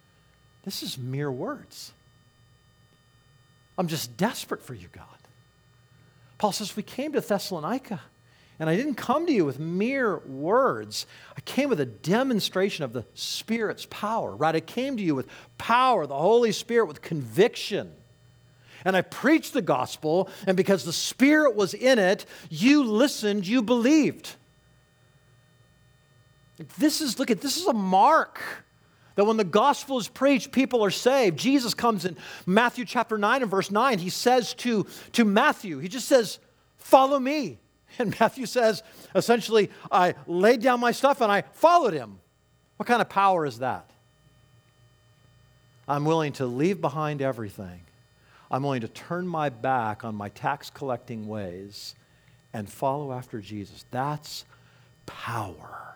this 0.64 0.82
is 0.82 0.98
mere 0.98 1.30
words. 1.30 1.92
I'm 3.78 3.86
just 3.86 4.16
desperate 4.16 4.60
for 4.60 4.74
you, 4.74 4.88
God. 4.90 5.04
Paul 6.38 6.50
says, 6.50 6.74
We 6.74 6.82
came 6.82 7.12
to 7.12 7.20
Thessalonica, 7.20 8.00
and 8.58 8.68
I 8.68 8.74
didn't 8.74 8.96
come 8.96 9.24
to 9.26 9.32
you 9.32 9.44
with 9.44 9.60
mere 9.60 10.16
words. 10.16 11.06
I 11.36 11.40
came 11.42 11.68
with 11.68 11.78
a 11.78 11.86
demonstration 11.86 12.82
of 12.82 12.92
the 12.92 13.04
Spirit's 13.14 13.86
power, 13.88 14.34
right? 14.34 14.56
I 14.56 14.58
came 14.58 14.96
to 14.96 15.02
you 15.04 15.14
with 15.14 15.28
power, 15.58 16.08
the 16.08 16.18
Holy 16.18 16.50
Spirit, 16.50 16.86
with 16.86 17.02
conviction. 17.02 17.92
And 18.84 18.96
I 18.96 19.02
preached 19.02 19.52
the 19.52 19.62
gospel, 19.62 20.28
and 20.44 20.56
because 20.56 20.84
the 20.84 20.92
Spirit 20.92 21.54
was 21.54 21.72
in 21.72 22.00
it, 22.00 22.26
you 22.50 22.82
listened, 22.82 23.46
you 23.46 23.62
believed. 23.62 24.34
This 26.78 27.00
is, 27.00 27.18
look 27.18 27.30
at, 27.30 27.40
this 27.40 27.56
is 27.56 27.66
a 27.66 27.72
mark 27.72 28.40
that 29.14 29.24
when 29.24 29.36
the 29.36 29.44
gospel 29.44 29.98
is 29.98 30.08
preached, 30.08 30.52
people 30.52 30.84
are 30.84 30.90
saved. 30.90 31.38
Jesus 31.38 31.74
comes 31.74 32.04
in 32.04 32.16
Matthew 32.46 32.84
chapter 32.84 33.18
9 33.18 33.42
and 33.42 33.50
verse 33.50 33.70
9. 33.70 33.98
He 33.98 34.10
says 34.10 34.54
to, 34.54 34.86
to 35.12 35.24
Matthew, 35.24 35.78
he 35.78 35.88
just 35.88 36.08
says, 36.08 36.38
Follow 36.78 37.18
me. 37.18 37.58
And 37.98 38.14
Matthew 38.20 38.46
says, 38.46 38.82
essentially, 39.14 39.70
I 39.90 40.14
laid 40.26 40.60
down 40.60 40.78
my 40.78 40.92
stuff 40.92 41.20
and 41.20 41.32
I 41.32 41.42
followed 41.52 41.94
him. 41.94 42.20
What 42.76 42.86
kind 42.86 43.00
of 43.00 43.08
power 43.08 43.44
is 43.44 43.58
that? 43.58 43.90
I'm 45.88 46.04
willing 46.04 46.34
to 46.34 46.46
leave 46.46 46.80
behind 46.80 47.22
everything. 47.22 47.80
I'm 48.50 48.62
willing 48.62 48.82
to 48.82 48.88
turn 48.88 49.26
my 49.26 49.48
back 49.48 50.04
on 50.04 50.14
my 50.14 50.28
tax 50.28 50.70
collecting 50.70 51.26
ways 51.26 51.94
and 52.52 52.70
follow 52.70 53.10
after 53.12 53.40
Jesus. 53.40 53.84
That's 53.90 54.44
power. 55.06 55.87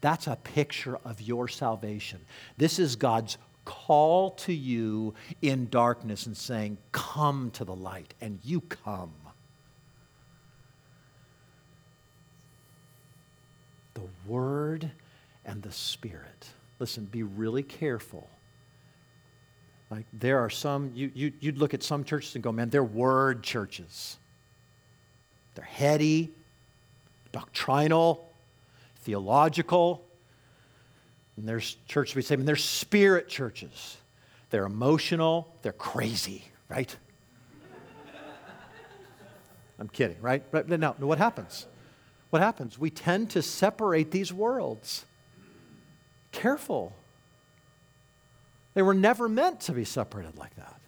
That's 0.00 0.26
a 0.26 0.36
picture 0.36 0.98
of 1.04 1.20
your 1.20 1.48
salvation. 1.48 2.20
This 2.56 2.78
is 2.78 2.96
God's 2.96 3.36
call 3.64 4.30
to 4.30 4.52
you 4.52 5.14
in 5.42 5.68
darkness 5.68 6.26
and 6.26 6.36
saying, 6.36 6.78
Come 6.92 7.50
to 7.52 7.64
the 7.64 7.74
light, 7.74 8.14
and 8.20 8.38
you 8.44 8.60
come. 8.60 9.12
The 13.94 14.02
Word 14.26 14.90
and 15.44 15.62
the 15.62 15.72
Spirit. 15.72 16.48
Listen, 16.78 17.04
be 17.06 17.24
really 17.24 17.64
careful. 17.64 18.28
Like, 19.90 20.04
there 20.12 20.38
are 20.38 20.50
some, 20.50 20.92
you, 20.94 21.10
you, 21.14 21.32
you'd 21.40 21.58
look 21.58 21.72
at 21.74 21.82
some 21.82 22.04
churches 22.04 22.34
and 22.34 22.44
go, 22.44 22.52
man, 22.52 22.68
they're 22.68 22.84
word 22.84 23.42
churches. 23.42 24.18
They're 25.54 25.64
heady, 25.64 26.30
doctrinal, 27.32 28.27
theological. 29.02 30.04
And 31.36 31.48
there's 31.48 31.76
churches 31.86 32.14
we 32.14 32.22
say, 32.22 32.34
and 32.34 32.46
there's 32.46 32.64
spirit 32.64 33.28
churches. 33.28 33.96
They're 34.50 34.66
emotional, 34.66 35.54
they're 35.62 35.72
crazy, 35.72 36.44
right? 36.68 36.94
I'm 39.78 39.88
kidding, 39.88 40.20
right? 40.20 40.42
But 40.50 40.68
now, 40.68 40.94
what 40.98 41.18
happens? 41.18 41.66
What 42.30 42.42
happens? 42.42 42.78
We 42.78 42.90
tend 42.90 43.30
to 43.30 43.42
separate 43.42 44.10
these 44.10 44.32
worlds. 44.32 45.04
Careful. 46.32 46.94
They 48.74 48.82
were 48.82 48.94
never 48.94 49.28
meant 49.28 49.60
to 49.62 49.72
be 49.72 49.84
separated 49.84 50.36
like 50.36 50.54
that. 50.56 50.78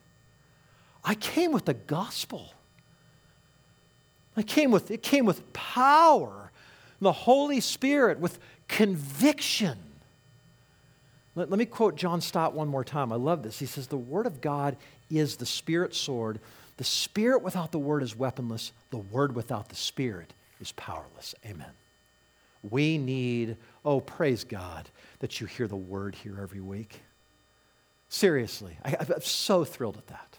I 1.05 1.15
came 1.15 1.53
with 1.53 1.65
the 1.65 1.75
gospel. 1.75 2.53
I 4.37 4.43
came 4.43 4.71
with 4.71 4.91
it 4.91 5.03
came 5.03 5.25
with 5.25 5.53
power 5.53 6.50
the 7.01 7.13
Holy 7.13 7.61
Spirit 7.61 8.19
with 8.21 8.39
conviction. 8.69 9.79
Let, 11.35 11.51
let, 11.51 11.59
me 11.59 11.67
quote 11.67 11.97
John 11.97 12.21
Stott 12.21 12.55
one 12.55 12.69
more 12.69 12.85
time. 12.85 13.13
I 13.13 13.17
love 13.17 13.43
this. 13.43 13.59
He 13.59 13.67
says, 13.67 13.87
The 13.87 13.97
Word 13.97 14.27
of 14.27 14.41
God 14.41 14.77
is 15.11 15.37
the 15.37 15.47
Spirit 15.47 15.95
sword. 15.95 16.41
The 16.77 16.85
Spirit 16.85 17.43
without 17.43 17.73
the 17.73 17.79
Word 17.79 18.03
is 18.03 18.17
weaponless. 18.17 18.73
The 18.91 18.99
Word 18.99 19.35
without 19.35 19.69
the 19.69 19.77
Spirit 19.77 20.33
is 20.61 20.73
powerless. 20.73 21.35
Amen. 21.47 21.71
We 22.69 22.99
need, 22.99 23.57
oh, 23.85 24.01
praise 24.01 24.45
God 24.45 24.89
that 25.21 25.41
you 25.41 25.47
hear 25.47 25.67
the 25.67 25.77
Word 25.77 26.15
here 26.15 26.39
every 26.41 26.61
week. 26.61 27.01
Seriously, 28.09 28.77
I, 28.85 28.97
I'm 28.99 29.23
so 29.23 29.65
thrilled 29.65 29.97
at 29.97 30.07
that. 30.09 30.39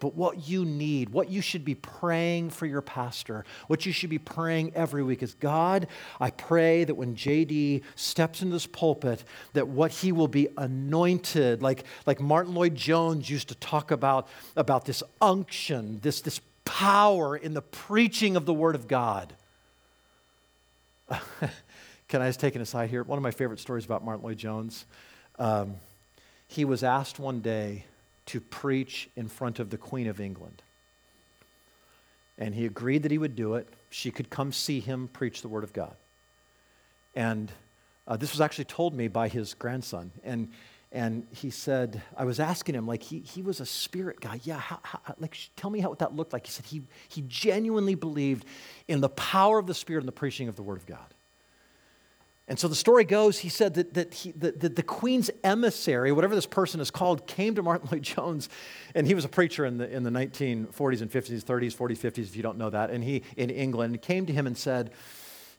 But 0.00 0.14
what 0.14 0.48
you 0.48 0.64
need, 0.64 1.08
what 1.10 1.28
you 1.28 1.40
should 1.40 1.64
be 1.64 1.74
praying 1.74 2.50
for 2.50 2.66
your 2.66 2.80
pastor, 2.80 3.44
what 3.66 3.84
you 3.84 3.92
should 3.92 4.10
be 4.10 4.18
praying 4.18 4.72
every 4.74 5.02
week 5.02 5.22
is 5.22 5.34
God, 5.34 5.88
I 6.20 6.30
pray 6.30 6.84
that 6.84 6.94
when 6.94 7.16
JD 7.16 7.82
steps 7.96 8.42
into 8.42 8.52
this 8.52 8.66
pulpit, 8.66 9.24
that 9.54 9.66
what 9.66 9.90
he 9.90 10.12
will 10.12 10.28
be 10.28 10.48
anointed, 10.56 11.62
like, 11.62 11.84
like 12.06 12.20
Martyn 12.20 12.54
Lloyd-Jones 12.54 13.28
used 13.28 13.48
to 13.48 13.54
talk 13.56 13.90
about, 13.90 14.28
about 14.56 14.84
this 14.84 15.02
unction, 15.20 15.98
this, 16.02 16.20
this 16.20 16.40
power 16.64 17.36
in 17.36 17.54
the 17.54 17.62
preaching 17.62 18.36
of 18.36 18.46
the 18.46 18.54
Word 18.54 18.76
of 18.76 18.86
God. 18.86 19.32
Can 22.08 22.22
I 22.22 22.28
just 22.28 22.40
take 22.40 22.54
an 22.54 22.62
aside 22.62 22.90
here? 22.90 23.02
One 23.02 23.18
of 23.18 23.22
my 23.22 23.30
favorite 23.30 23.58
stories 23.58 23.84
about 23.84 24.04
Martyn 24.04 24.24
Lloyd-Jones. 24.24 24.86
Um, 25.38 25.76
he 26.46 26.64
was 26.64 26.82
asked 26.82 27.18
one 27.18 27.40
day, 27.40 27.84
to 28.28 28.40
preach 28.40 29.08
in 29.16 29.28
front 29.28 29.58
of 29.58 29.70
the 29.70 29.78
Queen 29.78 30.06
of 30.06 30.20
England. 30.20 30.62
And 32.38 32.54
he 32.54 32.66
agreed 32.66 33.02
that 33.02 33.10
he 33.10 33.18
would 33.18 33.34
do 33.34 33.54
it. 33.54 33.68
She 33.90 34.10
could 34.10 34.30
come 34.30 34.52
see 34.52 34.80
him 34.80 35.08
preach 35.12 35.42
the 35.42 35.48
Word 35.48 35.64
of 35.64 35.72
God. 35.72 35.96
And 37.16 37.50
uh, 38.06 38.16
this 38.16 38.32
was 38.32 38.40
actually 38.40 38.66
told 38.66 38.94
me 38.94 39.08
by 39.08 39.28
his 39.28 39.54
grandson. 39.54 40.12
And, 40.22 40.48
and 40.92 41.26
he 41.34 41.50
said, 41.50 42.00
I 42.16 42.24
was 42.24 42.38
asking 42.38 42.74
him, 42.74 42.86
like, 42.86 43.02
he, 43.02 43.20
he 43.20 43.42
was 43.42 43.60
a 43.60 43.66
spirit 43.66 44.20
guy. 44.20 44.40
Yeah, 44.44 44.58
how, 44.58 44.78
how, 44.82 45.00
like, 45.18 45.36
tell 45.56 45.70
me 45.70 45.80
how 45.80 45.88
what 45.88 45.98
that 45.98 46.14
looked 46.14 46.32
like. 46.32 46.46
He 46.46 46.52
said 46.52 46.66
he, 46.66 46.82
he 47.08 47.24
genuinely 47.26 47.94
believed 47.94 48.44
in 48.86 49.00
the 49.00 49.08
power 49.08 49.58
of 49.58 49.66
the 49.66 49.74
Spirit 49.74 50.00
and 50.00 50.08
the 50.08 50.12
preaching 50.12 50.48
of 50.48 50.56
the 50.56 50.62
Word 50.62 50.76
of 50.76 50.86
God. 50.86 51.14
And 52.48 52.58
so 52.58 52.66
the 52.66 52.74
story 52.74 53.04
goes, 53.04 53.38
he 53.38 53.50
said 53.50 53.74
that, 53.74 53.92
that, 53.92 54.14
he, 54.14 54.32
that, 54.32 54.60
that, 54.60 54.74
the 54.74 54.82
Queen's 54.82 55.30
emissary, 55.44 56.12
whatever 56.12 56.34
this 56.34 56.46
person 56.46 56.80
is 56.80 56.90
called, 56.90 57.26
came 57.26 57.54
to 57.54 57.62
Martyn 57.62 57.88
Lloyd-Jones, 57.92 58.48
and 58.94 59.06
he 59.06 59.14
was 59.14 59.26
a 59.26 59.28
preacher 59.28 59.66
in 59.66 59.76
the, 59.76 59.88
in 59.94 60.02
the 60.02 60.10
1940s 60.10 61.02
and 61.02 61.10
50s, 61.10 61.44
30s, 61.44 61.76
40s, 61.76 61.98
50s, 61.98 62.18
if 62.18 62.36
you 62.36 62.42
don't 62.42 62.56
know 62.56 62.70
that, 62.70 62.90
and 62.90 63.04
he, 63.04 63.22
in 63.36 63.50
England, 63.50 64.00
came 64.00 64.24
to 64.24 64.32
him 64.32 64.46
and 64.46 64.56
said, 64.56 64.92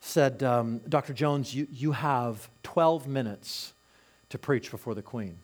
said 0.00 0.42
um, 0.42 0.80
Dr. 0.88 1.12
Jones, 1.12 1.54
you, 1.54 1.68
you 1.70 1.92
have 1.92 2.50
12 2.64 3.06
minutes 3.06 3.72
to 4.30 4.38
preach 4.38 4.72
before 4.72 4.96
the 4.96 5.02
Queen. 5.02 5.38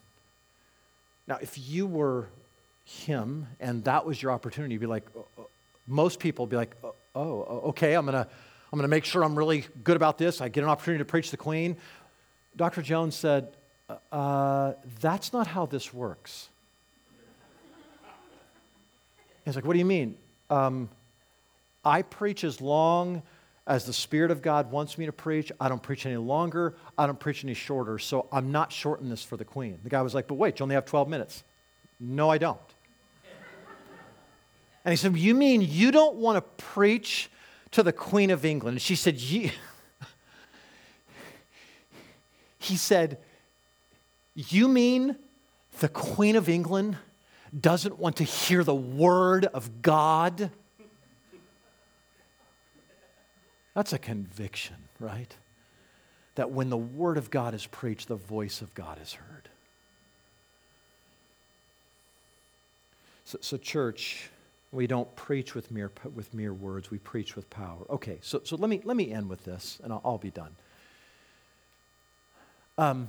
Now, 1.29 1.39
if 1.41 1.57
you 1.69 1.87
were 1.87 2.29
him 2.85 3.47
and 3.61 3.85
that 3.85 4.05
was 4.05 4.21
your 4.21 4.33
opportunity, 4.33 4.75
you'd 4.75 4.81
be 4.81 4.87
like, 4.87 5.07
uh, 5.15 5.21
uh, 5.21 5.45
most 5.87 6.19
people 6.19 6.45
would 6.45 6.51
be 6.51 6.57
like, 6.57 6.77
oh, 6.83 6.95
oh 7.15 7.63
okay, 7.69 7.95
I'm 7.95 8.07
going 8.07 8.25
to 8.25 8.31
I'm 8.73 8.79
going 8.79 8.83
to 8.85 8.89
make 8.89 9.05
sure 9.05 9.23
I'm 9.23 9.37
really 9.37 9.65
good 9.85 9.97
about 9.97 10.19
this. 10.19 10.41
I 10.41 10.49
get 10.49 10.65
an 10.65 10.71
opportunity 10.71 10.99
to 10.99 11.05
preach 11.05 11.31
the 11.31 11.37
Queen. 11.37 11.77
Dr. 12.57 12.83
Jones 12.83 13.15
said, 13.15 13.57
uh, 14.11 14.73
That's 15.01 15.33
not 15.33 15.47
how 15.47 15.67
this 15.67 15.95
works. 15.95 16.49
He's 19.45 19.55
like, 19.55 19.65
What 19.65 19.75
do 19.75 19.79
you 19.79 19.85
mean? 19.85 20.17
Um, 20.51 20.89
I 21.85 22.03
preach 22.03 22.43
as 22.43 22.61
long 22.61 23.23
as 23.67 23.85
the 23.85 23.93
Spirit 23.93 24.31
of 24.31 24.43
God 24.43 24.71
wants 24.71 24.99
me 24.99 25.07
to 25.07 25.13
preach. 25.13 25.53
I 25.61 25.69
don't 25.69 25.83
preach 25.83 26.07
any 26.07 26.17
longer. 26.17 26.75
I 26.99 27.07
don't 27.07 27.19
preach 27.19 27.45
any 27.45 27.55
shorter. 27.55 27.99
So 27.99 28.27
I'm 28.33 28.51
not 28.51 28.73
shorting 28.73 29.09
this 29.09 29.23
for 29.23 29.37
the 29.37 29.45
Queen. 29.45 29.79
The 29.85 29.91
guy 29.91 30.03
was 30.03 30.15
like, 30.15 30.27
But 30.27 30.35
wait, 30.35 30.59
you 30.59 30.65
only 30.65 30.75
have 30.75 30.87
12 30.87 31.09
minutes. 31.09 31.45
No, 32.01 32.29
I 32.29 32.39
don't. 32.39 32.59
And 34.85 34.93
he 34.93 34.97
said, 34.97 35.17
You 35.17 35.35
mean 35.35 35.63
you 35.63 35.93
don't 35.93 36.17
want 36.17 36.37
to 36.37 36.65
preach 36.65 37.31
to 37.77 37.83
the 37.83 37.93
Queen 37.93 38.31
of 38.31 38.47
England. 38.47 38.81
She 38.81 38.95
said, 38.95 39.17
He 39.19 39.53
said, 42.75 43.19
You 44.35 44.67
mean 44.67 45.17
the 45.81 45.91
Queen 45.91 46.37
of 46.37 46.49
England 46.49 46.97
doesn't 47.59 47.99
want 47.99 48.17
to 48.17 48.25
hear 48.25 48.65
the 48.65 48.75
word 48.75 49.45
of 49.45 49.83
God? 49.83 50.51
That's 53.75 53.93
a 53.93 53.99
conviction, 53.99 54.77
right? 54.99 55.37
That 56.37 56.51
when 56.51 56.71
the 56.71 56.79
word 56.79 57.19
of 57.19 57.29
God 57.31 57.53
is 57.53 57.67
preached, 57.67 58.09
the 58.09 58.17
voice 58.17 58.63
of 58.63 58.73
God 58.73 58.99
is 59.03 59.13
heard. 59.13 59.51
So, 63.27 63.37
so 63.43 63.59
church, 63.59 64.31
We 64.77 64.87
don't 64.87 65.15
preach 65.17 65.55
with 65.55 65.71
mere, 65.71 65.91
with 66.15 66.35
mere 66.35 66.53
words, 66.53 66.91
we 66.91 66.99
preach 66.99 67.35
with 67.35 67.49
power. 67.49 67.79
Okay, 67.91 68.19
so, 68.21 68.43
so 68.45 68.57
let, 68.57 68.69
me, 68.69 68.81
let 68.85 68.97
me 68.97 69.11
end 69.11 69.29
with 69.29 69.45
this, 69.45 69.79
and 69.83 69.93
I'll, 69.93 70.03
I'll 70.05 70.19
be 70.19 70.31
done. 70.31 70.55
Um, 72.77 73.09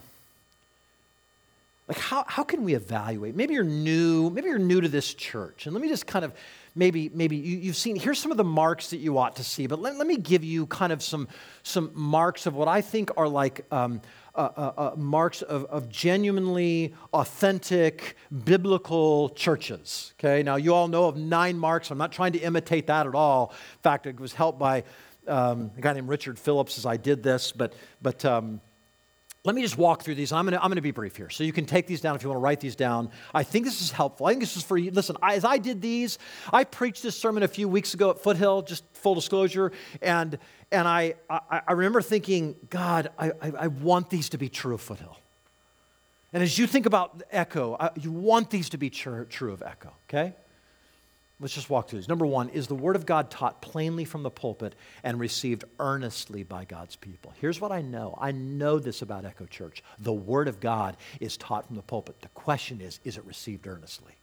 like 1.88 2.00
how, 2.00 2.26
how 2.28 2.44
can 2.44 2.64
we 2.64 2.74
evaluate 2.74 3.36
maybe 3.36 3.54
you're 3.54 3.64
new 3.64 4.30
maybe 4.30 4.48
you're 4.48 4.60
new 4.60 4.82
to 4.82 4.90
this 4.90 5.14
church 5.14 5.66
and 5.66 5.74
let 5.74 5.82
me 5.82 5.88
just 5.88 6.06
kind 6.06 6.26
of 6.26 6.34
maybe 6.76 7.10
maybe 7.14 7.38
you, 7.38 7.68
have 7.68 7.76
seen 7.76 7.96
here's 7.96 8.20
some 8.20 8.32
of 8.32 8.38
the 8.38 8.44
marks 8.44 8.90
that 8.90 8.98
you 8.98 9.18
ought 9.18 9.38
to 9.38 9.44
see 9.44 9.68
but 9.68 9.80
let, 9.80 9.96
let 9.98 10.08
me 10.08 10.18
give 10.18 10.44
you 10.44 10.66
kind 10.68 10.92
of 10.92 11.02
some 11.02 11.28
some 11.64 11.92
marks 11.94 12.46
of 12.46 12.56
what 12.56 12.68
i 12.68 12.82
think 12.82 13.10
are 13.18 13.28
like 13.28 13.66
um, 13.72 14.02
uh, 14.38 14.50
uh, 14.56 14.72
uh, 14.78 14.96
marks 14.96 15.42
of, 15.42 15.66
of 15.66 15.90
genuinely 15.90 16.94
authentic 17.14 18.16
biblical 18.46 19.30
churches 19.30 20.14
okay? 20.20 20.44
Now 20.44 20.56
you 20.56 20.74
all 20.74 20.88
know 20.88 21.06
of 21.06 21.18
nine 21.18 21.58
marks. 21.58 21.92
I'm 21.92 21.98
not 21.98 22.12
trying 22.12 22.34
to 22.34 22.40
imitate 22.40 22.88
that 22.88 23.08
at 23.08 23.16
all. 23.16 23.50
In 23.52 23.82
fact 23.82 24.06
it 24.06 24.20
was 24.20 24.34
helped 24.34 24.60
by 24.60 24.84
um, 25.28 25.72
a 25.78 25.82
guy 25.82 25.94
named 25.94 26.08
richard 26.08 26.40
phillips 26.40 26.78
as 26.78 26.86
i 26.86 26.96
did 26.96 27.22
this 27.22 27.52
but 27.52 27.74
but 28.02 28.24
um, 28.24 28.62
let 29.48 29.56
me 29.56 29.62
just 29.62 29.78
walk 29.78 30.04
through 30.04 30.16
these. 30.16 30.34
I'm 30.34 30.46
going 30.46 30.76
to 30.76 30.82
be 30.82 30.92
brief 30.92 31.16
here. 31.16 31.30
So 31.30 31.46
you 31.46 31.54
can 31.54 31.66
take 31.66 31.88
these 31.88 32.02
down 32.02 32.18
if 32.18 32.22
you 32.22 32.28
want 32.28 32.38
to 32.38 32.44
write 32.44 32.60
these 32.60 32.76
down. 32.76 33.10
I 33.34 33.44
think 33.44 33.64
this 33.64 33.82
is 33.82 33.92
helpful. 33.92 34.26
I 34.26 34.32
think 34.32 34.42
this 34.42 34.58
is 34.58 34.64
for 34.64 34.78
you. 34.78 34.92
Listen, 34.92 35.16
I, 35.22 35.36
as 35.36 35.46
I 35.46 35.58
did 35.58 35.82
these, 35.82 36.20
I 36.52 36.66
preached 36.66 37.02
this 37.02 37.18
sermon 37.18 37.44
a 37.44 37.48
few 37.48 37.70
weeks 37.70 37.94
ago 37.94 38.10
at 38.10 38.20
Foothill, 38.20 38.62
just 38.62 38.84
full 38.92 39.16
disclosure. 39.16 39.72
And, 40.02 40.38
and 40.70 40.86
I, 40.86 41.14
I, 41.30 41.62
I 41.66 41.72
remember 41.72 42.02
thinking, 42.02 42.58
God, 42.70 43.10
I, 43.18 43.32
I, 43.42 43.52
I, 43.58 43.68
want 43.68 44.10
these 44.10 44.28
to 44.30 44.38
be 44.38 44.50
true 44.50 44.74
of 44.74 44.82
Foothill. 44.82 45.18
And 46.34 46.44
as 46.44 46.58
you 46.58 46.68
think 46.68 46.86
about 46.86 47.24
Echo, 47.32 47.78
you 47.96 48.12
want 48.12 48.50
these 48.50 48.68
to 48.72 48.78
be 48.78 48.90
true, 48.90 49.24
true 49.30 49.54
of 49.54 49.64
Echo, 49.64 49.94
okay? 50.10 50.36
Let's 51.40 51.54
just 51.54 51.70
walk 51.70 51.88
through 51.88 52.00
these. 52.00 52.10
Number 52.10 52.26
one 52.26 52.50
is 52.50 52.66
the 52.66 52.74
Word 52.74 52.96
of 52.96 53.06
God 53.06 53.30
taught 53.30 53.62
plainly 53.62 54.06
from 54.06 54.24
the 54.24 54.32
pulpit 54.32 54.74
and 55.04 55.20
received 55.20 55.66
earnestly 55.80 56.42
by 56.42 56.66
God's 56.66 56.96
people. 56.96 57.32
Here's 57.40 57.62
what 57.62 57.72
I 57.72 57.82
know 57.82 58.18
I 58.20 58.32
know 58.32 58.80
this 58.80 59.04
about 59.04 59.24
Echo 59.24 59.46
Church. 59.46 59.84
The 60.00 60.14
Word 60.14 60.48
of 60.48 60.60
God 60.60 60.98
is 61.20 61.38
taught 61.38 61.68
from 61.68 61.76
the 61.76 61.84
pulpit. 61.84 62.22
The 62.22 62.30
question 62.30 62.82
is, 62.82 63.00
is 63.04 63.18
it 63.18 63.26
received 63.26 63.68
earnestly? 63.68 64.14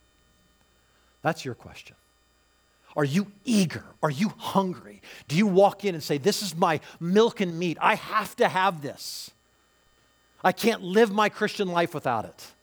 That's 1.23 1.45
your 1.45 1.55
question. 1.55 1.95
Are 2.97 3.05
you 3.05 3.29
eager? 3.45 3.85
Are 4.03 4.11
you 4.11 4.31
hungry? 4.37 5.01
Do 5.29 5.37
you 5.37 5.47
walk 5.47 5.85
in 5.85 5.95
and 5.95 6.03
say, 6.03 6.19
This 6.19 6.43
is 6.43 6.57
my 6.57 6.81
milk 6.99 7.41
and 7.41 7.59
meat? 7.59 7.79
I 7.81 7.95
have 7.95 8.35
to 8.37 8.49
have 8.49 8.83
this. 8.83 9.31
I 10.43 10.53
can't 10.53 10.83
live 10.83 11.13
my 11.13 11.29
Christian 11.29 11.69
life 11.69 11.95
without 11.95 12.25
it. 12.25 12.54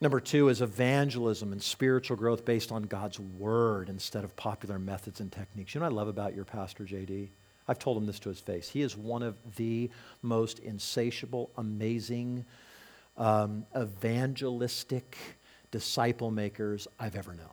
Number 0.00 0.20
two 0.20 0.48
is 0.48 0.62
evangelism 0.62 1.52
and 1.52 1.62
spiritual 1.62 2.16
growth 2.16 2.44
based 2.44 2.72
on 2.72 2.84
God's 2.84 3.20
word 3.20 3.90
instead 3.90 4.24
of 4.24 4.34
popular 4.34 4.78
methods 4.78 5.20
and 5.20 5.30
techniques. 5.30 5.74
You 5.74 5.80
know 5.80 5.86
what 5.86 5.92
I 5.92 5.96
love 5.96 6.08
about 6.08 6.34
your 6.34 6.46
pastor, 6.46 6.84
JD? 6.84 7.28
I've 7.68 7.78
told 7.78 7.98
him 7.98 8.06
this 8.06 8.18
to 8.20 8.30
his 8.30 8.40
face. 8.40 8.68
He 8.68 8.80
is 8.80 8.96
one 8.96 9.22
of 9.22 9.36
the 9.56 9.90
most 10.22 10.58
insatiable, 10.60 11.50
amazing, 11.58 12.46
um, 13.18 13.66
evangelistic 13.76 15.18
disciple 15.70 16.30
makers 16.30 16.88
I've 16.98 17.14
ever 17.14 17.34
known. 17.34 17.46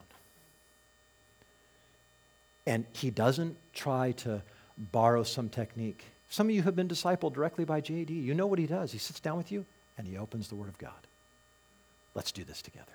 And 2.65 2.85
he 2.93 3.09
doesn't 3.11 3.57
try 3.73 4.13
to 4.13 4.41
borrow 4.77 5.23
some 5.23 5.49
technique. 5.49 6.03
Some 6.29 6.47
of 6.47 6.55
you 6.55 6.61
have 6.63 6.75
been 6.75 6.87
discipled 6.87 7.33
directly 7.33 7.65
by 7.65 7.81
JD. 7.81 8.09
You 8.09 8.33
know 8.33 8.47
what 8.47 8.59
he 8.59 8.67
does. 8.67 8.91
He 8.91 8.97
sits 8.97 9.19
down 9.19 9.37
with 9.37 9.51
you 9.51 9.65
and 9.97 10.07
he 10.07 10.17
opens 10.17 10.47
the 10.47 10.55
Word 10.55 10.69
of 10.69 10.77
God. 10.77 11.06
Let's 12.17 12.31
do 12.31 12.43
this 12.43 12.63
together. 12.63 12.91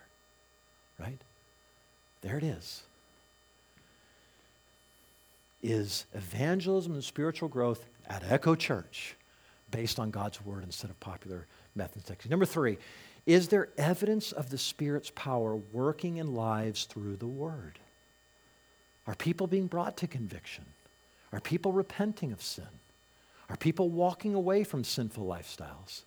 Right? 0.99 1.21
There 2.23 2.37
it 2.37 2.43
is. 2.43 2.83
Is 5.63 6.07
evangelism 6.13 6.95
and 6.95 7.05
spiritual 7.05 7.49
growth 7.49 7.87
at 8.09 8.25
Echo 8.29 8.57
Church 8.57 9.15
based 9.71 10.01
on 10.01 10.11
God's 10.11 10.45
word 10.45 10.65
instead 10.65 10.91
of 10.91 10.99
popular 10.99 11.47
methods? 11.77 12.11
Number 12.29 12.45
three, 12.45 12.79
is 13.25 13.47
there 13.47 13.69
evidence 13.79 14.33
of 14.33 14.51
the 14.51 14.59
Spirit's 14.59 15.13
power 15.15 15.55
working 15.55 16.17
in 16.17 16.35
lives 16.35 16.85
through 16.87 17.15
the 17.15 17.29
word? 17.29 17.79
Are 19.07 19.15
people 19.15 19.47
being 19.47 19.69
brought 19.69 19.97
to 19.99 20.09
conviction? 20.09 20.65
Are 21.33 21.41
people 21.41 21.71
repenting 21.71 22.33
of 22.33 22.43
sin? 22.43 22.65
Are 23.49 23.57
people 23.57 23.89
walking 23.89 24.35
away 24.35 24.65
from 24.65 24.83
sinful 24.83 25.25
lifestyles? 25.25 26.03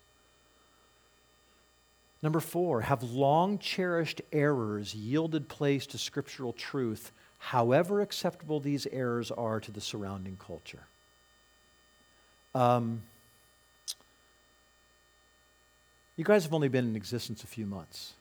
Number 2.26 2.40
four, 2.40 2.80
have 2.80 3.04
long 3.04 3.56
cherished 3.56 4.20
errors 4.32 4.96
yielded 4.96 5.48
place 5.48 5.86
to 5.86 5.96
scriptural 5.96 6.52
truth, 6.52 7.12
however 7.38 8.00
acceptable 8.00 8.58
these 8.58 8.84
errors 8.88 9.30
are 9.30 9.60
to 9.60 9.70
the 9.70 9.80
surrounding 9.80 10.36
culture? 10.36 10.88
Um, 12.52 13.04
you 16.16 16.24
guys 16.24 16.42
have 16.42 16.52
only 16.52 16.66
been 16.66 16.88
in 16.88 16.96
existence 16.96 17.44
a 17.44 17.46
few 17.46 17.64
months, 17.64 18.14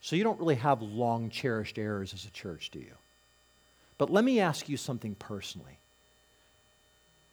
so 0.00 0.16
you 0.16 0.24
don't 0.24 0.40
really 0.40 0.54
have 0.54 0.80
long 0.80 1.28
cherished 1.28 1.78
errors 1.78 2.14
as 2.14 2.24
a 2.24 2.30
church, 2.30 2.70
do 2.70 2.78
you? 2.78 2.94
But 3.98 4.08
let 4.08 4.24
me 4.24 4.40
ask 4.40 4.66
you 4.66 4.78
something 4.78 5.14
personally. 5.16 5.76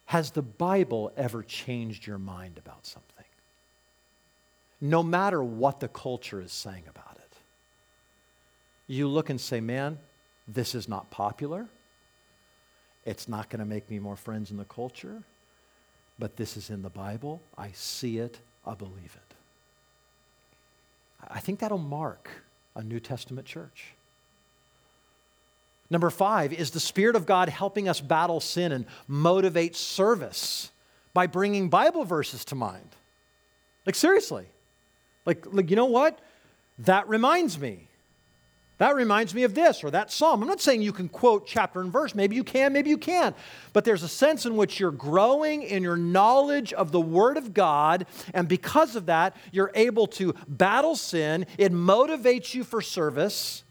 Has 0.04 0.32
the 0.32 0.42
Bible 0.42 1.12
ever 1.16 1.42
changed 1.42 2.06
your 2.06 2.18
mind 2.18 2.58
about 2.58 2.84
something? 2.84 3.24
No 4.80 5.02
matter 5.02 5.42
what 5.42 5.80
the 5.80 5.88
culture 5.88 6.40
is 6.40 6.52
saying 6.52 6.84
about 6.88 7.16
it. 7.16 7.36
You 8.86 9.08
look 9.08 9.30
and 9.30 9.40
say, 9.40 9.60
man, 9.60 9.98
this 10.48 10.74
is 10.74 10.88
not 10.88 11.10
popular. 11.10 11.68
It's 13.04 13.28
not 13.28 13.48
going 13.50 13.60
to 13.60 13.66
make 13.66 13.90
me 13.90 13.98
more 13.98 14.16
friends 14.16 14.50
in 14.50 14.56
the 14.56 14.64
culture, 14.64 15.22
but 16.18 16.36
this 16.36 16.56
is 16.56 16.70
in 16.70 16.82
the 16.82 16.90
Bible. 16.90 17.40
I 17.56 17.70
see 17.72 18.18
it, 18.18 18.38
I 18.66 18.74
believe 18.74 19.16
it. 19.16 19.34
I 21.28 21.40
think 21.40 21.60
that'll 21.60 21.78
mark 21.78 22.30
a 22.74 22.82
New 22.82 23.00
Testament 23.00 23.46
church. 23.46 23.92
Number 25.90 26.08
five 26.08 26.52
is 26.52 26.70
the 26.70 26.80
Spirit 26.80 27.16
of 27.16 27.26
God 27.26 27.48
helping 27.48 27.88
us 27.88 28.00
battle 28.00 28.40
sin 28.40 28.72
and 28.72 28.86
motivate 29.08 29.74
service 29.76 30.70
by 31.12 31.26
bringing 31.26 31.68
Bible 31.68 32.04
verses 32.04 32.44
to 32.46 32.54
mind. 32.54 32.96
Like, 33.84 33.96
seriously. 33.96 34.46
Like, 35.26 35.46
like, 35.52 35.70
you 35.70 35.76
know 35.76 35.86
what? 35.86 36.18
That 36.78 37.08
reminds 37.08 37.58
me. 37.58 37.88
That 38.80 38.94
reminds 38.94 39.34
me 39.34 39.42
of 39.42 39.54
this 39.54 39.84
or 39.84 39.90
that 39.90 40.10
psalm. 40.10 40.40
I'm 40.40 40.48
not 40.48 40.62
saying 40.62 40.80
you 40.80 40.94
can 40.94 41.10
quote 41.10 41.46
chapter 41.46 41.82
and 41.82 41.92
verse. 41.92 42.14
Maybe 42.14 42.34
you 42.34 42.42
can, 42.42 42.72
maybe 42.72 42.88
you 42.88 42.96
can't. 42.96 43.36
But 43.74 43.84
there's 43.84 44.02
a 44.02 44.08
sense 44.08 44.46
in 44.46 44.56
which 44.56 44.80
you're 44.80 44.90
growing 44.90 45.62
in 45.62 45.82
your 45.82 45.98
knowledge 45.98 46.72
of 46.72 46.90
the 46.90 47.00
Word 47.00 47.36
of 47.36 47.52
God. 47.52 48.06
And 48.32 48.48
because 48.48 48.96
of 48.96 49.04
that, 49.04 49.36
you're 49.52 49.70
able 49.74 50.06
to 50.06 50.34
battle 50.48 50.96
sin. 50.96 51.44
It 51.58 51.72
motivates 51.72 52.54
you 52.54 52.64
for 52.64 52.80
service 52.80 53.64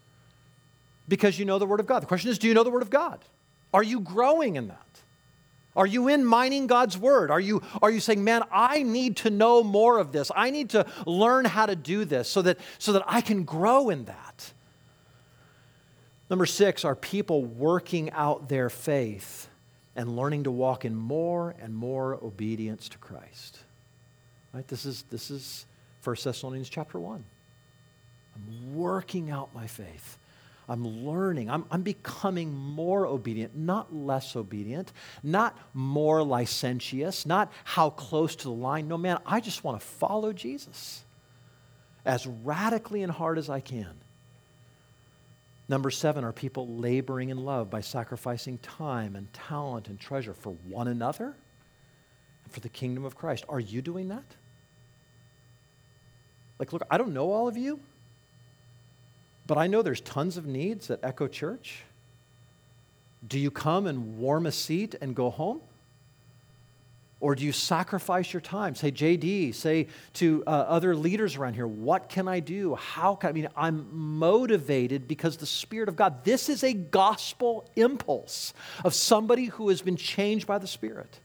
because 1.08 1.40
you 1.40 1.46
know 1.46 1.58
the 1.58 1.66
Word 1.66 1.80
of 1.80 1.88
God. 1.88 2.04
The 2.04 2.08
question 2.08 2.30
is 2.30 2.38
do 2.38 2.48
you 2.48 2.54
know 2.54 2.64
the 2.64 2.70
Word 2.70 2.84
of 2.84 2.92
God? 2.92 3.18
Are 3.74 3.82
you 3.82 4.02
growing 4.02 4.58
in 4.58 4.68
that? 4.68 4.89
Are 5.80 5.88
you 5.88 6.10
in 6.10 6.26
mining 6.26 6.68
God's 6.68 6.98
word? 6.98 7.32
Are 7.32 7.40
you, 7.40 7.62
are 7.82 7.90
you 7.90 8.02
saying, 8.02 8.22
man, 8.22 8.44
I 8.52 8.84
need 8.84 9.16
to 9.18 9.30
know 9.30 9.64
more 9.64 9.98
of 9.98 10.12
this? 10.12 10.30
I 10.36 10.50
need 10.50 10.72
to 10.72 10.86
learn 11.06 11.46
how 11.46 11.68
to 11.68 11.76
do 11.76 12.04
this 12.04 12.28
so 12.28 12.42
that, 12.42 12.58
so 12.80 12.92
that 12.92 13.04
I 13.08 13.22
can 13.22 13.46
grow 13.46 13.90
in 13.90 14.04
that? 14.04 14.52
Number 16.30 16.46
six, 16.46 16.84
are 16.84 16.96
people 16.96 17.46
working 17.46 18.12
out 18.12 18.50
their 18.50 18.70
faith 18.70 19.48
and 19.96 20.18
learning 20.18 20.44
to 20.44 20.52
walk 20.52 20.84
in 20.84 20.98
more 20.98 21.56
and 21.62 21.74
more 21.74 22.16
obedience 22.16 22.90
to 22.90 22.98
Christ? 22.98 23.60
Right? 24.54 24.68
This 24.68 24.86
is, 24.86 25.04
this 25.04 25.32
is 25.32 25.66
1 26.04 26.18
Thessalonians 26.22 26.68
chapter 26.68 27.00
1. 27.00 27.24
I'm 28.36 28.76
working 28.76 29.32
out 29.32 29.56
my 29.56 29.68
faith. 29.68 30.18
I'm 30.70 30.86
learning. 31.06 31.50
I'm, 31.50 31.66
I'm 31.72 31.82
becoming 31.82 32.54
more 32.54 33.08
obedient, 33.08 33.58
not 33.58 33.94
less 33.94 34.36
obedient, 34.36 34.94
not 35.24 35.58
more 35.74 36.24
licentious, 36.24 37.26
not 37.26 37.52
how 37.64 37.90
close 37.90 38.36
to 38.38 38.44
the 38.44 38.52
line. 38.52 38.88
No, 38.88 38.98
man, 38.98 39.18
I 39.26 39.40
just 39.40 39.64
want 39.64 39.80
to 39.80 39.86
follow 39.86 40.32
Jesus 40.32 41.04
as 42.06 42.28
radically 42.28 43.02
and 43.02 43.12
hard 43.12 43.40
as 43.40 43.50
I 43.50 43.60
can. 43.60 43.90
Number 45.68 45.90
seven, 45.90 46.24
are 46.24 46.32
people 46.32 46.68
laboring 46.68 47.30
in 47.30 47.44
love 47.44 47.70
by 47.70 47.82
sacrificing 47.82 48.60
time 48.60 49.16
and 49.16 49.32
talent 49.34 49.88
and 49.88 50.00
treasure 50.00 50.34
for 50.34 50.52
one 50.68 50.88
another 50.88 51.36
and 52.44 52.54
for 52.54 52.60
the 52.60 52.70
kingdom 52.70 53.06
of 53.06 53.16
Christ? 53.16 53.44
Are 53.50 53.60
you 53.60 53.82
doing 53.82 54.10
that? 54.10 54.24
Like, 56.60 56.74
look, 56.74 56.84
I 56.92 56.98
don't 56.98 57.14
know 57.14 57.32
all 57.32 57.48
of 57.48 57.58
you. 57.58 57.80
But 59.50 59.58
I 59.58 59.66
know 59.66 59.82
there's 59.82 60.02
tons 60.02 60.38
of 60.38 60.46
needs 60.46 60.92
at 60.92 61.00
Echo 61.02 61.28
Church. 61.28 61.82
Do 63.28 63.40
you 63.40 63.50
come 63.50 63.88
and 63.88 64.20
warm 64.20 64.46
a 64.46 64.52
seat 64.52 64.94
and 65.02 65.16
go 65.16 65.32
home? 65.32 65.62
Or 67.20 67.34
do 67.34 67.44
you 67.44 67.52
sacrifice 67.52 68.32
your 68.32 68.42
time? 68.42 68.76
Say, 68.76 68.92
JD, 68.92 69.56
say 69.56 69.88
to 70.14 70.44
uh, 70.46 70.52
other 70.52 70.96
leaders 70.96 71.36
around 71.36 71.56
here, 71.56 71.66
what 71.66 72.10
can 72.10 72.28
I 72.28 72.42
do? 72.42 72.76
How 72.76 73.16
can 73.16 73.26
I? 73.26 73.30
I 73.32 73.34
mean, 73.34 73.48
I'm 73.58 73.88
motivated 73.92 75.08
because 75.08 75.38
the 75.38 75.48
Spirit 75.48 75.90
of 75.90 75.96
God, 75.96 76.24
this 76.24 76.48
is 76.48 76.64
a 76.64 76.72
gospel 76.72 77.68
impulse 77.76 78.54
of 78.86 78.94
somebody 78.94 79.46
who 79.46 79.70
has 79.70 79.82
been 79.82 79.98
changed 79.98 80.46
by 80.46 80.60
the 80.60 80.68
Spirit. 80.68 81.20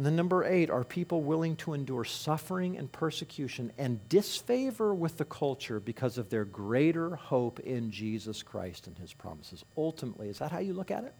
And 0.00 0.06
then, 0.06 0.16
number 0.16 0.44
eight, 0.44 0.70
are 0.70 0.82
people 0.82 1.20
willing 1.20 1.56
to 1.56 1.74
endure 1.74 2.06
suffering 2.06 2.78
and 2.78 2.90
persecution 2.90 3.70
and 3.76 4.00
disfavor 4.08 4.94
with 4.94 5.18
the 5.18 5.26
culture 5.26 5.78
because 5.78 6.16
of 6.16 6.30
their 6.30 6.46
greater 6.46 7.16
hope 7.16 7.60
in 7.60 7.90
Jesus 7.90 8.42
Christ 8.42 8.86
and 8.86 8.96
his 8.96 9.12
promises? 9.12 9.62
Ultimately, 9.76 10.30
is 10.30 10.38
that 10.38 10.52
how 10.52 10.58
you 10.60 10.72
look 10.72 10.90
at 10.90 11.04
it? 11.04 11.12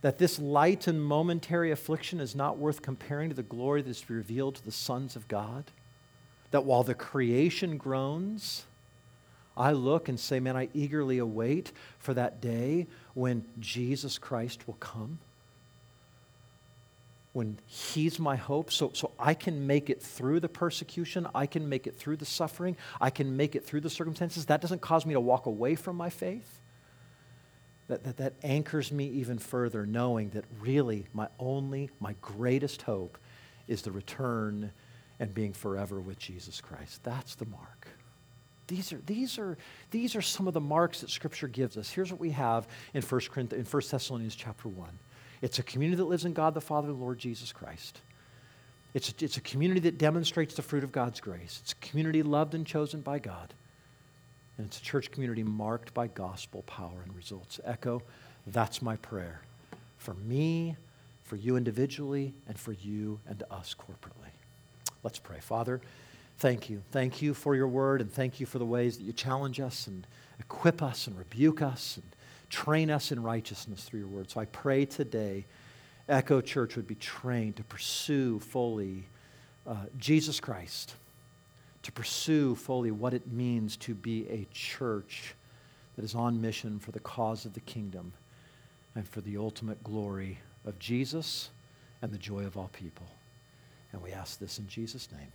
That 0.00 0.18
this 0.18 0.40
light 0.40 0.88
and 0.88 1.00
momentary 1.00 1.70
affliction 1.70 2.18
is 2.18 2.34
not 2.34 2.58
worth 2.58 2.82
comparing 2.82 3.28
to 3.28 3.36
the 3.36 3.44
glory 3.44 3.82
that 3.82 3.90
is 3.90 4.10
revealed 4.10 4.56
to 4.56 4.64
the 4.64 4.72
sons 4.72 5.14
of 5.14 5.28
God? 5.28 5.62
That 6.50 6.64
while 6.64 6.82
the 6.82 6.92
creation 6.92 7.76
groans, 7.76 8.64
I 9.56 9.70
look 9.70 10.08
and 10.08 10.18
say, 10.18 10.40
man, 10.40 10.56
I 10.56 10.70
eagerly 10.74 11.18
await 11.18 11.70
for 12.00 12.14
that 12.14 12.40
day 12.40 12.88
when 13.14 13.44
Jesus 13.60 14.18
Christ 14.18 14.66
will 14.66 14.74
come? 14.80 15.20
When 17.32 17.58
He's 17.66 18.18
my 18.18 18.36
hope, 18.36 18.72
so, 18.72 18.90
so 18.94 19.12
I 19.18 19.34
can 19.34 19.66
make 19.66 19.90
it 19.90 20.02
through 20.02 20.40
the 20.40 20.48
persecution, 20.48 21.26
I 21.34 21.46
can 21.46 21.68
make 21.68 21.86
it 21.86 21.96
through 21.96 22.16
the 22.16 22.24
suffering, 22.24 22.76
I 23.00 23.10
can 23.10 23.36
make 23.36 23.54
it 23.54 23.64
through 23.64 23.82
the 23.82 23.90
circumstances, 23.90 24.46
that 24.46 24.60
doesn't 24.60 24.80
cause 24.80 25.06
me 25.06 25.14
to 25.14 25.20
walk 25.20 25.46
away 25.46 25.74
from 25.74 25.96
my 25.96 26.10
faith. 26.10 26.60
That, 27.88 28.04
that, 28.04 28.18
that 28.18 28.34
anchors 28.42 28.92
me 28.92 29.06
even 29.06 29.38
further, 29.38 29.86
knowing 29.86 30.30
that 30.30 30.44
really 30.60 31.06
my 31.14 31.28
only, 31.38 31.88
my 32.00 32.14
greatest 32.20 32.82
hope 32.82 33.16
is 33.66 33.80
the 33.80 33.90
return 33.92 34.72
and 35.20 35.32
being 35.32 35.52
forever 35.52 35.98
with 36.00 36.18
Jesus 36.18 36.60
Christ. 36.60 37.02
That's 37.02 37.34
the 37.34 37.46
mark. 37.46 37.88
These 38.66 38.92
are, 38.92 39.00
these, 39.06 39.38
are, 39.38 39.56
these 39.90 40.14
are 40.14 40.22
some 40.22 40.46
of 40.46 40.54
the 40.54 40.60
marks 40.60 41.00
that 41.00 41.10
Scripture 41.10 41.48
gives 41.48 41.76
us. 41.78 41.90
Here's 41.90 42.10
what 42.10 42.20
we 42.20 42.30
have 42.30 42.68
in 42.92 43.02
1, 43.02 43.20
in 43.52 43.64
1 43.64 43.82
Thessalonians 43.90 44.36
chapter 44.36 44.68
1. 44.68 44.88
It's 45.42 45.58
a 45.58 45.62
community 45.62 45.96
that 45.96 46.08
lives 46.08 46.24
in 46.24 46.32
God 46.32 46.54
the 46.54 46.60
Father, 46.60 46.88
the 46.88 46.94
Lord 46.94 47.18
Jesus 47.18 47.52
Christ. 47.52 48.00
It's 48.94 49.14
it's 49.20 49.36
a 49.36 49.42
community 49.42 49.80
that 49.80 49.98
demonstrates 49.98 50.54
the 50.54 50.62
fruit 50.62 50.82
of 50.82 50.92
God's 50.92 51.20
grace. 51.20 51.60
It's 51.62 51.72
a 51.72 51.76
community 51.76 52.22
loved 52.22 52.54
and 52.54 52.66
chosen 52.66 53.00
by 53.00 53.18
God. 53.18 53.54
And 54.56 54.66
it's 54.66 54.78
a 54.78 54.82
church 54.82 55.10
community 55.12 55.44
marked 55.44 55.94
by 55.94 56.08
gospel 56.08 56.62
power 56.62 57.02
and 57.04 57.14
results. 57.14 57.60
Echo, 57.64 58.02
that's 58.46 58.82
my 58.82 58.96
prayer 58.96 59.42
for 59.98 60.14
me, 60.14 60.76
for 61.24 61.36
you 61.36 61.56
individually, 61.56 62.32
and 62.48 62.58
for 62.58 62.72
you 62.72 63.20
and 63.28 63.42
us 63.50 63.74
corporately. 63.78 64.30
Let's 65.02 65.18
pray. 65.18 65.40
Father, 65.40 65.80
thank 66.38 66.70
you. 66.70 66.82
Thank 66.90 67.20
you 67.20 67.34
for 67.34 67.54
your 67.54 67.68
word, 67.68 68.00
and 68.00 68.10
thank 68.10 68.40
you 68.40 68.46
for 68.46 68.58
the 68.58 68.64
ways 68.64 68.96
that 68.96 69.04
you 69.04 69.12
challenge 69.12 69.60
us 69.60 69.86
and 69.86 70.06
equip 70.40 70.82
us 70.82 71.06
and 71.06 71.18
rebuke 71.18 71.60
us 71.60 71.96
and 71.96 72.06
Train 72.50 72.90
us 72.90 73.12
in 73.12 73.22
righteousness 73.22 73.84
through 73.84 74.00
your 74.00 74.08
word. 74.08 74.30
So 74.30 74.40
I 74.40 74.46
pray 74.46 74.84
today, 74.84 75.44
Echo 76.08 76.40
Church 76.40 76.76
would 76.76 76.86
be 76.86 76.94
trained 76.94 77.56
to 77.56 77.64
pursue 77.64 78.38
fully 78.40 79.04
uh, 79.66 79.76
Jesus 79.98 80.40
Christ, 80.40 80.94
to 81.82 81.92
pursue 81.92 82.54
fully 82.54 82.90
what 82.90 83.12
it 83.12 83.30
means 83.30 83.76
to 83.78 83.94
be 83.94 84.26
a 84.28 84.46
church 84.52 85.34
that 85.96 86.04
is 86.04 86.14
on 86.14 86.40
mission 86.40 86.78
for 86.78 86.92
the 86.92 87.00
cause 87.00 87.44
of 87.44 87.52
the 87.54 87.60
kingdom 87.60 88.12
and 88.94 89.06
for 89.06 89.20
the 89.20 89.36
ultimate 89.36 89.82
glory 89.82 90.38
of 90.64 90.78
Jesus 90.78 91.50
and 92.00 92.12
the 92.12 92.18
joy 92.18 92.44
of 92.44 92.56
all 92.56 92.70
people. 92.72 93.06
And 93.92 94.02
we 94.02 94.12
ask 94.12 94.38
this 94.38 94.58
in 94.58 94.68
Jesus' 94.68 95.08
name. 95.12 95.32